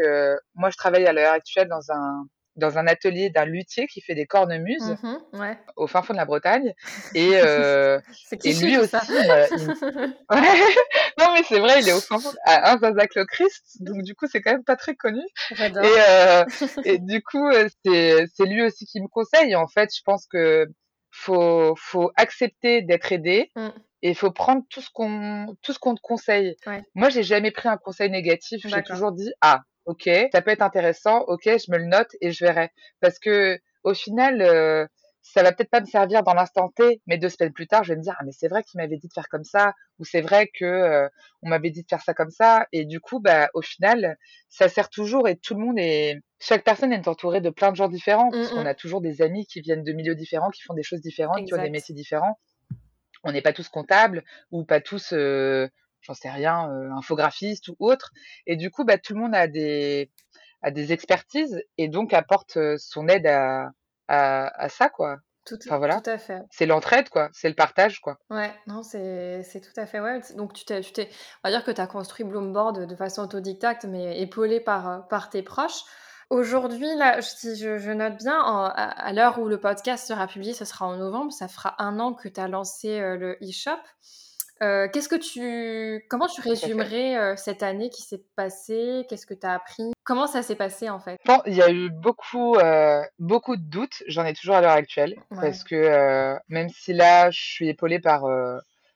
moi, 0.57 0.71
je 0.71 0.77
travaille 0.77 1.07
à 1.07 1.13
l'heure 1.13 1.35
actuelle 1.35 1.69
dans 1.69 1.93
un 1.93 2.25
dans 2.61 2.79
un 2.79 2.87
atelier 2.87 3.31
d'un 3.31 3.45
luthier 3.45 3.89
qui 3.89 4.01
fait 4.01 4.15
des 4.15 4.27
cornemuses 4.27 4.97
ouais. 5.33 5.59
au 5.77 5.89
fin 5.89 6.03
fond 6.03 6.13
de 6.13 6.19
la 6.19 6.25
Bretagne. 6.25 6.75
Et, 7.15 7.31
euh, 7.35 7.99
et 8.45 8.55
lui 8.55 8.79
aussi, 8.79 8.95
non 11.19 11.33
mais 11.35 11.43
c'est 11.49 11.59
vrai, 11.59 11.81
il 11.81 11.89
est 11.89 11.93
au 11.93 12.01
fin 12.01 12.19
fond, 12.19 12.31
à 12.45 12.77
le 12.77 13.25
Christ, 13.25 13.79
donc 13.81 14.03
du 14.03 14.15
coup 14.15 14.27
c'est 14.31 14.41
quand 14.41 14.53
même 14.53 14.65
pas 14.65 14.77
très 14.77 14.95
connu. 14.95 15.23
Et, 15.59 15.73
euh, 16.09 16.45
et 16.85 16.99
du 16.99 17.23
coup 17.23 17.47
euh, 17.49 17.69
c'est 17.85 18.27
c'est 18.35 18.47
lui 18.47 18.63
aussi 18.63 18.87
qui 18.87 19.01
me 19.01 19.09
conseille. 19.09 19.57
En 19.57 19.67
fait, 19.67 19.91
je 19.95 20.03
pense 20.05 20.27
que 20.27 20.67
faut 21.11 21.75
faut 21.77 22.11
accepter 22.17 22.83
d'être 22.83 23.13
aidé. 23.13 23.51
Mmh. 23.57 23.69
Et 24.03 24.11
il 24.11 24.15
faut 24.15 24.31
prendre 24.31 24.63
tout 24.71 24.81
ce 24.81 24.89
qu'on 24.93 25.55
tout 25.63 25.73
ce 25.73 25.79
qu'on 25.79 25.95
te 25.95 26.01
conseille. 26.01 26.57
Ouais. 26.67 26.83
Moi, 26.95 27.11
j'ai 27.11 27.23
jamais 27.23 27.51
pris 27.51 27.69
un 27.69 27.77
conseil 27.77 28.11
négatif. 28.11 28.63
J'ai 28.65 28.83
toujours 28.83 29.13
dit 29.13 29.31
ah 29.43 29.61
ok, 29.91 30.09
ça 30.33 30.41
peut 30.41 30.51
être 30.51 30.63
intéressant, 30.63 31.25
ok, 31.27 31.45
je 31.45 31.71
me 31.73 31.79
le 31.79 31.87
note 31.87 32.15
et 32.21 32.31
je 32.31 32.45
verrai. 32.45 32.71
Parce 33.01 33.19
que 33.19 33.59
au 33.83 33.93
final, 33.93 34.41
euh, 34.41 34.87
ça 35.23 35.43
va 35.43 35.53
peut-être 35.53 35.71
pas 35.71 35.81
me 35.81 35.87
servir 35.87 36.23
dans 36.23 36.33
l'instant 36.33 36.69
T, 36.69 37.03
mais 37.07 37.19
deux 37.19 37.29
semaines 37.29 37.53
plus 37.53 37.67
tard, 37.67 37.83
je 37.83 37.93
vais 37.93 37.99
me 37.99 38.03
dire 38.03 38.15
ah 38.19 38.23
mais 38.25 38.33
c'est 38.33 38.49
vrai 38.49 38.63
qu'il 38.63 38.79
m'avait 38.79 38.97
dit 38.97 39.09
de 39.09 39.13
faire 39.13 39.29
comme 39.29 39.45
ça, 39.45 39.75
ou 39.99 40.05
c'est 40.05 40.21
vrai 40.21 40.49
que 40.49 40.65
euh, 40.65 41.09
on 41.43 41.49
m'avait 41.49 41.71
dit 41.71 41.83
de 41.83 41.89
faire 41.89 42.03
ça 42.03 42.15
comme 42.15 42.31
ça, 42.31 42.67
et 42.73 42.85
du 42.85 43.01
coup 43.01 43.19
bah 43.19 43.49
au 43.55 43.63
final, 43.63 44.17
ça 44.49 44.69
sert 44.69 44.91
toujours 44.91 45.29
et 45.29 45.37
tout 45.37 45.55
le 45.55 45.61
monde 45.61 45.79
est, 45.79 46.21
chaque 46.39 46.65
personne 46.65 46.93
est 46.93 47.09
entourée 47.09 47.41
de 47.41 47.51
plein 47.51 47.73
de 47.73 47.77
gens 47.77 47.89
différents, 47.89 48.31
parce 48.31 48.53
mmh, 48.53 48.55
qu'on 48.55 48.65
mmh. 48.65 48.69
a 48.69 48.75
toujours 48.75 49.01
des 49.01 49.23
amis 49.23 49.45
qui 49.47 49.61
viennent 49.61 49.85
de 49.85 49.93
milieux 49.93 50.15
différents, 50.15 50.51
qui 50.51 50.63
font 50.63 50.75
des 50.75 50.85
choses 50.85 51.01
différentes, 51.01 51.45
qui 51.45 51.53
ont 51.53 51.63
des 51.63 51.71
métiers 51.71 51.95
différents. 51.95 52.39
On 53.25 53.33
n'est 53.33 53.43
pas 53.43 53.53
tous 53.53 53.69
comptables 53.69 54.25
ou 54.51 54.65
pas 54.65 54.81
tous 54.81 55.13
euh, 55.13 55.69
j'en 56.03 56.15
sais 56.15 56.31
rien, 56.31 56.71
euh, 56.71 56.91
infographiste 56.93 57.69
ou 57.69 57.77
autre. 57.79 58.11
Et 58.47 58.57
du 58.57 58.71
coup, 58.71 58.85
bah, 58.85 58.99
tout 58.99 59.15
le 59.15 59.21
monde 59.21 59.35
a 59.35 59.47
des, 59.47 60.11
a 60.63 60.71
des 60.71 60.93
expertises 60.93 61.63
et 61.79 61.89
donc 61.89 62.13
apporte 62.13 62.57
euh, 62.57 62.77
son 62.79 63.09
aide 63.09 63.27
à, 63.27 63.71
à, 64.09 64.63
à 64.63 64.69
ça, 64.69 64.89
quoi. 64.89 65.19
Tout, 65.47 65.59
enfin, 65.65 65.79
voilà. 65.79 66.01
tout 66.01 66.11
à 66.11 66.19
fait. 66.19 66.43
C'est 66.51 66.67
l'entraide, 66.67 67.09
quoi. 67.09 67.31
C'est 67.33 67.49
le 67.49 67.55
partage, 67.55 68.01
quoi. 68.01 68.19
Ouais, 68.29 68.53
non, 68.67 68.83
c'est 68.83 69.43
tout 69.55 69.81
à 69.81 69.87
fait 69.87 70.01
ouais. 70.01 70.21
Donc, 70.37 70.53
tu 70.53 70.65
t'es, 70.65 70.81
on 71.43 71.49
va 71.49 71.51
dire 71.51 71.65
que 71.65 71.71
tu 71.71 71.81
as 71.81 71.87
construit 71.87 72.25
Bloomboard 72.25 72.87
de 72.87 72.97
façon 72.97 73.23
autodidacte, 73.23 73.85
mais 73.87 74.21
épaulé 74.21 74.61
par, 74.61 75.09
par 75.09 75.31
tes 75.31 75.43
proches. 75.43 75.83
Aujourd'hui, 76.31 76.95
là, 76.97 77.21
je, 77.21 77.79
je, 77.79 77.91
note 77.91 78.17
bien, 78.19 78.39
à, 78.41 79.13
l'heure 79.13 79.41
où 79.41 79.49
le 79.49 79.59
podcast 79.59 80.07
sera 80.07 80.29
publié, 80.29 80.55
ce 80.55 80.65
sera 80.65 80.87
en 80.87 80.97
novembre, 80.97 81.33
ça 81.33 81.49
fera 81.49 81.75
un 81.83 81.99
an 81.99 82.15
que 82.15 82.29
tu 82.29 82.39
as 82.39 82.47
lancé 82.47 83.01
euh, 83.01 83.17
le 83.17 83.33
e-shop. 83.43 83.81
Euh, 84.63 84.89
qu'est-ce 84.89 85.09
que 85.09 85.17
tu, 85.17 86.05
comment 86.09 86.27
tu 86.27 86.43
résumerais 86.43 87.17
euh, 87.17 87.37
cette 87.37 87.63
année 87.63 87.89
qui 87.89 88.03
s'est 88.03 88.23
passée? 88.37 89.07
Qu'est-ce 89.09 89.27
que 89.27 89.35
tu 89.35 89.47
as 89.47 89.55
appris? 89.55 89.93
Comment 90.05 90.27
ça 90.27 90.43
s'est 90.43 90.57
passé 90.57 90.91
en 90.91 91.01
fait? 91.01 91.19
Bon, 91.25 91.41
Il 91.47 91.55
y 91.55 91.63
a 91.63 91.71
eu 91.71 91.89
beaucoup, 91.89 92.57
euh, 92.57 93.03
beaucoup 93.19 93.57
de 93.57 93.63
doutes. 93.63 94.03
J'en 94.07 94.25
ai 94.25 94.35
toujours 94.35 94.57
à 94.57 94.61
l'heure 94.61 94.73
actuelle 94.73 95.17
parce 95.31 95.65
que 95.65 96.37
même 96.49 96.69
si 96.69 96.93
là, 96.93 97.31
je 97.31 97.41
suis 97.41 97.69
épaulée 97.69 98.01
par 98.01 98.25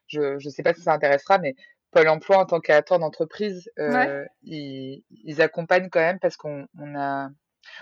je 0.07 0.35
ne 0.35 0.51
sais 0.51 0.63
pas 0.63 0.75
si 0.75 0.83
ça 0.83 0.93
intéressera, 0.93 1.39
mais 1.39 1.55
Pôle 1.91 2.09
emploi 2.09 2.39
en 2.39 2.45
tant 2.45 2.59
qu'acteur 2.61 2.99
d'entreprise, 2.99 3.71
ils, 4.43 5.03
ils, 5.11 5.43
accompagnent 5.43 5.89
quand 5.89 6.01
même 6.01 6.19
parce 6.19 6.37
qu'on 6.37 6.67
on 6.79 6.99
a 6.99 7.29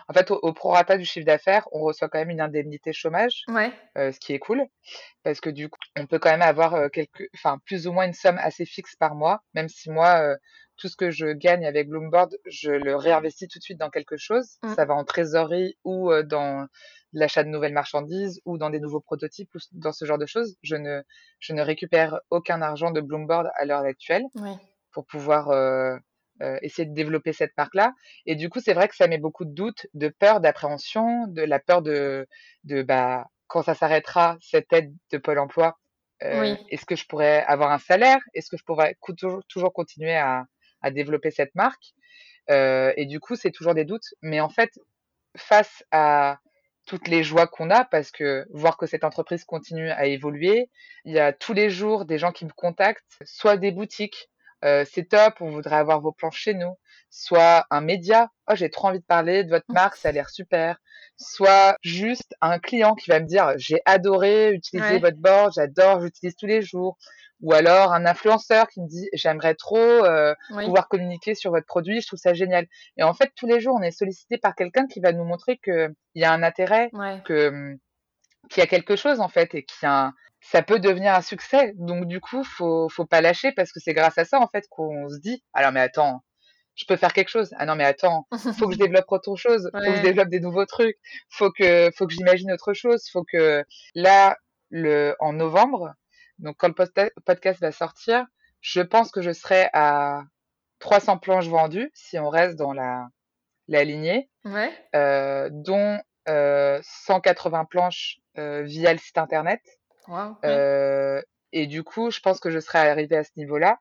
en 0.08 0.12
fait, 0.12 0.30
au, 0.30 0.52
prorata 0.52 0.96
du 0.96 1.04
chiffre 1.04 1.26
d'affaires, 1.26 1.68
on 1.72 1.80
reçoit 1.80 2.08
quand 2.08 2.18
même 2.18 2.30
une 2.30 2.40
indemnité 2.40 2.92
chômage, 2.92 3.44
euh, 3.96 4.12
ce 4.12 4.18
qui 4.20 4.32
est 4.32 4.38
cool, 4.38 4.62
parce 5.22 5.40
que 5.40 5.50
du 5.50 5.68
coup, 5.68 5.78
on 5.96 6.06
peut 6.06 6.18
quand 6.18 6.30
même 6.30 6.42
avoir 6.42 6.74
euh, 6.74 6.88
quelque, 6.88 7.24
enfin, 7.34 7.58
plus 7.64 7.86
ou 7.86 7.92
moins 7.92 8.06
une 8.06 8.12
somme 8.12 8.38
assez 8.38 8.64
fixe 8.64 8.96
par 8.96 9.14
mois, 9.14 9.42
même 9.54 9.68
si 9.68 9.90
moi, 9.90 10.20
euh, 10.20 10.36
tout 10.76 10.88
ce 10.88 10.96
que 10.96 11.10
je 11.10 11.26
gagne 11.26 11.66
avec 11.66 11.88
Bloomboard, 11.88 12.36
je 12.46 12.72
le 12.72 12.96
réinvestis 12.96 13.46
tout 13.46 13.58
de 13.58 13.64
suite 13.64 13.78
dans 13.78 13.90
quelque 13.90 14.16
chose. 14.16 14.58
Mmh. 14.62 14.74
Ça 14.74 14.84
va 14.84 14.94
en 14.94 15.04
trésorerie 15.04 15.76
ou 15.84 16.10
dans 16.24 16.66
l'achat 17.12 17.44
de 17.44 17.48
nouvelles 17.48 17.74
marchandises 17.74 18.40
ou 18.46 18.58
dans 18.58 18.70
des 18.70 18.80
nouveaux 18.80 19.00
prototypes 19.00 19.54
ou 19.54 19.58
dans 19.72 19.92
ce 19.92 20.04
genre 20.04 20.18
de 20.18 20.26
choses. 20.26 20.56
Je 20.62 20.76
ne, 20.76 21.02
je 21.38 21.52
ne 21.52 21.62
récupère 21.62 22.20
aucun 22.30 22.62
argent 22.62 22.90
de 22.90 23.00
Bloomboard 23.00 23.50
à 23.54 23.64
l'heure 23.64 23.84
actuelle 23.84 24.24
pour 24.92 25.06
pouvoir 25.06 25.50
euh, 25.50 25.96
essayer 26.62 26.86
de 26.86 26.94
développer 26.94 27.32
cette 27.32 27.56
marque-là. 27.56 27.92
Et 28.26 28.34
du 28.34 28.48
coup, 28.48 28.60
c'est 28.60 28.74
vrai 28.74 28.88
que 28.88 28.96
ça 28.96 29.06
met 29.06 29.18
beaucoup 29.18 29.44
de 29.44 29.54
doutes, 29.54 29.86
de 29.94 30.08
peur, 30.08 30.40
d'appréhension, 30.40 31.26
de 31.28 31.42
la 31.42 31.58
peur 31.58 31.82
de, 31.82 32.26
de 32.64 32.82
bah, 32.82 33.26
quand 33.46 33.62
ça 33.62 33.74
s'arrêtera, 33.74 34.36
cette 34.40 34.72
aide 34.72 34.92
de 35.10 35.18
Pôle 35.18 35.38
emploi, 35.38 35.78
euh, 36.22 36.56
est-ce 36.70 36.86
que 36.86 36.96
je 36.96 37.06
pourrais 37.06 37.42
avoir 37.44 37.72
un 37.72 37.78
salaire? 37.78 38.20
Est-ce 38.34 38.48
que 38.48 38.56
je 38.56 38.64
pourrais 38.64 38.96
toujours, 39.04 39.42
toujours 39.48 39.72
continuer 39.72 40.14
à, 40.14 40.46
à 40.80 40.90
développer 40.90 41.30
cette 41.30 41.54
marque? 41.54 41.94
Euh, 42.50 42.92
Et 42.96 43.06
du 43.06 43.20
coup, 43.20 43.36
c'est 43.36 43.50
toujours 43.50 43.74
des 43.74 43.84
doutes. 43.84 44.14
Mais 44.22 44.40
en 44.40 44.48
fait, 44.48 44.70
face 45.36 45.84
à 45.90 46.38
toutes 46.86 47.08
les 47.08 47.22
joies 47.22 47.46
qu'on 47.46 47.70
a, 47.70 47.84
parce 47.84 48.10
que 48.10 48.46
voir 48.50 48.76
que 48.76 48.86
cette 48.86 49.04
entreprise 49.04 49.44
continue 49.44 49.90
à 49.90 50.06
évoluer, 50.06 50.70
il 51.04 51.12
y 51.12 51.18
a 51.18 51.32
tous 51.32 51.52
les 51.52 51.70
jours 51.70 52.04
des 52.04 52.18
gens 52.18 52.32
qui 52.32 52.44
me 52.44 52.52
contactent, 52.52 53.18
soit 53.24 53.56
des 53.56 53.70
boutiques, 53.70 54.30
euh, 54.64 54.84
c'est 54.90 55.08
top, 55.08 55.34
on 55.40 55.50
voudrait 55.50 55.76
avoir 55.76 56.00
vos 56.00 56.12
plans 56.12 56.30
chez 56.30 56.54
nous, 56.54 56.76
soit 57.10 57.66
un 57.70 57.80
média, 57.80 58.28
oh 58.48 58.54
j'ai 58.54 58.70
trop 58.70 58.88
envie 58.88 59.00
de 59.00 59.04
parler 59.04 59.44
de 59.44 59.50
votre 59.50 59.66
marque, 59.68 59.96
ça 59.96 60.10
a 60.10 60.12
l'air 60.12 60.30
super, 60.30 60.78
soit 61.16 61.76
juste 61.82 62.34
un 62.40 62.58
client 62.58 62.94
qui 62.94 63.10
va 63.10 63.20
me 63.20 63.26
dire 63.26 63.52
j'ai 63.56 63.80
adoré 63.84 64.52
utiliser 64.52 64.98
votre 64.98 65.18
board, 65.18 65.52
j'adore, 65.54 66.00
j'utilise 66.00 66.36
tous 66.36 66.46
les 66.46 66.62
jours, 66.62 66.96
ou 67.40 67.52
alors 67.52 67.92
un 67.92 68.06
influenceur 68.06 68.68
qui 68.68 68.80
me 68.80 68.88
dit 68.88 69.08
j'aimerais 69.12 69.56
trop 69.56 69.76
euh, 69.78 70.34
pouvoir 70.48 70.88
communiquer 70.88 71.34
sur 71.34 71.50
votre 71.50 71.66
produit, 71.66 72.00
je 72.00 72.06
trouve 72.06 72.20
ça 72.20 72.32
génial. 72.32 72.66
Et 72.96 73.02
en 73.02 73.14
fait 73.14 73.32
tous 73.34 73.46
les 73.46 73.60
jours 73.60 73.76
on 73.78 73.82
est 73.82 73.90
sollicité 73.90 74.38
par 74.38 74.54
quelqu'un 74.54 74.86
qui 74.86 75.00
va 75.00 75.12
nous 75.12 75.24
montrer 75.24 75.58
qu'il 75.58 75.94
y 76.14 76.24
a 76.24 76.32
un 76.32 76.42
intérêt, 76.42 76.90
que 77.24 77.76
qu'il 78.48 78.60
y 78.60 78.64
a 78.64 78.66
quelque 78.66 78.96
chose 78.96 79.20
en 79.20 79.28
fait 79.28 79.54
et 79.54 79.64
qu'il 79.64 79.84
y 79.84 79.86
a 79.86 80.06
un, 80.06 80.14
ça 80.42 80.62
peut 80.62 80.78
devenir 80.80 81.14
un 81.14 81.22
succès. 81.22 81.72
Donc 81.76 82.06
du 82.06 82.20
coup, 82.20 82.44
faut 82.44 82.88
faut 82.88 83.06
pas 83.06 83.20
lâcher 83.20 83.52
parce 83.52 83.72
que 83.72 83.80
c'est 83.80 83.94
grâce 83.94 84.18
à 84.18 84.24
ça 84.24 84.40
en 84.40 84.48
fait 84.48 84.66
qu'on 84.68 85.08
se 85.08 85.18
dit 85.20 85.42
alors 85.54 85.72
mais 85.72 85.80
attends, 85.80 86.22
je 86.74 86.84
peux 86.86 86.96
faire 86.96 87.12
quelque 87.12 87.28
chose. 87.28 87.50
Ah 87.58 87.66
non 87.66 87.76
mais 87.76 87.84
attends, 87.84 88.26
faut 88.58 88.68
que 88.68 88.74
je 88.74 88.78
développe 88.84 89.06
autre 89.08 89.36
chose, 89.36 89.70
faut 89.72 89.78
que 89.78 89.96
je 89.96 90.02
développe 90.02 90.28
des 90.28 90.40
nouveaux 90.40 90.66
trucs, 90.66 90.98
faut 91.30 91.50
que 91.50 91.90
faut 91.96 92.06
que 92.06 92.12
j'imagine 92.12 92.52
autre 92.52 92.74
chose, 92.74 93.08
faut 93.10 93.24
que 93.24 93.64
là 93.94 94.36
le 94.70 95.14
en 95.20 95.32
novembre, 95.32 95.94
donc 96.38 96.56
quand 96.58 96.68
le 96.68 97.10
podcast 97.24 97.60
va 97.60 97.72
sortir, 97.72 98.26
je 98.60 98.80
pense 98.80 99.10
que 99.10 99.22
je 99.22 99.32
serai 99.32 99.68
à 99.72 100.22
300 100.80 101.18
planches 101.18 101.48
vendues 101.48 101.90
si 101.94 102.18
on 102.18 102.28
reste 102.28 102.56
dans 102.56 102.72
la 102.72 103.06
la 103.68 103.84
lignée, 103.84 104.28
ouais. 104.44 104.72
euh, 104.94 105.48
dont 105.52 106.00
euh, 106.28 106.80
180 106.82 107.64
planches 107.66 108.18
euh, 108.38 108.62
via 108.62 108.92
le 108.92 108.98
site 108.98 109.18
internet. 109.18 109.60
Euh, 110.44 111.20
et 111.52 111.66
du 111.66 111.84
coup, 111.84 112.10
je 112.10 112.20
pense 112.20 112.40
que 112.40 112.50
je 112.50 112.58
serais 112.58 112.88
arrivée 112.88 113.16
à 113.16 113.24
ce 113.24 113.30
niveau-là. 113.36 113.78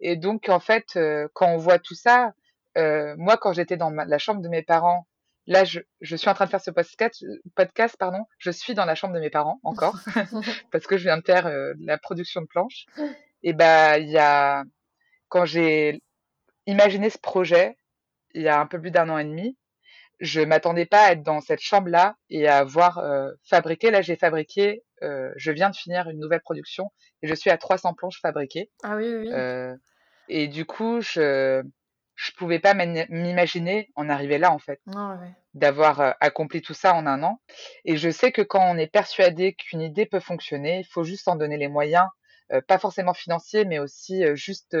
Et 0.00 0.16
donc, 0.16 0.48
en 0.48 0.60
fait, 0.60 0.96
euh, 0.96 1.28
quand 1.34 1.48
on 1.48 1.58
voit 1.58 1.78
tout 1.78 1.94
ça, 1.94 2.32
euh, 2.78 3.14
moi, 3.18 3.36
quand 3.36 3.52
j'étais 3.52 3.76
dans 3.76 3.90
la 3.90 4.18
chambre 4.18 4.40
de 4.40 4.48
mes 4.48 4.62
parents, 4.62 5.06
là, 5.46 5.64
je, 5.64 5.80
je, 6.00 6.16
suis 6.16 6.28
en 6.28 6.34
train 6.34 6.46
de 6.46 6.50
faire 6.50 6.60
ce 6.60 6.70
podcast, 6.70 7.24
podcast, 7.54 7.96
pardon, 7.98 8.24
je 8.38 8.50
suis 8.50 8.74
dans 8.74 8.84
la 8.84 8.94
chambre 8.94 9.14
de 9.14 9.20
mes 9.20 9.30
parents 9.30 9.60
encore, 9.62 9.98
parce 10.70 10.86
que 10.86 10.96
je 10.96 11.04
viens 11.04 11.18
de 11.18 11.24
faire 11.24 11.46
euh, 11.46 11.74
la 11.80 11.98
production 11.98 12.40
de 12.40 12.46
planches. 12.46 12.86
Et 13.42 13.52
bah, 13.52 13.98
il 13.98 14.08
y 14.08 14.18
a, 14.18 14.64
quand 15.28 15.44
j'ai 15.44 16.02
imaginé 16.66 17.10
ce 17.10 17.18
projet, 17.18 17.76
il 18.32 18.42
y 18.42 18.48
a 18.48 18.60
un 18.60 18.66
peu 18.66 18.80
plus 18.80 18.90
d'un 18.90 19.08
an 19.10 19.18
et 19.18 19.24
demi, 19.24 19.56
je 20.20 20.40
m'attendais 20.40 20.86
pas 20.86 21.06
à 21.06 21.12
être 21.12 21.22
dans 21.22 21.40
cette 21.40 21.60
chambre-là 21.60 22.16
et 22.28 22.46
à 22.46 22.58
avoir 22.58 22.98
euh, 22.98 23.30
fabriqué. 23.42 23.90
Là, 23.90 24.02
j'ai 24.02 24.16
fabriqué, 24.16 24.84
euh, 25.02 25.30
je 25.36 25.50
viens 25.50 25.70
de 25.70 25.76
finir 25.76 26.08
une 26.08 26.18
nouvelle 26.18 26.42
production 26.42 26.92
et 27.22 27.28
je 27.28 27.34
suis 27.34 27.50
à 27.50 27.56
300 27.56 27.94
planches 27.94 28.20
fabriquées. 28.20 28.70
Ah 28.82 28.96
oui, 28.96 29.14
oui. 29.14 29.30
Euh, 29.32 29.74
et 30.28 30.46
du 30.46 30.64
coup, 30.64 31.00
je 31.00 31.62
je 32.20 32.32
pouvais 32.32 32.58
pas 32.58 32.74
m'imaginer 32.74 33.90
en 33.96 34.10
arriver 34.10 34.36
là 34.36 34.52
en 34.52 34.58
fait, 34.58 34.80
ah 34.94 35.16
ouais. 35.18 35.32
d'avoir 35.54 36.00
euh, 36.00 36.10
accompli 36.20 36.60
tout 36.60 36.74
ça 36.74 36.94
en 36.94 37.06
un 37.06 37.22
an. 37.22 37.40
Et 37.86 37.96
je 37.96 38.10
sais 38.10 38.30
que 38.30 38.42
quand 38.42 38.62
on 38.62 38.76
est 38.76 38.88
persuadé 38.92 39.54
qu'une 39.54 39.80
idée 39.80 40.04
peut 40.04 40.20
fonctionner, 40.20 40.80
il 40.80 40.84
faut 40.84 41.02
juste 41.02 41.28
en 41.28 41.36
donner 41.36 41.56
les 41.56 41.68
moyens, 41.68 42.06
euh, 42.52 42.60
pas 42.60 42.78
forcément 42.78 43.14
financiers, 43.14 43.64
mais 43.64 43.78
aussi 43.78 44.22
euh, 44.22 44.34
juste 44.34 44.76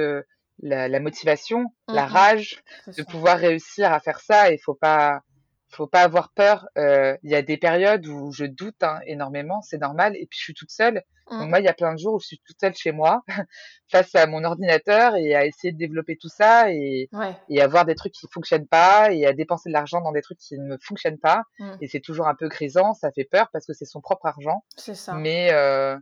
la, 0.62 0.88
la, 0.88 1.00
motivation, 1.00 1.72
la 1.88 2.04
rage 2.04 2.62
de 2.86 3.02
pouvoir 3.02 3.38
réussir 3.38 3.90
à 3.90 4.00
faire 4.00 4.20
ça. 4.20 4.52
Il 4.52 4.58
faut 4.58 4.74
pas 4.74 5.22
faut 5.70 5.86
pas 5.86 6.02
avoir 6.02 6.30
peur. 6.32 6.68
Euh, 6.76 7.16
il 7.22 7.30
y 7.30 7.34
a 7.34 7.42
des 7.42 7.56
périodes 7.56 8.06
où 8.06 8.32
je 8.32 8.44
doute 8.44 8.82
hein, 8.82 9.00
énormément, 9.06 9.62
c'est 9.62 9.78
normal. 9.78 10.16
Et 10.16 10.26
puis 10.26 10.38
je 10.38 10.44
suis 10.44 10.54
toute 10.54 10.70
seule. 10.70 11.02
Donc 11.30 11.46
mmh. 11.46 11.48
moi, 11.48 11.60
il 11.60 11.64
y 11.64 11.68
a 11.68 11.74
plein 11.74 11.94
de 11.94 11.98
jours 11.98 12.14
où 12.14 12.20
je 12.20 12.26
suis 12.26 12.42
toute 12.44 12.58
seule 12.58 12.74
chez 12.74 12.90
moi, 12.90 13.22
face 13.88 14.14
à 14.16 14.26
mon 14.26 14.42
ordinateur 14.42 15.14
et 15.14 15.36
à 15.36 15.46
essayer 15.46 15.72
de 15.72 15.78
développer 15.78 16.16
tout 16.16 16.28
ça 16.28 16.72
et, 16.72 17.08
ouais. 17.12 17.36
et 17.48 17.60
à 17.62 17.68
voir 17.68 17.84
des 17.84 17.94
trucs 17.94 18.12
qui 18.12 18.26
fonctionnent 18.32 18.66
pas 18.66 19.12
et 19.12 19.26
à 19.26 19.32
dépenser 19.32 19.68
de 19.68 19.72
l'argent 19.72 20.00
dans 20.00 20.10
des 20.10 20.22
trucs 20.22 20.38
qui 20.38 20.58
ne 20.58 20.76
fonctionnent 20.82 21.20
pas. 21.20 21.44
Mmh. 21.60 21.72
Et 21.80 21.88
c'est 21.88 22.00
toujours 22.00 22.26
un 22.26 22.34
peu 22.34 22.48
grisant, 22.48 22.94
ça 22.94 23.12
fait 23.12 23.24
peur 23.24 23.48
parce 23.52 23.64
que 23.64 23.72
c'est 23.72 23.84
son 23.84 24.00
propre 24.00 24.26
argent. 24.26 24.64
C'est 24.76 24.96
ça. 24.96 25.14
Mais 25.14 25.52
euh, 25.52 25.96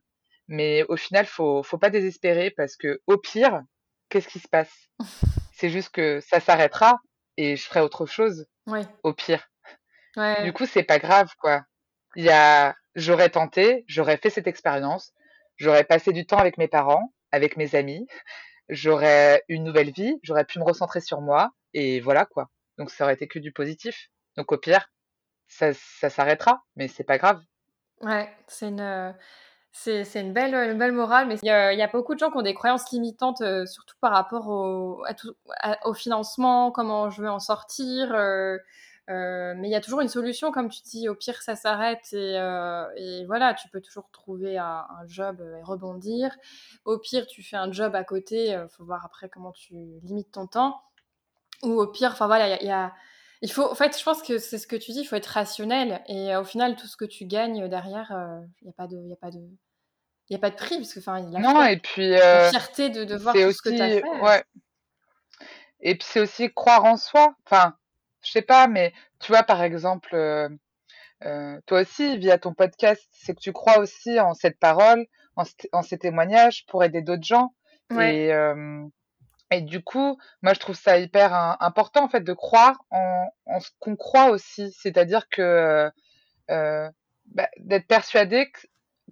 mais 0.49 0.83
au 0.89 0.97
final, 0.97 1.27
faut 1.27 1.62
faut 1.62 1.79
pas 1.79 1.91
désespérer 1.91 2.51
parce 2.51 2.77
que 2.77 3.03
au 3.07 3.19
pire, 3.19 3.62
qu'est-ce 4.09 4.29
qui 4.29 4.39
se 4.39 4.49
passe? 4.49 4.73
C'est 5.53 5.71
juste 5.71 5.91
que 5.91 6.21
ça 6.21 6.39
s'arrêtera 6.39 7.01
et 7.37 7.57
je 7.57 7.66
ferai 7.66 7.81
autre 7.81 8.07
chose. 8.07 8.47
Ouais. 8.66 8.87
Au 9.03 9.12
pire. 9.12 9.51
Ouais. 10.19 10.43
Du 10.43 10.53
coup, 10.53 10.66
c'est 10.66 10.83
pas 10.83 10.99
grave, 10.99 11.33
quoi. 11.41 11.62
Il 12.16 12.25
y 12.25 12.31
a, 12.31 12.75
j'aurais 12.97 13.31
tenté, 13.31 13.85
j'aurais 13.87 14.16
fait 14.16 14.31
cette 14.31 14.49
expérience, 14.49 15.12
j'aurais 15.57 15.85
passé 15.85 16.12
du 16.12 16.27
temps 16.27 16.39
avec 16.39 16.59
mes 16.59 16.69
parents, 16.69 17.14
avec 17.31 17.57
mes 17.57 17.77
amis, 17.77 18.07
j'aurais 18.69 19.45
une 19.49 19.62
nouvelle 19.62 19.93
vie, 19.93 20.19
j'aurais 20.23 20.45
pu 20.45 20.59
me 20.59 20.64
recentrer 20.64 21.01
sur 21.01 21.21
moi, 21.21 21.51
et 21.73 22.01
voilà, 22.01 22.27
quoi. 22.27 22.49
Donc, 22.79 22.91
ça 22.91 23.05
aurait 23.05 23.14
été 23.14 23.29
que 23.29 23.39
du 23.39 23.53
positif. 23.53 24.09
Donc, 24.37 24.51
au 24.51 24.59
pire, 24.59 24.91
ça, 25.47 25.73
ça 25.73 26.11
s'arrêtera, 26.11 26.64
mais 26.77 26.89
c'est 26.89 27.05
pas 27.05 27.19
grave. 27.19 27.41
Ouais, 28.01 28.29
c'est 28.49 28.69
une, 28.69 29.14
c'est, 29.71 30.05
c'est 30.05 30.21
une 30.21 30.33
belle, 30.33 30.55
une 30.55 30.79
belle 30.79 30.93
morale, 30.93 31.29
mais 31.29 31.37
il 31.43 31.47
y, 31.47 31.51
a, 31.51 31.73
il 31.73 31.79
y 31.79 31.83
a 31.83 31.89
beaucoup 31.89 32.14
de 32.14 32.19
gens 32.19 32.31
qui 32.31 32.39
ont 32.39 32.43
des 32.43 32.55
croyances 32.55 32.91
limitantes, 32.91 33.41
euh, 33.43 33.66
surtout 33.66 33.97
par 34.01 34.12
rapport 34.12 34.49
au, 34.49 35.05
à 35.07 35.14
tout, 35.14 35.35
à, 35.61 35.87
au 35.87 35.95
financement, 35.95 36.73
comment 36.73 37.11
je 37.11 37.23
veux 37.23 37.31
en 37.31 37.39
sortir. 37.39 38.12
Euh, 38.14 38.59
euh, 39.09 39.55
mais 39.57 39.69
il 39.69 39.71
y 39.71 39.75
a 39.75 39.81
toujours 39.81 40.01
une 40.01 40.09
solution, 40.09 40.53
comme 40.53 40.69
tu 40.69 40.83
dis. 40.83 41.09
Au 41.09 41.15
pire, 41.15 41.41
ça 41.41 41.57
s'arrête 41.57 42.13
et, 42.13 42.39
euh, 42.39 42.85
et, 42.97 43.25
voilà, 43.25 43.55
tu 43.55 43.69
peux 43.69 43.81
toujours 43.81 44.11
trouver 44.11 44.59
un, 44.59 44.87
un, 45.01 45.07
job 45.07 45.41
et 45.41 45.63
rebondir. 45.63 46.37
Au 46.85 46.99
pire, 46.99 47.27
tu 47.27 47.43
fais 47.43 47.57
un 47.57 47.73
job 47.73 47.95
à 47.95 48.05
côté. 48.05 48.49
Il 48.49 48.55
euh, 48.55 48.69
faut 48.69 48.85
voir 48.85 49.05
après 49.07 49.31
comment 49.31 49.53
tu 49.53 49.75
limites 50.03 50.33
ton 50.33 50.47
temps. 50.47 50.83
Ou 51.63 51.81
au 51.81 51.87
pire, 51.87 52.11
enfin 52.13 52.27
voilà, 52.27 52.57
il 52.57 52.63
y, 52.63 52.67
y 52.67 52.71
a, 52.71 52.93
il 53.41 53.51
faut. 53.51 53.71
En 53.71 53.75
fait, 53.75 53.99
je 53.99 54.05
pense 54.05 54.23
que 54.23 54.37
c'est 54.39 54.59
ce 54.59 54.67
que 54.67 54.77
tu 54.77 54.93
dis. 54.93 55.01
Il 55.01 55.07
faut 55.07 55.17
être 55.17 55.27
rationnel 55.27 56.03
et 56.07 56.37
au 56.37 56.45
final, 56.45 56.77
tout 56.77 56.87
ce 56.87 56.97
que 56.97 57.07
tu 57.07 57.25
gagnes 57.25 57.67
derrière, 57.69 58.13
il 58.61 58.65
n'y 58.65 58.71
a 58.71 58.75
pas 58.75 58.87
de, 58.87 58.99
il 58.99 59.13
a 59.13 59.17
pas 59.17 59.31
de, 59.31 59.41
il 60.29 60.37
a 60.37 60.39
pas 60.39 60.51
de 60.51 60.57
prix 60.57 60.77
parce 60.77 60.93
que 60.93 61.01
enfin, 61.01 61.23
non 61.23 61.65
et 61.65 61.79
puis 61.79 62.11
la 62.11 62.51
fierté 62.51 62.91
de, 62.91 63.05
de 63.05 63.17
voir 63.17 63.35
tout 63.35 63.41
aussi, 63.41 63.57
ce 63.57 63.63
que 63.63 63.71
tu 63.71 63.81
as 63.81 63.89
fait. 63.89 64.05
Ouais. 64.21 64.45
Et 65.81 65.95
puis 65.95 66.07
c'est 66.09 66.21
aussi 66.21 66.53
croire 66.53 66.85
en 66.85 66.97
soi. 66.97 67.35
Enfin, 67.47 67.75
je 68.23 68.31
sais 68.31 68.43
pas, 68.43 68.69
mais 68.69 68.93
tu 69.21 69.33
vois, 69.33 69.43
par 69.43 69.62
exemple, 69.62 70.14
euh, 70.14 70.49
euh, 71.25 71.61
toi 71.66 71.81
aussi, 71.81 72.19
via 72.19 72.39
ton 72.39 72.55
podcast, 72.55 73.07
c'est 73.12 73.35
que 73.35 73.41
tu 73.41 73.53
crois 73.53 73.79
aussi 73.79 74.19
en 74.21 74.35
cette 74.35 74.59
parole, 74.59 75.07
en, 75.37 75.45
en 75.73 75.83
ces 75.83 75.99
témoignages 75.99 76.66
pour 76.66 76.85
aider 76.85 77.03
d'autres 77.03 77.25
gens. 77.25 77.55
Ouais. 77.91 78.16
Et, 78.16 78.33
euh, 78.33 78.85
et 79.51 79.62
du 79.62 79.83
coup, 79.83 80.19
moi, 80.43 80.53
je 80.53 80.61
trouve 80.61 80.77
ça 80.77 80.99
hyper 80.99 81.33
important, 81.61 82.05
en 82.05 82.09
fait, 82.09 82.21
de 82.21 82.35
croire 82.35 82.85
en, 82.91 83.27
en 83.47 83.61
ce 83.61 83.71
qu'on 83.81 83.97
croit 83.97 84.31
aussi. 84.31 84.73
C'est-à-dire 84.79 85.29
que 85.31 85.91
bah, 86.49 87.49
d'être 87.59 87.87
persuadé 87.87 88.51
que, 88.51 88.61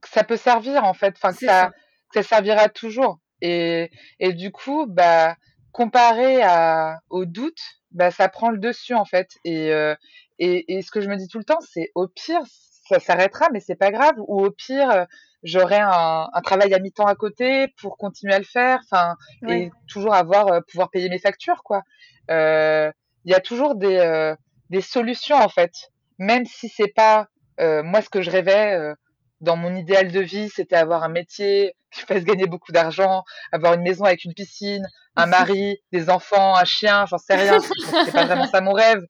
que, 0.02 0.08
ça 0.08 0.24
peut 0.24 0.36
servir, 0.36 0.84
en 0.84 0.94
fait, 0.94 1.14
enfin, 1.16 1.32
que 1.32 1.38
ça, 1.38 1.46
ça, 1.46 1.70
que 2.12 2.22
ça 2.22 2.36
servira 2.36 2.68
toujours. 2.68 3.18
Et, 3.40 3.90
et 4.18 4.32
du 4.32 4.50
coup, 4.52 4.86
bah, 4.86 5.36
comparé 5.76 6.42
à, 6.42 7.00
au 7.10 7.26
doute, 7.26 7.60
bah, 7.90 8.10
ça 8.10 8.30
prend 8.30 8.48
le 8.48 8.56
dessus 8.56 8.94
en 8.94 9.04
fait. 9.04 9.28
Et, 9.44 9.74
euh, 9.74 9.94
et, 10.38 10.74
et 10.74 10.80
ce 10.80 10.90
que 10.90 11.02
je 11.02 11.08
me 11.10 11.16
dis 11.16 11.28
tout 11.28 11.36
le 11.36 11.44
temps, 11.44 11.60
c'est 11.60 11.90
au 11.94 12.08
pire, 12.08 12.40
ça 12.88 12.98
s'arrêtera, 12.98 13.48
mais 13.52 13.60
c'est 13.60 13.76
pas 13.76 13.90
grave. 13.90 14.14
Ou 14.26 14.42
au 14.42 14.50
pire, 14.50 15.06
j'aurais 15.42 15.80
un, 15.80 16.28
un, 16.32 16.40
travail 16.40 16.72
à 16.72 16.78
mi-temps 16.78 17.04
à 17.04 17.14
côté 17.14 17.68
pour 17.78 17.98
continuer 17.98 18.32
à 18.32 18.38
le 18.38 18.46
faire, 18.46 18.80
enfin, 18.84 19.16
et 19.48 19.70
toujours 19.86 20.14
avoir 20.14 20.50
euh, 20.50 20.60
pouvoir 20.66 20.88
payer 20.88 21.10
mes 21.10 21.18
factures, 21.18 21.62
quoi. 21.62 21.82
Il 22.30 23.32
y 23.32 23.34
a 23.34 23.40
toujours 23.40 23.74
des 23.74 24.34
des 24.70 24.80
solutions 24.80 25.36
en 25.36 25.48
fait, 25.48 25.72
même 26.18 26.46
si 26.46 26.68
c'est 26.68 26.92
pas 26.94 27.28
moi 27.58 28.00
ce 28.00 28.08
que 28.08 28.22
je 28.22 28.30
rêvais 28.30 28.94
dans 29.40 29.56
mon 29.56 29.74
idéal 29.74 30.10
de 30.10 30.20
vie, 30.20 30.48
c'était 30.48 30.76
avoir 30.76 31.02
un 31.02 31.08
métier 31.08 31.74
qui 31.92 32.00
fasse 32.02 32.24
gagner 32.24 32.46
beaucoup 32.46 32.72
d'argent, 32.72 33.22
avoir 33.52 33.74
une 33.74 33.82
maison 33.82 34.04
avec 34.04 34.24
une 34.24 34.34
piscine, 34.34 34.86
un 35.16 35.26
mari, 35.26 35.78
des 35.92 36.10
enfants, 36.10 36.56
un 36.56 36.64
chien, 36.64 37.06
j'en 37.06 37.18
sais 37.18 37.34
rien. 37.34 37.58
C'est 38.04 38.12
pas 38.12 38.24
vraiment 38.24 38.46
ça 38.46 38.60
mon 38.60 38.72
rêve. 38.72 39.02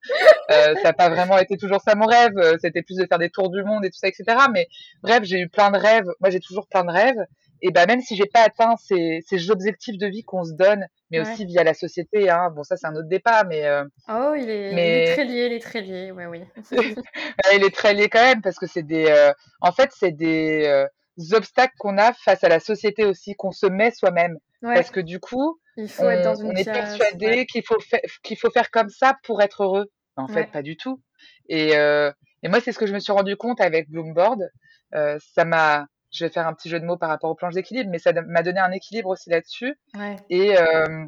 Euh, 0.51 0.75
ça 0.77 0.83
n'a 0.85 0.93
pas 0.93 1.09
vraiment 1.09 1.39
été 1.39 1.57
toujours 1.57 1.81
ça 1.81 1.95
mon 1.95 2.07
rêve. 2.07 2.33
C'était 2.61 2.83
plus 2.83 2.97
de 2.97 3.07
faire 3.07 3.19
des 3.19 3.31
tours 3.31 3.51
du 3.51 3.63
monde 3.63 3.85
et 3.85 3.91
tout 3.91 3.99
ça, 3.99 4.09
etc. 4.09 4.25
Mais 4.53 4.69
bref, 5.03 5.21
j'ai 5.25 5.41
eu 5.41 5.49
plein 5.49 5.71
de 5.71 5.79
rêves. 5.79 6.07
Moi, 6.21 6.31
j'ai 6.31 6.41
toujours 6.41 6.67
plein 6.69 6.85
de 6.85 6.93
rêves. 6.93 7.25
Et 7.63 7.71
bah 7.71 7.87
même 7.87 8.01
si 8.01 8.17
j'ai 8.17 8.27
pas 8.27 8.43
atteint 8.43 8.75
ces, 8.77 9.25
ces 9.27 9.51
objectifs 9.51 9.97
de 9.97 10.07
vie 10.07 10.23
qu'on 10.23 10.45
se 10.45 10.53
donne, 10.53 10.87
mais 11.11 11.21
aussi 11.21 11.45
via 11.47 11.63
la 11.63 11.75
société, 11.75 12.31
hein. 12.31 12.51
bon 12.55 12.63
ça 12.63 12.77
c'est 12.77 12.87
un 12.87 12.95
autre 12.97 13.09
débat, 13.09 13.45
mais 13.45 13.65
euh, 13.65 13.85
oh 14.09 14.35
il 14.37 14.51
est, 14.51 14.73
il 14.73 14.79
est, 14.79 15.13
très 15.15 15.25
lié, 15.25 15.47
il 15.47 15.53
est 15.53 15.61
très 15.61 15.81
lié, 15.81 16.11
ouais 16.11 16.27
oui. 16.27 16.43
il 17.55 17.65
est 17.65 17.75
très 17.75 17.95
lié 17.95 18.09
quand 18.09 18.23
même 18.23 18.43
parce 18.43 18.59
que 18.59 18.67
c'est 18.67 18.83
des, 18.83 19.07
euh, 19.07 19.33
en 19.61 19.73
fait 19.73 19.91
c'est 19.97 20.13
des 20.13 20.65
euh, 20.67 20.87
obstacles 21.33 21.75
qu'on 21.79 21.99
a 21.99 22.13
face 22.13 22.43
à 22.45 22.49
la 22.49 22.61
société 22.61 23.05
aussi, 23.05 23.35
qu'on 23.35 23.53
se 23.53 23.67
met 23.67 23.91
soi-même, 23.91 24.39
parce 24.63 24.91
que 24.91 25.01
du 25.01 25.21
coup 25.21 25.59
il 25.77 25.89
faut 25.89 26.05
on, 26.05 26.11
être 26.11 26.25
dans 26.25 26.35
une 26.35 26.49
on 26.49 26.55
est 26.55 26.65
persuadé 26.65 27.47
qu'il 27.47 27.63
faut 27.65 27.79
qu'il 28.23 28.39
faut 28.39 28.51
faire 28.51 28.71
comme 28.71 28.89
ça 28.89 29.17
pour 29.25 29.43
être 29.43 29.63
heureux. 29.63 29.87
En 30.19 30.29
fait, 30.29 30.47
pas 30.51 30.63
du 30.63 30.79
tout. 30.79 31.03
Et, 31.51 31.73
et 31.73 32.49
moi 32.49 32.61
c'est 32.61 32.73
ce 32.73 32.79
que 32.79 32.87
je 32.87 32.95
me 32.95 32.99
suis 32.99 33.13
rendu 33.13 33.37
compte 33.37 33.61
avec 33.61 33.89
Bloomboard. 33.91 34.43
ça 34.93 35.45
m'a 35.45 35.87
je 36.17 36.25
vais 36.25 36.31
faire 36.31 36.47
un 36.47 36.55
petit 36.55 36.69
jeu 36.69 36.81
de 36.81 36.85
mots 36.85 36.97
par 36.97 37.09
rapport 37.09 37.31
aux 37.31 37.35
planches 37.35 37.55
d'équilibre, 37.55 37.91
mais 37.91 37.99
ça 37.99 38.13
m'a 38.13 38.43
donné 38.43 38.59
un 38.59 38.73
équilibre 38.73 39.11
aussi 39.11 39.31
là-dessus. 39.31 39.79
Et 40.31 40.59
euh, 40.59 41.05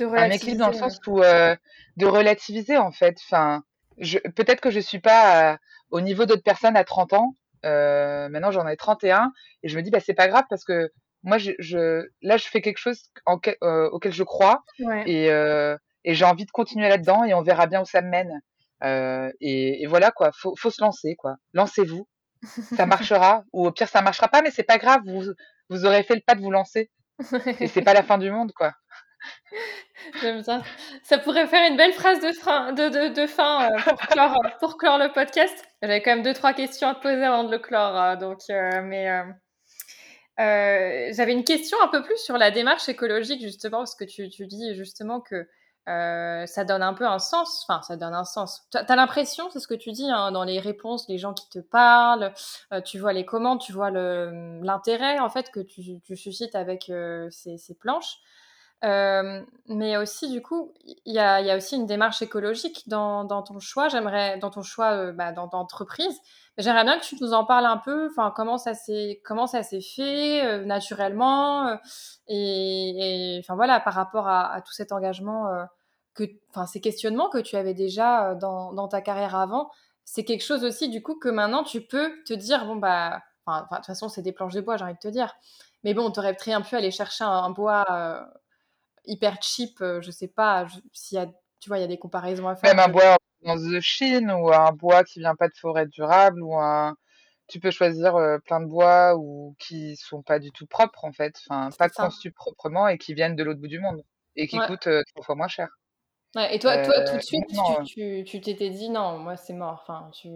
un 0.00 0.30
équilibre 0.30 0.60
dans 0.60 0.68
le 0.68 0.74
sens 0.74 1.00
où 1.06 1.22
euh, 1.22 1.56
de 1.96 2.06
relativiser 2.06 2.76
en 2.76 2.92
fait. 2.92 3.18
Enfin, 3.26 3.62
peut-être 4.34 4.60
que 4.60 4.70
je 4.70 4.80
suis 4.80 5.00
pas 5.00 5.58
au 5.90 6.00
niveau 6.00 6.26
d'autres 6.26 6.42
personnes 6.42 6.76
à 6.76 6.84
30 6.84 7.14
ans. 7.14 7.34
Euh, 7.66 8.28
maintenant, 8.28 8.50
j'en 8.50 8.66
ai 8.66 8.76
31 8.76 9.32
et 9.62 9.68
je 9.68 9.76
me 9.76 9.82
dis 9.82 9.90
bah 9.90 10.00
c'est 10.00 10.14
pas 10.14 10.28
grave 10.28 10.44
parce 10.48 10.64
que 10.64 10.90
moi, 11.22 11.36
je, 11.36 12.06
là, 12.22 12.36
je 12.38 12.46
fais 12.46 12.62
quelque 12.62 12.78
chose 12.78 13.02
auquel 13.26 14.12
je 14.12 14.22
crois 14.22 14.64
et, 15.06 15.26
et 15.26 16.14
j'ai 16.14 16.24
envie 16.24 16.46
de 16.46 16.50
continuer 16.50 16.88
là-dedans 16.88 17.24
et 17.24 17.34
on 17.34 17.42
verra 17.42 17.66
bien 17.66 17.82
où 17.82 17.86
ça 17.86 18.02
me 18.02 18.08
mène. 18.08 18.40
Et, 19.40 19.82
et, 19.82 19.86
voilà 19.86 20.10
quoi, 20.10 20.30
faut, 20.32 20.54
faut 20.56 20.70
se 20.70 20.82
lancer 20.82 21.16
quoi. 21.16 21.36
Lancez-vous 21.52 22.06
ça 22.42 22.86
marchera, 22.86 23.44
ou 23.52 23.66
au 23.66 23.72
pire 23.72 23.88
ça 23.88 24.02
marchera 24.02 24.28
pas, 24.28 24.42
mais 24.42 24.50
c'est 24.50 24.62
pas 24.62 24.78
grave, 24.78 25.02
vous, 25.06 25.24
vous 25.68 25.86
aurez 25.86 26.02
fait 26.02 26.14
le 26.14 26.22
pas 26.26 26.34
de 26.34 26.40
vous 26.40 26.50
lancer. 26.50 26.90
Et 27.60 27.68
c'est 27.68 27.82
pas 27.82 27.94
la 27.94 28.02
fin 28.02 28.18
du 28.18 28.30
monde, 28.30 28.52
quoi. 28.52 28.72
J'aime 30.20 30.42
ça. 30.42 30.62
Ça 31.02 31.18
pourrait 31.18 31.46
faire 31.46 31.70
une 31.70 31.76
belle 31.76 31.92
phrase 31.92 32.20
de, 32.20 32.32
fin, 32.32 32.72
de, 32.72 32.88
de, 32.88 33.14
de 33.14 33.26
fin 33.26 33.70
euh, 33.70 33.78
pour, 33.82 33.98
clore, 34.08 34.42
pour 34.58 34.78
clore 34.78 34.98
le 34.98 35.12
podcast. 35.12 35.64
J'avais 35.82 36.02
quand 36.02 36.12
même 36.12 36.22
deux, 36.22 36.32
trois 36.32 36.54
questions 36.54 36.88
à 36.88 36.94
te 36.94 37.00
poser 37.00 37.22
avant 37.22 37.44
de 37.44 37.50
le 37.50 37.58
clore. 37.58 37.96
Euh, 37.96 38.16
donc, 38.16 38.38
euh, 38.50 38.80
mais 38.82 39.08
j'avais 41.12 41.32
une 41.32 41.44
question 41.44 41.76
un 41.82 41.88
peu 41.88 42.02
plus 42.02 42.16
sur 42.16 42.38
la 42.38 42.50
démarche 42.50 42.88
écologique, 42.88 43.42
justement, 43.42 43.78
parce 43.78 43.94
que 43.94 44.04
tu, 44.04 44.28
tu 44.30 44.46
dis 44.46 44.74
justement 44.74 45.20
que 45.20 45.46
euh, 45.90 46.46
ça 46.46 46.64
donne 46.64 46.82
un 46.82 46.94
peu 46.94 47.06
un 47.06 47.18
sens. 47.18 47.66
Enfin, 47.68 47.82
ça 47.82 47.96
donne 47.96 48.14
un 48.14 48.24
sens. 48.24 48.66
Tu 48.70 48.78
as, 48.78 48.96
l'impression, 48.96 49.50
c'est 49.50 49.60
ce 49.60 49.66
que 49.66 49.74
tu 49.74 49.90
dis 49.92 50.08
hein, 50.10 50.30
dans 50.30 50.44
les 50.44 50.60
réponses, 50.60 51.08
les 51.08 51.18
gens 51.18 51.34
qui 51.34 51.48
te 51.48 51.58
parlent, 51.58 52.32
euh, 52.72 52.80
tu 52.80 52.98
vois 52.98 53.12
les 53.12 53.24
commandes, 53.24 53.60
tu 53.60 53.72
vois 53.72 53.90
l'intérêt 53.90 55.18
en 55.18 55.28
fait 55.28 55.50
que 55.50 55.60
tu, 55.60 56.00
suscites 56.16 56.54
avec 56.54 56.90
euh, 56.90 57.28
ces, 57.30 57.74
planches. 57.74 58.18
mais 58.82 59.96
aussi, 59.96 60.30
du 60.30 60.42
coup, 60.42 60.72
il 61.06 61.14
y 61.14 61.18
a, 61.18 61.56
aussi 61.56 61.76
une 61.76 61.86
démarche 61.86 62.22
écologique 62.22 62.84
dans, 62.86 63.26
ton 63.42 63.58
choix. 63.58 63.88
J'aimerais, 63.88 64.38
dans 64.38 64.50
ton 64.50 64.62
choix 64.62 65.12
bah, 65.12 65.32
d'entreprise. 65.32 66.20
J'aimerais 66.58 66.84
bien 66.84 66.98
que 66.98 67.04
tu 67.04 67.16
nous 67.20 67.32
en 67.32 67.44
parles 67.44 67.66
un 67.66 67.78
peu. 67.78 68.08
Enfin, 68.10 68.32
comment 68.36 68.58
ça 68.58 68.74
s'est 68.74 69.20
comment 69.24 69.46
ça 69.46 69.62
s'est 69.62 69.80
fait 69.80 70.64
naturellement 70.66 71.78
et, 72.28 73.38
enfin 73.42 73.54
voilà 73.56 73.80
par 73.80 73.94
rapport 73.94 74.28
à, 74.28 74.52
à 74.52 74.60
tout 74.60 74.72
cet 74.72 74.92
engagement 74.92 75.48
que, 76.14 76.24
enfin, 76.50 76.66
ces 76.66 76.80
questionnements 76.80 77.28
que 77.28 77.38
tu 77.38 77.56
avais 77.56 77.74
déjà 77.74 78.34
dans, 78.34 78.72
dans 78.72 78.88
ta 78.88 79.00
carrière 79.00 79.36
avant, 79.36 79.70
c'est 80.04 80.24
quelque 80.24 80.44
chose 80.44 80.64
aussi, 80.64 80.88
du 80.88 81.02
coup, 81.02 81.18
que 81.18 81.28
maintenant 81.28 81.62
tu 81.62 81.82
peux 81.82 82.12
te 82.24 82.34
dire, 82.34 82.66
bon, 82.66 82.76
bah, 82.76 83.22
enfin, 83.46 83.66
de 83.70 83.76
toute 83.76 83.86
façon, 83.86 84.08
c'est 84.08 84.22
des 84.22 84.32
planches 84.32 84.54
de 84.54 84.60
bois, 84.60 84.76
j'ai 84.76 84.84
envie 84.84 84.94
de 84.94 84.98
te 84.98 85.08
dire. 85.08 85.32
Mais 85.84 85.94
bon, 85.94 86.10
tu 86.10 86.18
aurais 86.18 86.34
très 86.34 86.50
bien 86.50 86.62
pu 86.62 86.74
aller 86.74 86.90
chercher 86.90 87.24
un, 87.24 87.50
bois 87.50 87.84
euh, 87.90 88.20
hyper 89.04 89.40
cheap, 89.40 89.80
euh, 89.80 90.00
je 90.02 90.10
sais 90.10 90.28
pas, 90.28 90.66
s'il 90.92 91.16
y 91.16 91.20
a, 91.20 91.26
tu 91.60 91.68
vois, 91.68 91.78
il 91.78 91.82
y 91.82 91.84
a 91.84 91.86
des 91.88 91.98
comparaisons 91.98 92.48
à 92.48 92.56
faire. 92.56 92.74
Même 92.74 92.84
un 92.84 92.92
bois 92.92 93.16
dans 93.42 93.56
de 93.56 93.80
Chine 93.80 94.30
ou 94.32 94.52
un 94.52 94.72
bois 94.72 95.04
qui 95.04 95.20
vient 95.20 95.36
pas 95.36 95.48
de 95.48 95.56
forêt 95.56 95.86
durable 95.86 96.42
ou 96.42 96.56
un. 96.58 96.96
Tu 97.46 97.58
peux 97.58 97.70
choisir 97.70 98.14
plein 98.44 98.60
de 98.60 98.66
bois 98.66 99.16
ou 99.16 99.56
qui 99.58 99.96
sont 99.96 100.22
pas 100.22 100.38
du 100.38 100.52
tout 100.52 100.66
propres 100.66 101.04
en 101.04 101.12
fait, 101.12 101.34
enfin 101.48 101.70
pas 101.76 101.88
conçus 101.88 102.30
proprement 102.30 102.86
et 102.86 102.96
qui 102.96 103.12
viennent 103.12 103.34
de 103.34 103.42
l'autre 103.42 103.58
bout 103.60 103.66
du 103.66 103.80
monde 103.80 104.04
et 104.36 104.46
qui 104.46 104.56
coûtent 104.56 104.88
trois 105.14 105.24
fois 105.24 105.34
moins 105.34 105.48
cher 105.48 105.68
et 106.36 106.58
toi, 106.58 106.78
toi, 106.82 107.04
tout 107.04 107.16
de 107.16 107.22
suite, 107.22 107.44
tu 108.26 108.40
t'étais 108.40 108.70
dit 108.70 108.90
non, 108.90 109.18
moi 109.18 109.36
c'est 109.36 109.52
mort. 109.52 109.80
Enfin, 109.82 110.10
tu... 110.12 110.28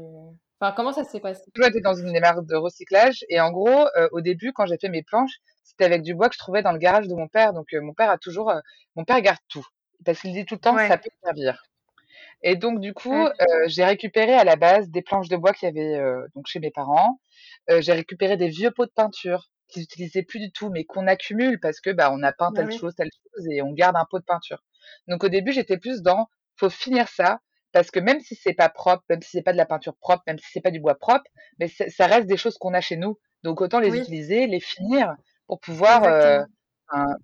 enfin, 0.61 0.73
comment 0.77 0.93
ça 0.93 1.05
s'est 1.05 1.21
passé? 1.21 1.43
Toi, 1.55 1.67
j'étais 1.67 1.81
dans 1.81 1.95
une 1.95 2.13
démarche 2.13 2.45
de 2.45 2.57
recyclage 2.57 3.25
et 3.29 3.41
en 3.41 3.51
gros, 3.53 3.87
au 4.13 4.21
début, 4.21 4.53
quand 4.53 4.67
j'ai 4.67 4.79
fait 4.79 4.89
mes 4.89 5.03
planches, 5.03 5.41
c'était 5.63 5.85
avec 5.85 6.03
du 6.03 6.15
bois 6.15 6.29
que 6.29 6.35
je 6.35 6.41
trouvais 6.41 6.63
dans 6.63 6.73
le 6.73 6.79
garage 6.79 7.09
de 7.09 7.15
mon 7.15 7.29
père. 7.29 7.53
Donc, 7.53 7.67
mon 7.73 7.95
père 7.95 8.11
a 8.11 8.19
toujours, 8.19 8.53
mon 8.97 9.05
père 9.05 9.21
garde 9.21 9.39
tout 9.49 9.67
parce 10.05 10.21
qu'il 10.21 10.33
dit 10.33 10.45
tout 10.45 10.55
le 10.57 10.61
temps 10.61 10.75
que 10.77 10.87
ça 10.87 10.99
peut 10.99 11.11
servir. 11.23 11.63
Et 12.43 12.57
donc, 12.57 12.81
du 12.81 12.93
coup, 12.93 13.29
j'ai 13.67 13.85
récupéré 13.85 14.35
à 14.35 14.45
la 14.45 14.57
base 14.57 14.89
des 14.91 15.03
planches 15.03 15.29
de 15.29 15.37
bois 15.37 15.53
qu'il 15.53 15.69
y 15.69 15.71
avait 15.71 16.03
donc 16.35 16.47
chez 16.47 16.59
mes 16.59 16.71
parents. 16.71 17.21
j'ai 17.69 17.93
récupéré 17.93 18.37
des 18.37 18.49
vieux 18.49 18.71
pots 18.71 18.87
de 18.87 18.93
peinture 18.95 19.51
qu'ils 19.69 19.83
n'utilisaient 19.83 20.23
plus 20.23 20.41
du 20.41 20.53
tout, 20.53 20.71
mais 20.71 20.85
qu'on 20.85 21.07
accumule 21.07 21.59
parce 21.59 21.81
que 21.81 21.91
bah, 21.91 22.11
on 22.13 22.23
a 22.23 22.33
peint 22.33 22.51
bah 22.51 22.63
telle 22.63 22.73
chose, 22.73 22.95
telle 22.95 23.11
chose, 23.11 23.47
et 23.51 23.63
on 23.63 23.73
garde 23.73 23.97
un 23.97 24.05
pot 24.05 24.19
de 24.19 24.25
peinture. 24.25 24.63
Donc 25.09 25.25
au 25.25 25.29
début, 25.29 25.53
j'étais 25.53 25.79
plus 25.79 26.03
dans 26.03 26.27
faut 26.57 26.71
finir 26.71 27.09
ça 27.09 27.41
parce 27.73 27.91
que 27.91 27.99
même 27.99 28.21
si 28.21 28.37
c'est 28.37 28.55
pas 28.55 28.69
propre, 28.69 29.03
même 29.11 29.21
si 29.21 29.31
c'est 29.33 29.43
pas 29.43 29.53
de 29.53 29.59
la 29.59 29.67
peinture 29.67 29.97
propre, 29.97 30.23
même 30.27 30.39
si 30.39 30.47
c'est 30.53 30.61
pas 30.61 30.71
du 30.71 30.81
bois 30.81 30.95
propre, 30.95 31.25
mais 31.59 31.69
ça 31.69 32.07
reste 32.07 32.27
des 32.29 32.37
choses 32.37 32.57
qu'on 32.57 32.73
a 32.73 32.81
chez 32.81 32.97
nous. 32.97 33.19
Donc 33.43 33.61
autant 33.61 33.81
les 33.81 33.97
utiliser, 33.97 34.47
les 34.47 34.61
finir 34.61 35.15
pour 35.47 35.61
pouvoir 35.61 36.05
euh, 36.05 36.43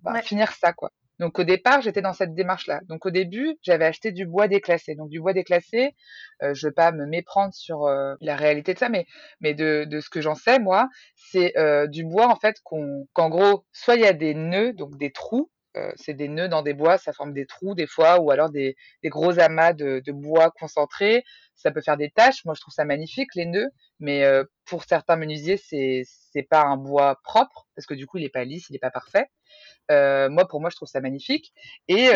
bah, 0.03 0.21
finir 0.21 0.51
ça 0.51 0.73
quoi. 0.73 0.91
Donc 1.21 1.37
au 1.37 1.43
départ, 1.43 1.81
j'étais 1.81 2.01
dans 2.01 2.13
cette 2.13 2.33
démarche-là. 2.33 2.81
Donc 2.89 3.05
au 3.05 3.11
début, 3.11 3.55
j'avais 3.61 3.85
acheté 3.85 4.11
du 4.11 4.25
bois 4.25 4.47
déclassé. 4.47 4.95
Donc 4.95 5.09
du 5.09 5.21
bois 5.21 5.33
déclassé, 5.33 5.95
euh, 6.41 6.55
je 6.55 6.65
veux 6.67 6.73
pas 6.73 6.91
me 6.91 7.05
méprendre 7.05 7.53
sur 7.53 7.85
euh, 7.85 8.15
la 8.21 8.35
réalité 8.35 8.73
de 8.73 8.79
ça, 8.79 8.89
mais 8.89 9.05
mais 9.39 9.53
de, 9.53 9.85
de 9.85 9.99
ce 9.99 10.09
que 10.09 10.19
j'en 10.19 10.33
sais 10.33 10.57
moi, 10.57 10.89
c'est 11.15 11.55
euh, 11.57 11.85
du 11.85 12.03
bois 12.03 12.27
en 12.27 12.35
fait 12.35 12.55
qu'on 12.63 13.07
qu'en 13.13 13.29
gros, 13.29 13.65
soit 13.71 13.95
il 13.95 14.01
y 14.01 14.07
a 14.07 14.13
des 14.13 14.33
nœuds, 14.33 14.73
donc 14.73 14.97
des 14.97 15.11
trous 15.11 15.51
euh, 15.77 15.91
c'est 15.95 16.13
des 16.13 16.27
nœuds 16.27 16.49
dans 16.49 16.61
des 16.61 16.73
bois, 16.73 16.97
ça 16.97 17.13
forme 17.13 17.33
des 17.33 17.45
trous 17.45 17.75
des 17.75 17.87
fois, 17.87 18.19
ou 18.19 18.31
alors 18.31 18.49
des, 18.49 18.75
des 19.03 19.09
gros 19.09 19.39
amas 19.39 19.73
de, 19.73 20.01
de, 20.05 20.11
bois 20.11 20.51
concentrés. 20.51 21.23
Ça 21.55 21.71
peut 21.71 21.81
faire 21.81 21.97
des 21.97 22.09
taches. 22.09 22.43
Moi, 22.45 22.55
je 22.55 22.61
trouve 22.61 22.73
ça 22.73 22.85
magnifique 22.85 23.35
les 23.35 23.45
nœuds, 23.45 23.69
mais 23.99 24.23
euh, 24.23 24.43
pour 24.65 24.83
certains 24.83 25.15
menuisiers, 25.15 25.57
c'est 25.57 26.03
c'est 26.05 26.43
pas 26.43 26.63
un 26.63 26.77
bois 26.77 27.19
propre 27.23 27.67
parce 27.75 27.85
que 27.85 27.93
du 27.93 28.07
coup, 28.07 28.17
il 28.17 28.25
est 28.25 28.29
pas 28.29 28.43
lisse, 28.43 28.69
il 28.69 28.75
est 28.75 28.79
pas 28.79 28.91
parfait. 28.91 29.27
Euh, 29.91 30.29
moi, 30.29 30.47
pour 30.47 30.61
moi, 30.61 30.69
je 30.69 30.75
trouve 30.75 30.87
ça 30.87 31.01
magnifique. 31.01 31.53
Et, 31.87 32.07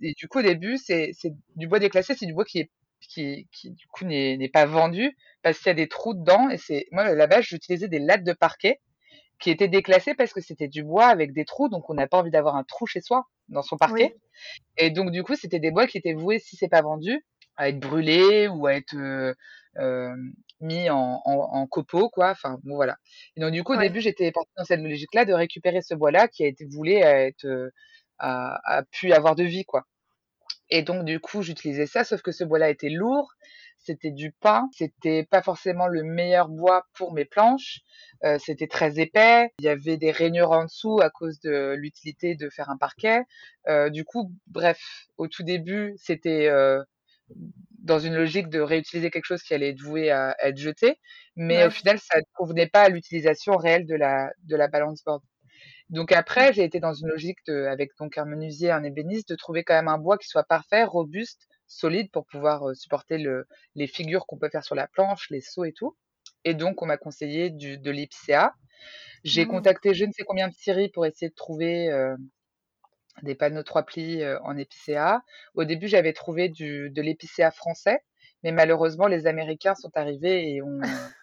et 0.00 0.12
du 0.16 0.28
coup, 0.28 0.38
au 0.38 0.42
début, 0.42 0.78
c'est 0.78 1.12
du 1.56 1.66
bois 1.66 1.78
déclassé, 1.78 2.14
c'est 2.14 2.26
du 2.26 2.34
bois 2.34 2.44
qui 2.44 2.60
est 2.60 2.70
qui, 3.08 3.48
qui 3.52 3.70
du 3.70 3.86
coup 3.88 4.04
n'est 4.04 4.48
pas 4.48 4.64
vendu 4.66 5.16
parce 5.42 5.58
qu'il 5.58 5.66
y 5.68 5.70
a 5.70 5.74
des 5.74 5.88
trous 5.88 6.14
dedans. 6.14 6.48
Et 6.50 6.58
c'est 6.58 6.86
moi 6.92 7.14
là-bas, 7.14 7.40
j'utilisais 7.40 7.88
des 7.88 7.98
lattes 7.98 8.24
de 8.24 8.32
parquet 8.32 8.80
qui 9.40 9.50
était 9.50 9.68
déclassé 9.68 10.14
parce 10.14 10.32
que 10.32 10.40
c'était 10.40 10.68
du 10.68 10.82
bois 10.82 11.06
avec 11.06 11.32
des 11.32 11.44
trous, 11.44 11.68
donc 11.68 11.88
on 11.90 11.94
n'a 11.94 12.06
pas 12.06 12.18
envie 12.18 12.30
d'avoir 12.30 12.56
un 12.56 12.64
trou 12.64 12.86
chez 12.86 13.00
soi 13.00 13.26
dans 13.48 13.62
son 13.62 13.76
parquet. 13.76 14.16
Et 14.76 14.90
donc 14.90 15.10
du 15.10 15.22
coup, 15.22 15.34
c'était 15.34 15.58
des 15.58 15.70
bois 15.70 15.86
qui 15.86 15.98
étaient 15.98 16.14
voués, 16.14 16.38
si 16.38 16.56
c'est 16.56 16.68
pas 16.68 16.82
vendu, 16.82 17.24
à 17.56 17.68
être 17.68 17.78
brûlés 17.78 18.48
ou 18.48 18.66
à 18.66 18.74
être 18.74 18.96
euh, 18.96 19.34
euh 19.78 20.14
mis 20.60 20.88
en, 20.88 21.20
en, 21.24 21.34
en, 21.34 21.66
copeaux, 21.66 22.08
quoi. 22.08 22.30
Enfin 22.30 22.58
bon 22.62 22.76
voilà. 22.76 22.96
Et 23.36 23.40
donc 23.40 23.52
du 23.52 23.62
coup, 23.62 23.74
au 23.74 23.76
début, 23.76 24.00
j'étais 24.00 24.32
partie 24.32 24.52
dans 24.56 24.64
cette 24.64 24.80
logique-là 24.80 25.24
de 25.24 25.34
récupérer 25.34 25.82
ce 25.82 25.94
bois-là 25.94 26.26
qui 26.28 26.42
a 26.44 26.46
été 26.46 26.64
voulu 26.64 26.94
à 26.96 27.26
être 27.26 27.44
euh, 27.44 27.70
à, 28.18 28.78
à 28.78 28.82
pu 28.84 29.12
avoir 29.12 29.34
de 29.34 29.44
vie, 29.44 29.64
quoi. 29.64 29.84
Et 30.70 30.82
donc 30.82 31.04
du 31.04 31.20
coup, 31.20 31.42
j'utilisais 31.42 31.86
ça, 31.86 32.04
sauf 32.04 32.22
que 32.22 32.32
ce 32.32 32.44
bois-là 32.44 32.70
était 32.70 32.88
lourd 32.88 33.34
c'était 33.84 34.10
du 34.10 34.32
pain, 34.32 34.68
c'était 34.72 35.24
pas 35.24 35.42
forcément 35.42 35.86
le 35.86 36.02
meilleur 36.02 36.48
bois 36.48 36.86
pour 36.94 37.12
mes 37.12 37.24
planches, 37.24 37.80
euh, 38.24 38.38
c'était 38.38 38.66
très 38.66 38.98
épais, 38.98 39.50
il 39.58 39.64
y 39.64 39.68
avait 39.68 39.96
des 39.96 40.10
rainures 40.10 40.52
en 40.52 40.64
dessous 40.64 41.00
à 41.00 41.10
cause 41.10 41.40
de 41.40 41.74
l'utilité 41.74 42.34
de 42.34 42.48
faire 42.48 42.70
un 42.70 42.76
parquet. 42.76 43.20
Euh, 43.68 43.90
du 43.90 44.04
coup, 44.04 44.32
bref, 44.46 44.80
au 45.18 45.28
tout 45.28 45.42
début, 45.42 45.94
c'était 45.98 46.48
euh, 46.48 46.82
dans 47.80 47.98
une 47.98 48.14
logique 48.14 48.48
de 48.48 48.60
réutiliser 48.60 49.10
quelque 49.10 49.26
chose 49.26 49.42
qui 49.42 49.54
allait 49.54 49.70
être 49.70 49.82
voué 49.82 50.10
à, 50.10 50.36
être 50.42 50.56
jeté, 50.56 50.98
mais 51.36 51.66
au 51.66 51.70
final, 51.70 51.98
ça 51.98 52.18
ne 52.18 52.24
convenait 52.34 52.68
pas 52.68 52.82
à 52.82 52.88
l'utilisation 52.88 53.56
réelle 53.56 53.86
de 53.86 53.94
la, 53.94 54.30
de 54.44 54.56
la 54.56 54.68
balance 54.68 55.02
board. 55.04 55.22
Donc 55.90 56.12
après, 56.12 56.52
j'ai 56.54 56.64
été 56.64 56.80
dans 56.80 56.94
une 56.94 57.08
logique 57.08 57.38
de, 57.46 57.66
avec 57.66 57.90
donc 57.98 58.16
un 58.16 58.24
menuisier, 58.24 58.70
un 58.70 58.82
ébéniste, 58.82 59.28
de 59.28 59.36
trouver 59.36 59.64
quand 59.64 59.74
même 59.74 59.88
un 59.88 59.98
bois 59.98 60.16
qui 60.16 60.28
soit 60.28 60.44
parfait, 60.44 60.84
robuste, 60.84 61.46
solide 61.74 62.10
pour 62.10 62.26
pouvoir 62.26 62.74
supporter 62.74 63.18
le, 63.18 63.46
les 63.74 63.86
figures 63.86 64.26
qu'on 64.26 64.38
peut 64.38 64.48
faire 64.48 64.64
sur 64.64 64.74
la 64.74 64.86
planche, 64.86 65.30
les 65.30 65.40
seaux 65.40 65.64
et 65.64 65.72
tout. 65.72 65.96
Et 66.44 66.54
donc, 66.54 66.82
on 66.82 66.86
m'a 66.86 66.96
conseillé 66.96 67.50
du, 67.50 67.78
de 67.78 67.90
l'IPCA. 67.90 68.54
J'ai 69.24 69.46
mmh. 69.46 69.48
contacté 69.48 69.94
je 69.94 70.04
ne 70.04 70.12
sais 70.12 70.24
combien 70.24 70.48
de 70.48 70.54
scieries 70.54 70.90
pour 70.90 71.06
essayer 71.06 71.30
de 71.30 71.34
trouver 71.34 71.90
euh, 71.90 72.16
des 73.22 73.34
panneaux 73.34 73.62
trois 73.62 73.84
plis 73.84 74.22
euh, 74.22 74.38
en 74.42 74.56
épicéa. 74.56 75.22
Au 75.54 75.64
début, 75.64 75.88
j'avais 75.88 76.12
trouvé 76.12 76.48
du, 76.48 76.90
de 76.90 77.02
l'épicéa 77.02 77.50
français, 77.50 78.04
mais 78.42 78.52
malheureusement, 78.52 79.06
les 79.06 79.26
Américains 79.26 79.74
sont 79.74 79.96
arrivés 79.96 80.54
et 80.54 80.62
ont 80.62 80.80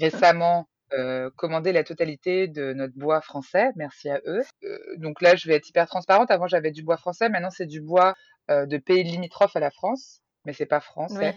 récemment 0.00 0.68
euh, 0.92 1.30
commandé 1.36 1.72
la 1.72 1.84
totalité 1.84 2.48
de 2.48 2.72
notre 2.72 2.94
bois 2.96 3.20
français. 3.20 3.70
Merci 3.76 4.08
à 4.08 4.20
eux. 4.26 4.42
Euh, 4.64 4.78
donc 4.96 5.20
là, 5.20 5.34
je 5.36 5.48
vais 5.48 5.54
être 5.54 5.68
hyper 5.68 5.86
transparente. 5.86 6.30
Avant, 6.30 6.46
j'avais 6.46 6.70
du 6.70 6.82
bois 6.82 6.96
français. 6.96 7.28
Maintenant, 7.28 7.50
c'est 7.50 7.66
du 7.66 7.80
bois 7.80 8.14
de 8.48 8.76
pays 8.76 9.02
limitrophes 9.02 9.56
à 9.56 9.60
la 9.60 9.72
France, 9.72 10.20
mais 10.44 10.52
c'est 10.52 10.66
pas 10.66 10.78
français. 10.78 11.34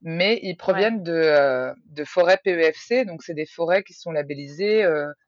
Mais 0.00 0.38
ils 0.44 0.56
proviennent 0.56 1.02
de, 1.02 1.74
de 1.86 2.04
forêts 2.04 2.38
PEFC, 2.44 3.04
donc 3.04 3.24
c'est 3.24 3.34
des 3.34 3.46
forêts 3.46 3.82
qui 3.82 3.94
sont 3.94 4.12
labellisées 4.12 4.86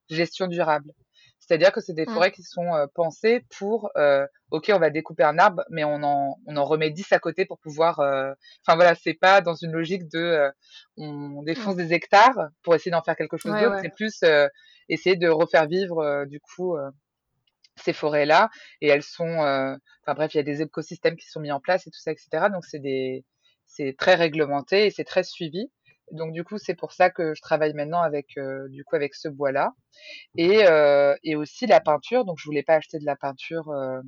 gestion 0.08 0.46
durable. 0.46 0.92
C'est-à-dire 1.40 1.72
que 1.72 1.80
c'est 1.80 1.92
des 1.92 2.06
mmh. 2.06 2.14
forêts 2.14 2.32
qui 2.32 2.42
sont 2.42 2.74
euh, 2.74 2.86
pensées 2.94 3.44
pour, 3.58 3.90
euh, 3.96 4.26
ok, 4.50 4.70
on 4.74 4.78
va 4.78 4.90
découper 4.90 5.24
un 5.24 5.38
arbre, 5.38 5.62
mais 5.68 5.84
on 5.84 6.02
en, 6.02 6.38
on 6.46 6.56
en 6.56 6.64
remet 6.64 6.90
10 6.90 7.12
à 7.12 7.18
côté 7.18 7.44
pour 7.44 7.58
pouvoir. 7.58 8.00
Euh, 8.00 8.32
enfin 8.66 8.76
voilà, 8.76 8.94
c'est 8.94 9.14
pas 9.14 9.42
dans 9.42 9.54
une 9.54 9.72
logique 9.72 10.08
de, 10.08 10.50
on 10.96 11.42
défonce 11.42 11.74
mmh. 11.74 11.78
des 11.78 11.92
hectares 11.92 12.48
pour 12.62 12.74
essayer 12.74 12.92
d'en 12.92 13.02
faire 13.02 13.16
quelque 13.16 13.36
chose 13.36 13.52
d'autre. 13.52 13.78
C'est 13.82 13.94
plus 13.94 14.24
essayer 14.88 15.16
de 15.16 15.28
refaire 15.28 15.66
vivre 15.66 16.24
du 16.26 16.40
coup 16.40 16.76
ces 17.76 17.92
forêts-là, 17.92 18.48
et 18.80 18.88
elles 18.88 19.02
sont. 19.02 19.38
Enfin 20.06 20.14
bref, 20.14 20.34
il 20.34 20.38
y 20.38 20.40
a 20.40 20.44
des 20.44 20.62
écosystèmes 20.62 21.16
qui 21.16 21.28
sont 21.28 21.40
mis 21.40 21.52
en 21.52 21.60
place 21.60 21.86
et 21.86 21.90
tout 21.90 22.00
ça, 22.00 22.12
etc. 22.12 22.46
Donc 22.50 22.64
c'est 22.64 22.78
des, 22.78 23.24
c'est 23.66 23.94
très 23.98 24.14
réglementé 24.14 24.86
et 24.86 24.90
c'est 24.90 25.04
très 25.04 25.24
suivi. 25.24 25.70
Donc 26.14 26.32
du 26.32 26.44
coup, 26.44 26.58
c'est 26.58 26.74
pour 26.74 26.92
ça 26.92 27.10
que 27.10 27.34
je 27.34 27.42
travaille 27.42 27.74
maintenant 27.74 28.00
avec 28.00 28.38
euh, 28.38 28.68
du 28.68 28.84
coup 28.84 28.94
avec 28.94 29.14
ce 29.14 29.28
bois-là 29.28 29.72
et, 30.36 30.64
euh, 30.66 31.14
et 31.24 31.34
aussi 31.34 31.66
la 31.66 31.80
peinture. 31.80 32.24
Donc 32.24 32.38
je 32.38 32.44
voulais 32.44 32.62
pas 32.62 32.74
acheter 32.74 32.98
de 32.98 33.04
la 33.04 33.16
peinture 33.16 33.68
euh, 33.70 34.00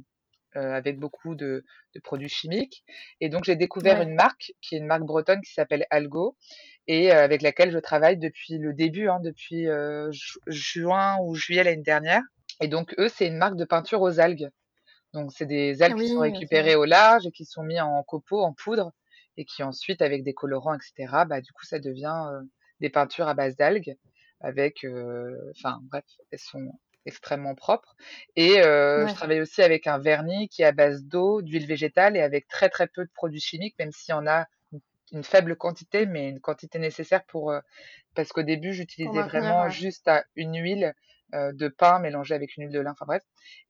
avec 0.55 0.99
beaucoup 0.99 1.35
de, 1.35 1.65
de, 1.95 2.01
produits 2.01 2.31
chimiques 2.31 2.83
et 3.21 3.29
donc 3.29 3.45
j'ai 3.45 3.57
découvert 3.57 4.01
une 4.01 4.15
marque 4.15 4.53
qui 4.63 4.75
est 4.75 4.79
une 4.79 4.87
marque 4.87 5.03
bretonne 5.03 5.43
qui 5.43 5.53
s'appelle 5.53 5.85
Algo 5.91 6.35
et 6.87 7.11
avec 7.11 7.43
laquelle 7.43 7.71
je 7.71 7.79
travaille 7.79 8.17
depuis 8.17 8.57
le 8.57 8.73
début, 8.73 9.09
hein, 9.09 9.21
depuis 9.23 9.67
juin 10.47 11.17
ou 11.21 11.35
juillet 11.35 11.65
l'année 11.65 11.83
dernière. 11.83 12.23
Et 12.63 12.69
donc 12.69 12.95
eux, 12.99 13.09
c'est 13.09 13.27
une 13.27 13.37
marque 13.37 13.57
de 13.57 13.67
peinture 13.67 14.01
aux 14.01 14.19
algues. 14.19 14.49
Donc 15.13 15.33
c'est 15.33 15.45
des 15.45 15.83
algues 15.83 16.01
qui 16.01 16.09
sont 16.09 16.21
récupérées 16.21 16.77
au 16.77 16.87
large 16.87 17.27
et 17.27 17.33
qui 17.33 17.45
sont 17.45 17.63
mis 17.63 17.81
en 17.81 18.03
copeaux, 18.05 18.41
en 18.41 18.55
poudre 18.55 18.93
et 19.37 19.45
qui 19.45 19.63
ensuite, 19.63 20.03
avec 20.03 20.25
des 20.25 20.35
colorants, 20.35 20.75
etc., 20.75 21.25
bah, 21.27 21.41
du 21.41 21.53
coup, 21.53 21.65
ça 21.65 21.79
devient 21.79 22.25
des 22.81 22.91
peintures 22.91 23.29
à 23.29 23.35
base 23.35 23.57
d'algues 23.57 23.97
avec, 24.41 24.87
enfin, 25.57 25.81
bref, 25.83 26.05
elles 26.31 26.39
sont 26.39 26.73
extrêmement 27.07 27.55
propres. 27.55 27.97
Et 28.35 28.55
je 28.57 29.15
travaille 29.15 29.41
aussi 29.41 29.63
avec 29.63 29.87
un 29.87 29.99
vernis 29.99 30.49
qui 30.49 30.63
est 30.63 30.67
à 30.67 30.73
base 30.73 31.05
d'eau, 31.05 31.41
d'huile 31.43 31.67
végétale 31.67 32.17
et 32.17 32.21
avec 32.21 32.49
très 32.49 32.69
très 32.69 32.87
peu 32.87 33.05
de 33.05 33.11
produits 33.15 33.41
chimiques, 33.41 33.79
même 33.79 33.93
s'il 33.93 34.13
y 34.13 34.19
en 34.19 34.27
a 34.27 34.47
une 35.13 35.23
faible 35.23 35.57
quantité, 35.57 36.05
mais 36.05 36.29
une 36.29 36.41
quantité 36.41 36.79
nécessaire 36.79 37.25
pour 37.27 37.55
parce 38.15 38.33
qu'au 38.33 38.43
début 38.43 38.73
j'utilisais 38.73 39.23
vraiment 39.23 39.69
juste 39.69 40.11
une 40.35 40.57
huile 40.57 40.95
de 41.33 41.69
pain 41.69 41.99
mélangée 42.01 42.35
avec 42.35 42.57
une 42.57 42.65
huile 42.65 42.73
de 42.73 42.81
lin, 42.81 42.93
enfin 42.93 43.07
bref. 43.07 43.23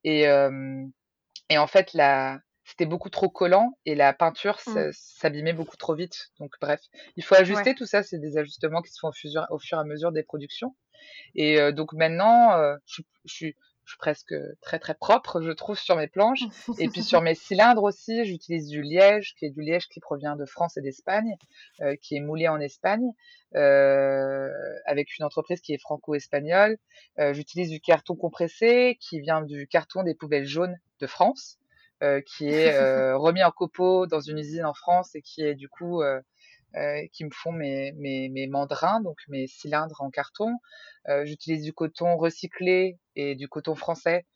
Et 0.03 0.23
et 1.49 1.59
en 1.59 1.67
fait 1.67 1.93
la 1.93 2.41
c'était 2.67 2.87
beaucoup 2.87 3.11
trop 3.11 3.31
collant 3.31 3.79
et 3.87 3.95
la 3.95 4.12
peinture 4.12 4.59
mmh. 4.67 4.91
s'abîmait 4.93 5.53
beaucoup 5.53 5.77
trop 5.77 5.95
vite. 5.95 6.31
Donc 6.41 6.53
bref, 6.61 6.81
il 7.17 7.25
faut 7.25 7.37
ajuster 7.37 7.75
tout 7.75 7.87
ça. 7.87 8.03
C'est 8.03 8.19
des 8.19 8.37
ajustements 8.39 8.83
qui 8.83 8.93
se 8.93 8.99
font 8.99 9.09
au 9.09 9.12
fur, 9.12 9.47
au 9.51 9.59
fur 9.59 9.79
et 9.79 9.81
à 9.81 9.85
mesure 9.85 10.11
des 10.11 10.25
productions. 10.25 10.75
Et 11.37 11.61
euh, 11.61 11.71
donc 11.71 11.93
maintenant, 11.93 12.53
euh, 12.55 12.75
je, 12.87 13.03
je, 13.25 13.33
suis, 13.33 13.57
je, 13.85 13.91
suis 13.91 13.99
presque 13.99 14.35
très 14.62 14.81
très 14.81 14.95
propre, 14.95 15.41
je 15.43 15.53
trouve, 15.53 15.79
sur 15.79 15.95
mes 15.95 16.09
planches. 16.09 16.43
et 16.81 16.89
puis 16.89 17.05
sur 17.05 17.21
mes 17.23 17.37
cylindres 17.37 17.85
aussi, 17.85 18.25
j'utilise 18.25 18.67
du 18.67 18.83
liège, 18.83 19.37
qui 19.39 19.45
est 19.45 19.51
du 19.51 19.62
liège 19.62 19.87
qui 19.87 20.01
provient 20.01 20.35
de 20.35 20.45
France 20.45 20.77
et 20.77 20.81
d'Espagne, 20.81 21.37
euh, 21.83 21.95
qui 22.03 22.17
est 22.17 22.21
moulé 22.21 22.49
en 22.49 22.59
Espagne, 22.59 23.12
avec 23.55 25.17
une 25.19 25.25
entreprise 25.25 25.61
qui 25.61 25.73
est 25.73 25.79
franco-espagnole. 25.79 26.77
J'utilise 27.31 27.71
du 27.71 27.81
carton 27.81 28.17
compressé, 28.17 28.99
qui 29.01 29.21
vient 29.21 29.41
du 29.41 29.69
carton 29.69 30.03
des 30.03 30.14
poubelles 30.14 30.47
jaunes 30.47 30.77
de 31.01 31.07
France. 31.07 31.59
Euh, 32.03 32.21
qui 32.21 32.47
est 32.49 32.75
euh, 32.75 33.17
remis 33.19 33.43
en 33.43 33.51
copeaux 33.51 34.07
dans 34.07 34.21
une 34.21 34.37
usine 34.39 34.67
en 34.67 34.75
France 34.75 35.15
et 35.15 35.23
qui 35.23 35.41
est 35.43 35.55
du 35.55 35.71
coup 35.71 36.03
euh, 36.03 36.21
qui 37.15 37.25
me 37.25 37.31
font 37.33 37.53
mes, 37.53 37.93
mes, 37.93 38.29
mes, 38.29 38.47
mandrins, 38.47 39.01
donc 39.01 39.17
mes 39.29 39.47
cylindres 39.47 40.03
en 40.03 40.11
carton. 40.11 40.53
J'utilise 41.25 41.63
du 41.63 41.73
coton 41.73 42.19
recyclé 42.19 42.99
et 43.15 43.35
du 43.35 43.49
coton 43.49 43.75
français 43.75 44.27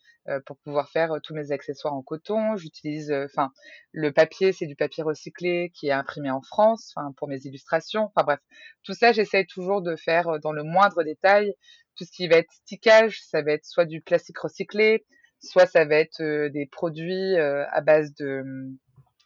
pour 0.46 0.56
pouvoir 0.58 0.88
faire 0.88 1.18
tous 1.22 1.34
mes 1.34 1.52
accessoires 1.52 1.92
en 1.92 2.02
coton. 2.02 2.56
J'utilise, 2.56 3.12
enfin, 3.12 3.50
le 3.92 4.10
papier, 4.10 4.54
c'est 4.54 4.64
du 4.64 4.76
papier 4.76 5.02
recyclé 5.02 5.70
qui 5.74 5.88
est 5.88 5.92
imprimé 5.92 6.30
en 6.30 6.40
France, 6.40 6.94
pour 7.18 7.28
mes 7.28 7.40
illustrations. 7.44 8.10
Enfin 8.14 8.24
bref, 8.24 8.40
tout 8.84 8.94
ça, 8.94 9.12
j'essaie 9.12 9.44
toujours 9.44 9.82
de 9.82 9.94
faire 9.96 10.38
dans 10.40 10.52
le 10.52 10.62
moindre 10.62 11.02
détail. 11.02 11.52
Tout 11.96 12.04
ce 12.04 12.12
qui 12.12 12.26
va 12.26 12.36
être 12.36 12.52
stickage, 12.52 13.20
ça 13.22 13.42
va 13.42 13.52
être 13.52 13.66
soit 13.66 13.84
du 13.84 14.00
plastique 14.00 14.38
recyclé, 14.38 15.04
soit 15.40 15.66
ça 15.66 15.84
va 15.84 15.96
être 15.96 16.22
des 16.48 16.66
produits 16.66 17.36
à 17.36 17.80
base 17.80 18.14
de 18.14 18.42
mmh, 18.44 18.76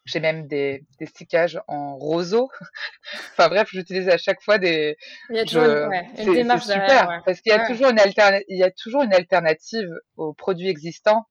j'ai 0.04 0.20
même 0.20 0.46
des, 0.46 0.84
des 0.98 1.06
stickages 1.06 1.60
en 1.66 1.96
roseau. 1.96 2.50
enfin 3.32 3.48
bref, 3.48 3.68
j'utilise 3.72 4.08
à 4.08 4.18
chaque 4.18 4.42
fois 4.42 4.58
des. 4.58 4.96
Il 5.30 5.36
y 5.36 5.40
a 5.40 5.44
toujours 5.44 5.64
une, 5.64 5.88
ouais, 5.88 6.08
une 6.18 6.34
démarche 6.34 6.64
super, 6.64 7.22
parce 7.24 7.40
qu'il 7.40 7.52
y 7.52 7.54
a 7.54 7.66
toujours 7.66 7.88
une 7.88 7.98
alternative. 7.98 8.46
Il 8.48 8.58
y 8.58 8.64
a 8.64 8.70
toujours 8.70 9.02
une 9.02 9.14
alternative 9.14 9.88
aux 10.16 10.34
produits 10.34 10.68
existants, 10.68 11.26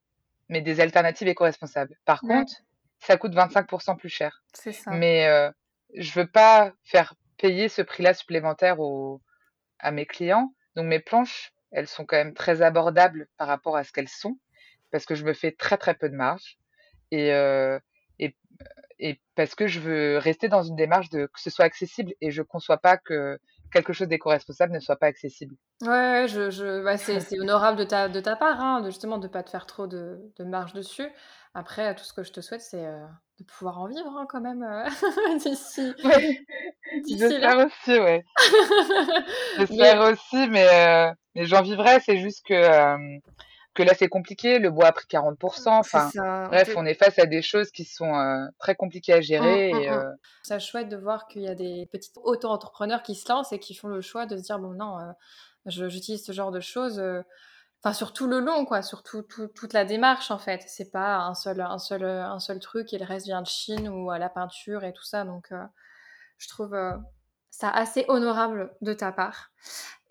mais 0.49 0.61
des 0.61 0.79
alternatives 0.79 1.27
éco-responsables. 1.27 1.95
Par 2.05 2.21
contre, 2.21 2.53
ça 2.99 3.17
coûte 3.17 3.35
25% 3.35 3.97
plus 3.97 4.09
cher. 4.09 4.43
C'est 4.53 4.71
ça. 4.71 4.91
Mais 4.91 5.27
euh, 5.27 5.51
je 5.95 6.11
veux 6.13 6.27
pas 6.27 6.73
faire 6.83 7.13
payer 7.37 7.69
ce 7.69 7.81
prix-là 7.81 8.13
supplémentaire 8.13 8.79
aux, 8.79 9.21
à 9.79 9.91
mes 9.91 10.05
clients. 10.05 10.53
Donc 10.75 10.85
mes 10.85 10.99
planches, 10.99 11.53
elles 11.71 11.87
sont 11.87 12.05
quand 12.05 12.17
même 12.17 12.33
très 12.33 12.61
abordables 12.63 13.27
par 13.37 13.47
rapport 13.47 13.77
à 13.77 13.83
ce 13.83 13.91
qu'elles 13.91 14.09
sont 14.09 14.39
parce 14.93 15.07
que 15.07 15.15
je 15.15 15.25
me 15.25 15.33
fais 15.33 15.51
très 15.51 15.77
très 15.77 15.95
peu 15.95 16.07
de 16.07 16.15
marge 16.15 16.59
et, 17.09 17.33
euh, 17.33 17.79
et, 18.19 18.37
et, 18.99 19.19
parce 19.35 19.55
que 19.55 19.65
je 19.65 19.79
veux 19.79 20.19
rester 20.19 20.49
dans 20.49 20.61
une 20.61 20.75
démarche 20.75 21.09
de 21.09 21.25
que 21.25 21.41
ce 21.41 21.49
soit 21.49 21.65
accessible 21.65 22.13
et 22.21 22.29
je 22.29 22.43
ne 22.43 22.45
conçois 22.45 22.77
pas 22.77 22.97
que 22.97 23.39
quelque 23.71 23.91
chose 23.91 24.07
d'éco-responsable 24.07 24.71
ne 24.71 24.79
soit 24.79 24.97
pas 24.97 25.07
accessible. 25.07 25.55
Ouais, 25.81 26.27
je, 26.29 26.51
je 26.51 26.83
bah 26.83 26.97
c'est 26.97 27.39
honorable 27.39 27.79
de 27.79 27.85
ta, 27.85 28.07
de 28.07 28.19
ta 28.19 28.35
part, 28.35 28.61
hein, 28.61 28.81
de 28.81 28.91
justement 28.91 29.17
de 29.17 29.25
ne 29.25 29.31
pas 29.31 29.41
te 29.41 29.49
faire 29.49 29.65
trop 29.65 29.87
de, 29.87 30.31
de, 30.37 30.43
marge 30.43 30.73
dessus. 30.73 31.09
Après, 31.55 31.95
tout 31.95 32.03
ce 32.03 32.13
que 32.13 32.21
je 32.21 32.31
te 32.31 32.41
souhaite, 32.41 32.61
c'est 32.61 32.85
euh, 32.85 33.03
de 33.39 33.45
pouvoir 33.45 33.79
en 33.79 33.87
vivre 33.87 34.15
hein, 34.15 34.27
quand 34.29 34.41
même 34.41 34.61
euh, 34.61 35.37
d'ici. 35.43 35.91
J'espère 37.07 37.65
aussi, 37.65 37.99
ouais. 37.99 38.23
J'espère 39.57 40.03
mais... 40.03 40.11
aussi, 40.11 40.47
mais, 40.49 41.13
mais 41.33 41.45
j'en 41.45 41.63
vivrai. 41.63 41.99
C'est 41.99 42.19
juste 42.19 42.45
que 42.45 43.09
que 43.73 43.83
là 43.83 43.93
c'est 43.97 44.07
compliqué, 44.07 44.59
le 44.59 44.69
bois 44.69 44.87
a 44.87 44.91
pris 44.91 45.05
40%. 45.07 45.69
Enfin, 45.69 46.09
bref, 46.47 46.73
on 46.75 46.85
est 46.85 46.93
face 46.93 47.17
à 47.19 47.25
des 47.25 47.41
choses 47.41 47.71
qui 47.71 47.85
sont 47.85 48.15
euh, 48.15 48.45
très 48.59 48.75
compliquées 48.75 49.13
à 49.13 49.21
gérer. 49.21 49.73
Mmh, 49.73 49.75
mmh, 49.75 49.81
et, 49.81 49.89
mmh. 49.89 49.93
euh... 49.93 50.11
C'est 50.43 50.59
chouette 50.59 50.89
de 50.89 50.97
voir 50.97 51.27
qu'il 51.27 51.41
y 51.41 51.47
a 51.47 51.55
des 51.55 51.87
petits 51.91 52.11
auto-entrepreneurs 52.23 53.03
qui 53.03 53.15
se 53.15 53.27
lancent 53.29 53.51
et 53.51 53.59
qui 53.59 53.73
font 53.73 53.87
le 53.87 54.01
choix 54.01 54.25
de 54.25 54.37
se 54.37 54.43
dire 54.43 54.59
bon 54.59 54.73
non, 54.73 54.99
euh, 54.99 55.11
j'utilise 55.65 56.23
ce 56.23 56.31
genre 56.31 56.51
de 56.51 56.59
choses. 56.59 56.99
Euh, 56.99 57.21
enfin, 57.83 57.93
sur 57.93 58.13
tout 58.13 58.27
le 58.27 58.39
long, 58.39 58.65
quoi, 58.65 58.81
sur 58.81 59.01
tout, 59.01 59.23
tout, 59.23 59.47
toute 59.47 59.73
la 59.73 59.85
démarche 59.85 60.29
en 60.29 60.39
fait. 60.39 60.63
C'est 60.67 60.91
pas 60.91 61.17
un 61.17 61.33
seul, 61.33 61.61
un 61.61 61.79
seul, 61.79 62.03
un 62.03 62.39
seul 62.39 62.59
truc 62.59 62.93
et 62.93 62.99
le 62.99 63.05
reste 63.05 63.25
vient 63.25 63.41
de 63.41 63.47
Chine 63.47 63.89
ou 63.89 64.11
à 64.11 64.19
la 64.19 64.29
peinture 64.29 64.83
et 64.83 64.93
tout 64.93 65.05
ça. 65.05 65.23
Donc, 65.23 65.51
euh, 65.51 65.63
je 66.37 66.47
trouve 66.47 66.77
ça 67.49 67.69
assez 67.69 68.05
honorable 68.07 68.71
de 68.81 68.93
ta 68.93 69.11
part. 69.11 69.51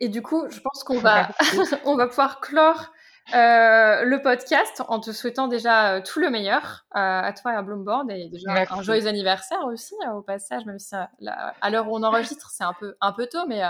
Et 0.01 0.09
du 0.09 0.21
coup, 0.21 0.49
je 0.51 0.59
pense 0.61 0.83
qu'on 0.83 0.99
va, 0.99 1.29
on 1.85 1.97
va 1.97 2.09
pouvoir 2.09 2.41
clore 2.41 2.91
euh, 3.35 4.05
le 4.05 4.21
podcast 4.21 4.83
en 4.89 5.01
te 5.01 5.13
souhaitant 5.13 5.47
déjà 5.47 5.95
euh, 5.95 6.01
tout 6.03 6.21
le 6.21 6.29
meilleur 6.29 6.85
euh, 6.95 6.99
à 6.99 7.33
toi 7.33 7.53
et 7.53 7.57
à 7.57 7.63
Bloomboard 7.63 8.11
et 8.11 8.29
déjà 8.29 8.53
un 8.71 8.83
joyeux 8.83 9.07
anniversaire 9.07 9.65
aussi 9.67 9.95
au 10.13 10.23
passage, 10.23 10.67
même 10.67 10.79
si 10.79 10.95
à 10.95 11.71
l'heure 11.71 11.89
où 11.89 11.97
on 11.97 12.03
enregistre 12.03 12.51
c'est 12.51 12.65
un 12.65 12.75
peu, 12.79 12.97
un 13.01 13.13
peu 13.13 13.27
tôt, 13.27 13.47
mais 13.47 13.63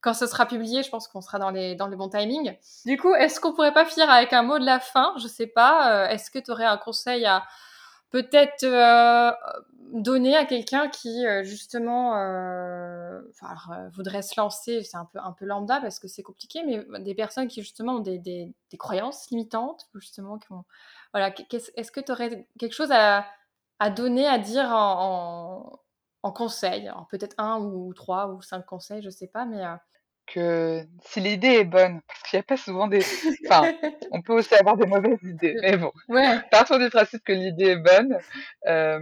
quand 0.00 0.14
ce 0.14 0.26
sera 0.26 0.46
publié, 0.46 0.82
je 0.82 0.88
pense 0.88 1.08
qu'on 1.08 1.20
sera 1.20 1.38
dans 1.38 1.50
les, 1.50 1.74
dans 1.74 1.86
les 1.86 1.96
bons 1.96 2.08
timings. 2.08 2.56
Du 2.86 2.96
coup, 2.96 3.14
est-ce 3.14 3.38
qu'on 3.38 3.52
pourrait 3.52 3.74
pas 3.74 3.84
finir 3.84 4.08
avec 4.08 4.32
un 4.32 4.42
mot 4.42 4.58
de 4.58 4.64
la 4.64 4.80
fin? 4.80 5.12
Je 5.18 5.28
sais 5.28 5.46
pas. 5.46 6.10
Est-ce 6.10 6.30
que 6.30 6.38
tu 6.38 6.50
aurais 6.50 6.64
un 6.64 6.78
conseil 6.78 7.26
à, 7.26 7.42
peut-être 8.10 8.64
euh, 8.64 9.32
donner 9.92 10.36
à 10.36 10.44
quelqu'un 10.44 10.88
qui 10.88 11.26
euh, 11.26 11.42
justement 11.44 12.12
voudrait 13.92 14.22
se 14.22 14.38
lancer, 14.38 14.82
c'est 14.82 14.96
un 14.96 15.04
peu, 15.06 15.18
un 15.18 15.32
peu 15.32 15.44
lambda 15.44 15.80
parce 15.80 15.98
que 15.98 16.08
c'est 16.08 16.22
compliqué, 16.22 16.62
mais 16.64 17.00
des 17.00 17.14
personnes 17.14 17.48
qui 17.48 17.62
justement 17.62 17.94
ont 17.94 18.00
des, 18.00 18.18
des, 18.18 18.52
croyances 18.78 19.30
limitantes, 19.30 19.88
justement, 19.94 20.38
qui 20.38 20.52
ont, 20.52 20.64
voilà, 21.12 21.34
est-ce 21.76 21.92
que 21.92 22.00
tu 22.00 22.12
aurais 22.12 22.46
quelque 22.58 22.74
chose 22.74 22.92
à, 22.92 23.26
à, 23.78 23.90
donner, 23.90 24.26
à 24.26 24.38
dire 24.38 24.70
en, 24.70 25.80
en, 26.22 26.32
conseil? 26.32 26.90
Peut-être 27.10 27.34
un 27.38 27.60
ou 27.60 27.92
trois 27.94 28.28
ou 28.28 28.42
cinq 28.42 28.64
conseils, 28.66 29.02
je 29.02 29.10
sais 29.10 29.28
pas, 29.28 29.44
mais 29.44 29.64
que 30.32 30.82
si 31.04 31.20
l'idée 31.20 31.48
est 31.48 31.64
bonne, 31.64 32.00
parce 32.06 32.22
qu'il 32.22 32.36
n'y 32.36 32.40
a 32.40 32.44
pas 32.44 32.56
souvent 32.56 32.88
des. 32.88 33.02
Enfin, 33.46 33.72
on 34.12 34.22
peut 34.22 34.34
aussi 34.34 34.54
avoir 34.54 34.76
des 34.76 34.86
mauvaises 34.86 35.22
idées, 35.22 35.56
mais 35.60 35.76
bon. 35.76 35.92
Ouais. 36.08 36.38
Partons 36.50 36.78
du 36.78 36.88
principe 36.90 37.22
que 37.24 37.32
l'idée 37.32 37.70
est 37.70 37.76
bonne. 37.76 38.16
Euh, 38.66 39.00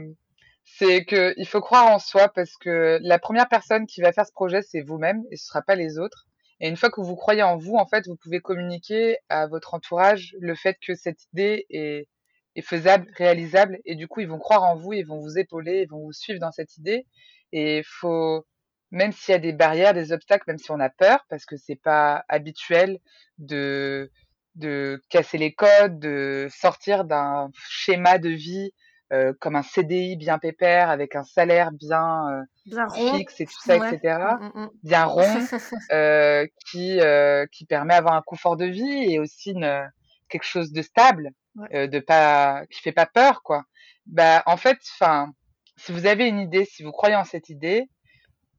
c'est 0.64 1.04
qu'il 1.04 1.46
faut 1.46 1.60
croire 1.60 1.86
en 1.92 1.98
soi 1.98 2.28
parce 2.28 2.56
que 2.56 2.98
la 3.02 3.18
première 3.18 3.48
personne 3.48 3.86
qui 3.86 4.00
va 4.00 4.12
faire 4.12 4.26
ce 4.26 4.32
projet, 4.32 4.62
c'est 4.62 4.80
vous-même 4.80 5.24
et 5.30 5.36
ce 5.36 5.44
ne 5.44 5.46
sera 5.48 5.62
pas 5.62 5.74
les 5.74 5.98
autres. 5.98 6.26
Et 6.60 6.68
une 6.68 6.76
fois 6.76 6.90
que 6.90 7.00
vous 7.00 7.16
croyez 7.16 7.42
en 7.42 7.56
vous, 7.56 7.76
en 7.76 7.86
fait, 7.86 8.06
vous 8.06 8.16
pouvez 8.16 8.40
communiquer 8.40 9.18
à 9.28 9.46
votre 9.46 9.74
entourage 9.74 10.34
le 10.40 10.54
fait 10.54 10.76
que 10.84 10.94
cette 10.94 11.24
idée 11.32 11.66
est, 11.70 12.08
est 12.56 12.62
faisable, 12.62 13.08
réalisable, 13.16 13.78
et 13.84 13.94
du 13.94 14.08
coup, 14.08 14.20
ils 14.20 14.28
vont 14.28 14.38
croire 14.38 14.64
en 14.64 14.76
vous, 14.76 14.92
ils 14.92 15.06
vont 15.06 15.20
vous 15.20 15.38
épauler, 15.38 15.82
ils 15.82 15.88
vont 15.88 16.00
vous 16.00 16.12
suivre 16.12 16.40
dans 16.40 16.52
cette 16.52 16.76
idée. 16.76 17.06
Et 17.52 17.78
il 17.78 17.84
faut 17.84 18.44
même 18.90 19.12
s'il 19.12 19.32
y 19.32 19.34
a 19.34 19.38
des 19.38 19.52
barrières, 19.52 19.94
des 19.94 20.12
obstacles, 20.12 20.44
même 20.48 20.58
si 20.58 20.70
on 20.70 20.80
a 20.80 20.90
peur, 20.90 21.24
parce 21.28 21.44
que 21.44 21.56
c'est 21.56 21.80
pas 21.80 22.24
habituel 22.28 22.98
de, 23.38 24.10
de 24.54 25.02
casser 25.10 25.38
les 25.38 25.54
codes, 25.54 25.98
de 25.98 26.48
sortir 26.50 27.04
d'un 27.04 27.50
schéma 27.54 28.18
de 28.18 28.30
vie 28.30 28.72
euh, 29.12 29.32
comme 29.40 29.56
un 29.56 29.62
CDI 29.62 30.16
bien 30.16 30.38
pépère, 30.38 30.90
avec 30.90 31.16
un 31.16 31.24
salaire 31.24 31.72
bien, 31.72 32.44
euh, 32.70 32.88
fixe 33.16 33.40
et 33.40 33.46
tout 33.46 33.60
ça, 33.64 33.76
etc. 33.76 34.18
Mmh, 34.40 34.44
mmh, 34.44 34.60
mmh. 34.60 34.70
Bien 34.82 35.04
rond, 35.06 35.46
euh, 35.92 36.46
qui, 36.66 37.00
euh, 37.00 37.46
qui 37.50 37.64
permet 37.64 37.94
d'avoir 37.94 38.14
un 38.14 38.22
confort 38.22 38.56
de 38.56 38.66
vie 38.66 39.12
et 39.12 39.18
aussi 39.18 39.52
une, 39.52 39.90
quelque 40.28 40.44
chose 40.44 40.72
de 40.72 40.82
stable, 40.82 41.30
euh, 41.72 41.86
de 41.86 42.00
pas, 42.00 42.64
qui 42.70 42.80
fait 42.82 42.92
pas 42.92 43.06
peur, 43.06 43.42
quoi. 43.42 43.64
Bah, 44.06 44.42
en 44.46 44.56
fait, 44.56 44.78
enfin, 44.94 45.32
si 45.76 45.92
vous 45.92 46.06
avez 46.06 46.28
une 46.28 46.40
idée, 46.40 46.64
si 46.64 46.82
vous 46.82 46.92
croyez 46.92 47.16
en 47.16 47.24
cette 47.24 47.48
idée, 47.48 47.88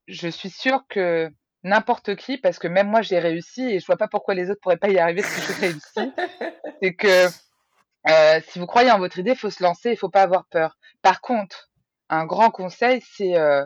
je 0.09 0.27
suis 0.27 0.49
sûre 0.49 0.83
que 0.89 1.29
n'importe 1.63 2.15
qui, 2.15 2.37
parce 2.37 2.59
que 2.59 2.67
même 2.67 2.87
moi 2.87 3.01
j'ai 3.01 3.19
réussi 3.19 3.63
et 3.63 3.79
je 3.79 3.85
vois 3.85 3.97
pas 3.97 4.07
pourquoi 4.07 4.33
les 4.33 4.49
autres 4.49 4.61
pourraient 4.61 4.77
pas 4.77 4.89
y 4.89 4.97
arriver 4.97 5.21
si 5.23 5.41
j'ai 5.41 5.67
réussi, 5.67 6.13
c'est 6.81 6.93
que 6.95 7.27
euh, 8.09 8.41
si 8.47 8.59
vous 8.59 8.65
croyez 8.65 8.91
en 8.91 8.97
votre 8.97 9.19
idée, 9.19 9.31
il 9.31 9.37
faut 9.37 9.49
se 9.49 9.61
lancer, 9.61 9.91
il 9.91 9.97
faut 9.97 10.09
pas 10.09 10.23
avoir 10.23 10.45
peur. 10.47 10.77
Par 11.01 11.21
contre, 11.21 11.69
un 12.09 12.25
grand 12.25 12.49
conseil, 12.49 13.03
c'est 13.15 13.37
euh, 13.37 13.65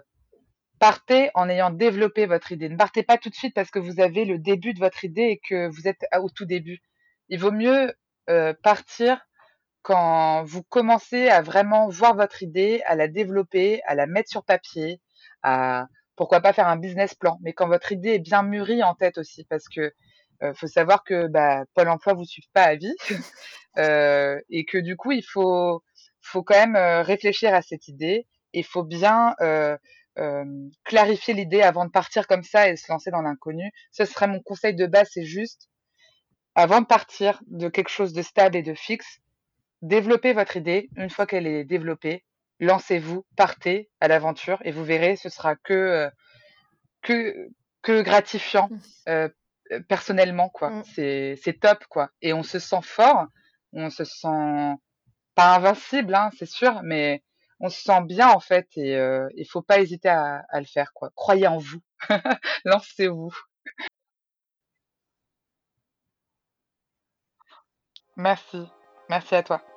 partez 0.79 1.29
en 1.35 1.49
ayant 1.49 1.69
développé 1.69 2.25
votre 2.25 2.51
idée. 2.51 2.67
Ne 2.67 2.77
partez 2.77 3.03
pas 3.03 3.17
tout 3.17 3.29
de 3.29 3.35
suite 3.35 3.53
parce 3.53 3.71
que 3.71 3.79
vous 3.79 4.01
avez 4.01 4.25
le 4.25 4.39
début 4.39 4.73
de 4.73 4.79
votre 4.79 5.05
idée 5.05 5.29
et 5.29 5.41
que 5.47 5.67
vous 5.67 5.87
êtes 5.87 6.05
au 6.19 6.29
tout 6.29 6.45
début. 6.45 6.79
Il 7.29 7.39
vaut 7.39 7.51
mieux 7.51 7.93
euh, 8.29 8.53
partir 8.63 9.21
quand 9.81 10.43
vous 10.45 10.63
commencez 10.63 11.29
à 11.29 11.41
vraiment 11.41 11.89
voir 11.89 12.15
votre 12.15 12.41
idée, 12.41 12.81
à 12.85 12.95
la 12.95 13.07
développer, 13.07 13.81
à 13.85 13.95
la 13.95 14.07
mettre 14.07 14.29
sur 14.29 14.43
papier, 14.43 14.99
à 15.43 15.87
pourquoi 16.15 16.41
pas 16.41 16.53
faire 16.53 16.67
un 16.67 16.77
business 16.77 17.15
plan 17.15 17.39
Mais 17.41 17.53
quand 17.53 17.67
votre 17.67 17.91
idée 17.91 18.15
est 18.15 18.19
bien 18.19 18.43
mûrie 18.43 18.83
en 18.83 18.95
tête 18.95 19.17
aussi, 19.17 19.45
parce 19.45 19.67
que 19.67 19.93
euh, 20.43 20.53
faut 20.55 20.67
savoir 20.67 21.03
que 21.03 21.27
bah, 21.27 21.63
Pôle 21.73 21.89
Emploi 21.89 22.13
vous 22.13 22.25
suit 22.25 22.47
pas 22.53 22.63
à 22.63 22.75
vie 22.75 22.95
euh, 23.77 24.39
et 24.49 24.65
que 24.65 24.77
du 24.77 24.97
coup 24.97 25.11
il 25.11 25.23
faut 25.23 25.83
faut 26.21 26.43
quand 26.43 26.55
même 26.55 26.75
euh, 26.75 27.01
réfléchir 27.03 27.53
à 27.53 27.61
cette 27.61 27.87
idée. 27.87 28.25
Il 28.53 28.63
faut 28.63 28.83
bien 28.83 29.35
euh, 29.41 29.77
euh, 30.19 30.45
clarifier 30.83 31.33
l'idée 31.33 31.61
avant 31.61 31.85
de 31.85 31.91
partir 31.91 32.27
comme 32.27 32.43
ça 32.43 32.69
et 32.69 32.75
se 32.75 32.91
lancer 32.91 33.11
dans 33.11 33.21
l'inconnu. 33.21 33.71
Ce 33.91 34.05
serait 34.05 34.27
mon 34.27 34.41
conseil 34.41 34.75
de 34.75 34.85
base, 34.85 35.09
c'est 35.11 35.25
juste 35.25 35.69
avant 36.55 36.81
de 36.81 36.85
partir 36.85 37.41
de 37.47 37.67
quelque 37.67 37.89
chose 37.89 38.13
de 38.13 38.21
stable 38.21 38.55
et 38.55 38.61
de 38.61 38.75
fixe, 38.75 39.19
développez 39.81 40.33
votre 40.33 40.55
idée. 40.55 40.89
Une 40.95 41.09
fois 41.09 41.25
qu'elle 41.25 41.47
est 41.47 41.63
développée, 41.63 42.23
lancez-vous, 42.63 43.25
partez 43.35 43.89
à 43.99 44.07
l'aventure 44.07 44.59
et 44.63 44.71
vous 44.71 44.83
verrez, 44.83 45.15
ce 45.15 45.29
sera 45.29 45.55
que 45.55 45.73
euh, 45.73 46.09
que 47.01 47.49
que 47.81 48.01
gratifiant 48.01 48.69
mmh. 48.69 48.79
euh, 49.09 49.29
personnellement 49.87 50.49
quoi. 50.49 50.69
Mmh. 50.69 50.83
C'est 50.95 51.35
c'est 51.43 51.59
top 51.59 51.85
quoi. 51.89 52.09
Et 52.21 52.33
on 52.33 52.43
se 52.43 52.59
sent 52.59 52.81
fort, 52.83 53.27
on 53.73 53.89
se 53.89 54.03
sent 54.03 54.75
pas 55.35 55.55
invincible 55.55 56.15
hein, 56.15 56.29
c'est 56.37 56.49
sûr, 56.49 56.81
mais 56.83 57.23
on 57.59 57.69
se 57.69 57.81
sent 57.81 58.01
bien 58.03 58.29
en 58.29 58.39
fait 58.39 58.67
et 58.75 58.95
euh, 58.97 59.27
il 59.35 59.45
faut 59.45 59.61
pas 59.61 59.79
hésiter 59.79 60.09
à, 60.09 60.43
à 60.49 60.59
le 60.59 60.65
faire 60.65 60.93
quoi. 60.93 61.09
Croyez 61.15 61.47
en 61.47 61.57
vous, 61.57 61.81
lancez-vous. 62.65 63.33
Merci, 68.15 68.67
merci 69.09 69.35
à 69.35 69.43
toi. 69.43 69.72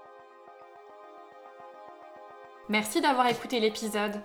Merci 2.69 3.01
d'avoir 3.01 3.29
écouté 3.29 3.61
l'épisode. 3.61 4.21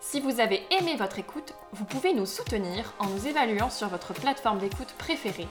Si 0.00 0.20
vous 0.20 0.38
avez 0.38 0.62
aimé 0.70 0.94
votre 0.96 1.18
écoute, 1.18 1.54
vous 1.72 1.84
pouvez 1.84 2.14
nous 2.14 2.24
soutenir 2.24 2.94
en 3.00 3.06
nous 3.06 3.26
évaluant 3.26 3.68
sur 3.68 3.88
votre 3.88 4.14
plateforme 4.14 4.58
d'écoute 4.58 4.94
préférée, 4.96 5.48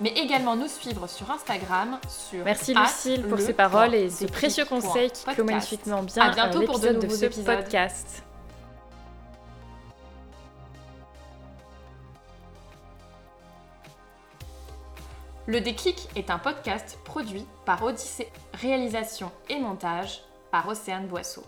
mais 0.00 0.08
également 0.10 0.56
nous 0.56 0.66
suivre 0.66 1.06
sur 1.06 1.30
Instagram 1.30 1.98
sur 2.08 2.42
Merci 2.42 2.74
Lucille 2.74 3.28
pour 3.28 3.38
ces 3.38 3.52
paroles 3.52 3.94
et 3.94 4.08
ces 4.08 4.26
précieux 4.26 4.64
conseils 4.64 5.10
qui 5.10 5.24
clôt 5.26 5.44
magnifiquement 5.44 6.02
bien 6.02 6.22
à 6.22 6.30
bientôt 6.30 6.62
pour 6.62 6.78
de, 6.78 6.88
nouveaux 6.88 7.14
ce 7.14 7.26
épisodes. 7.26 7.44
podcast. 7.44 8.24
Le 15.46 15.60
déclic 15.60 16.08
est 16.16 16.30
un 16.30 16.38
podcast 16.38 16.98
produit 17.04 17.44
par 17.66 17.82
Odyssée, 17.82 18.32
réalisation 18.54 19.30
et 19.50 19.58
montage 19.60 20.22
par 20.50 20.66
Océane 20.66 21.06
Boisseau. 21.06 21.44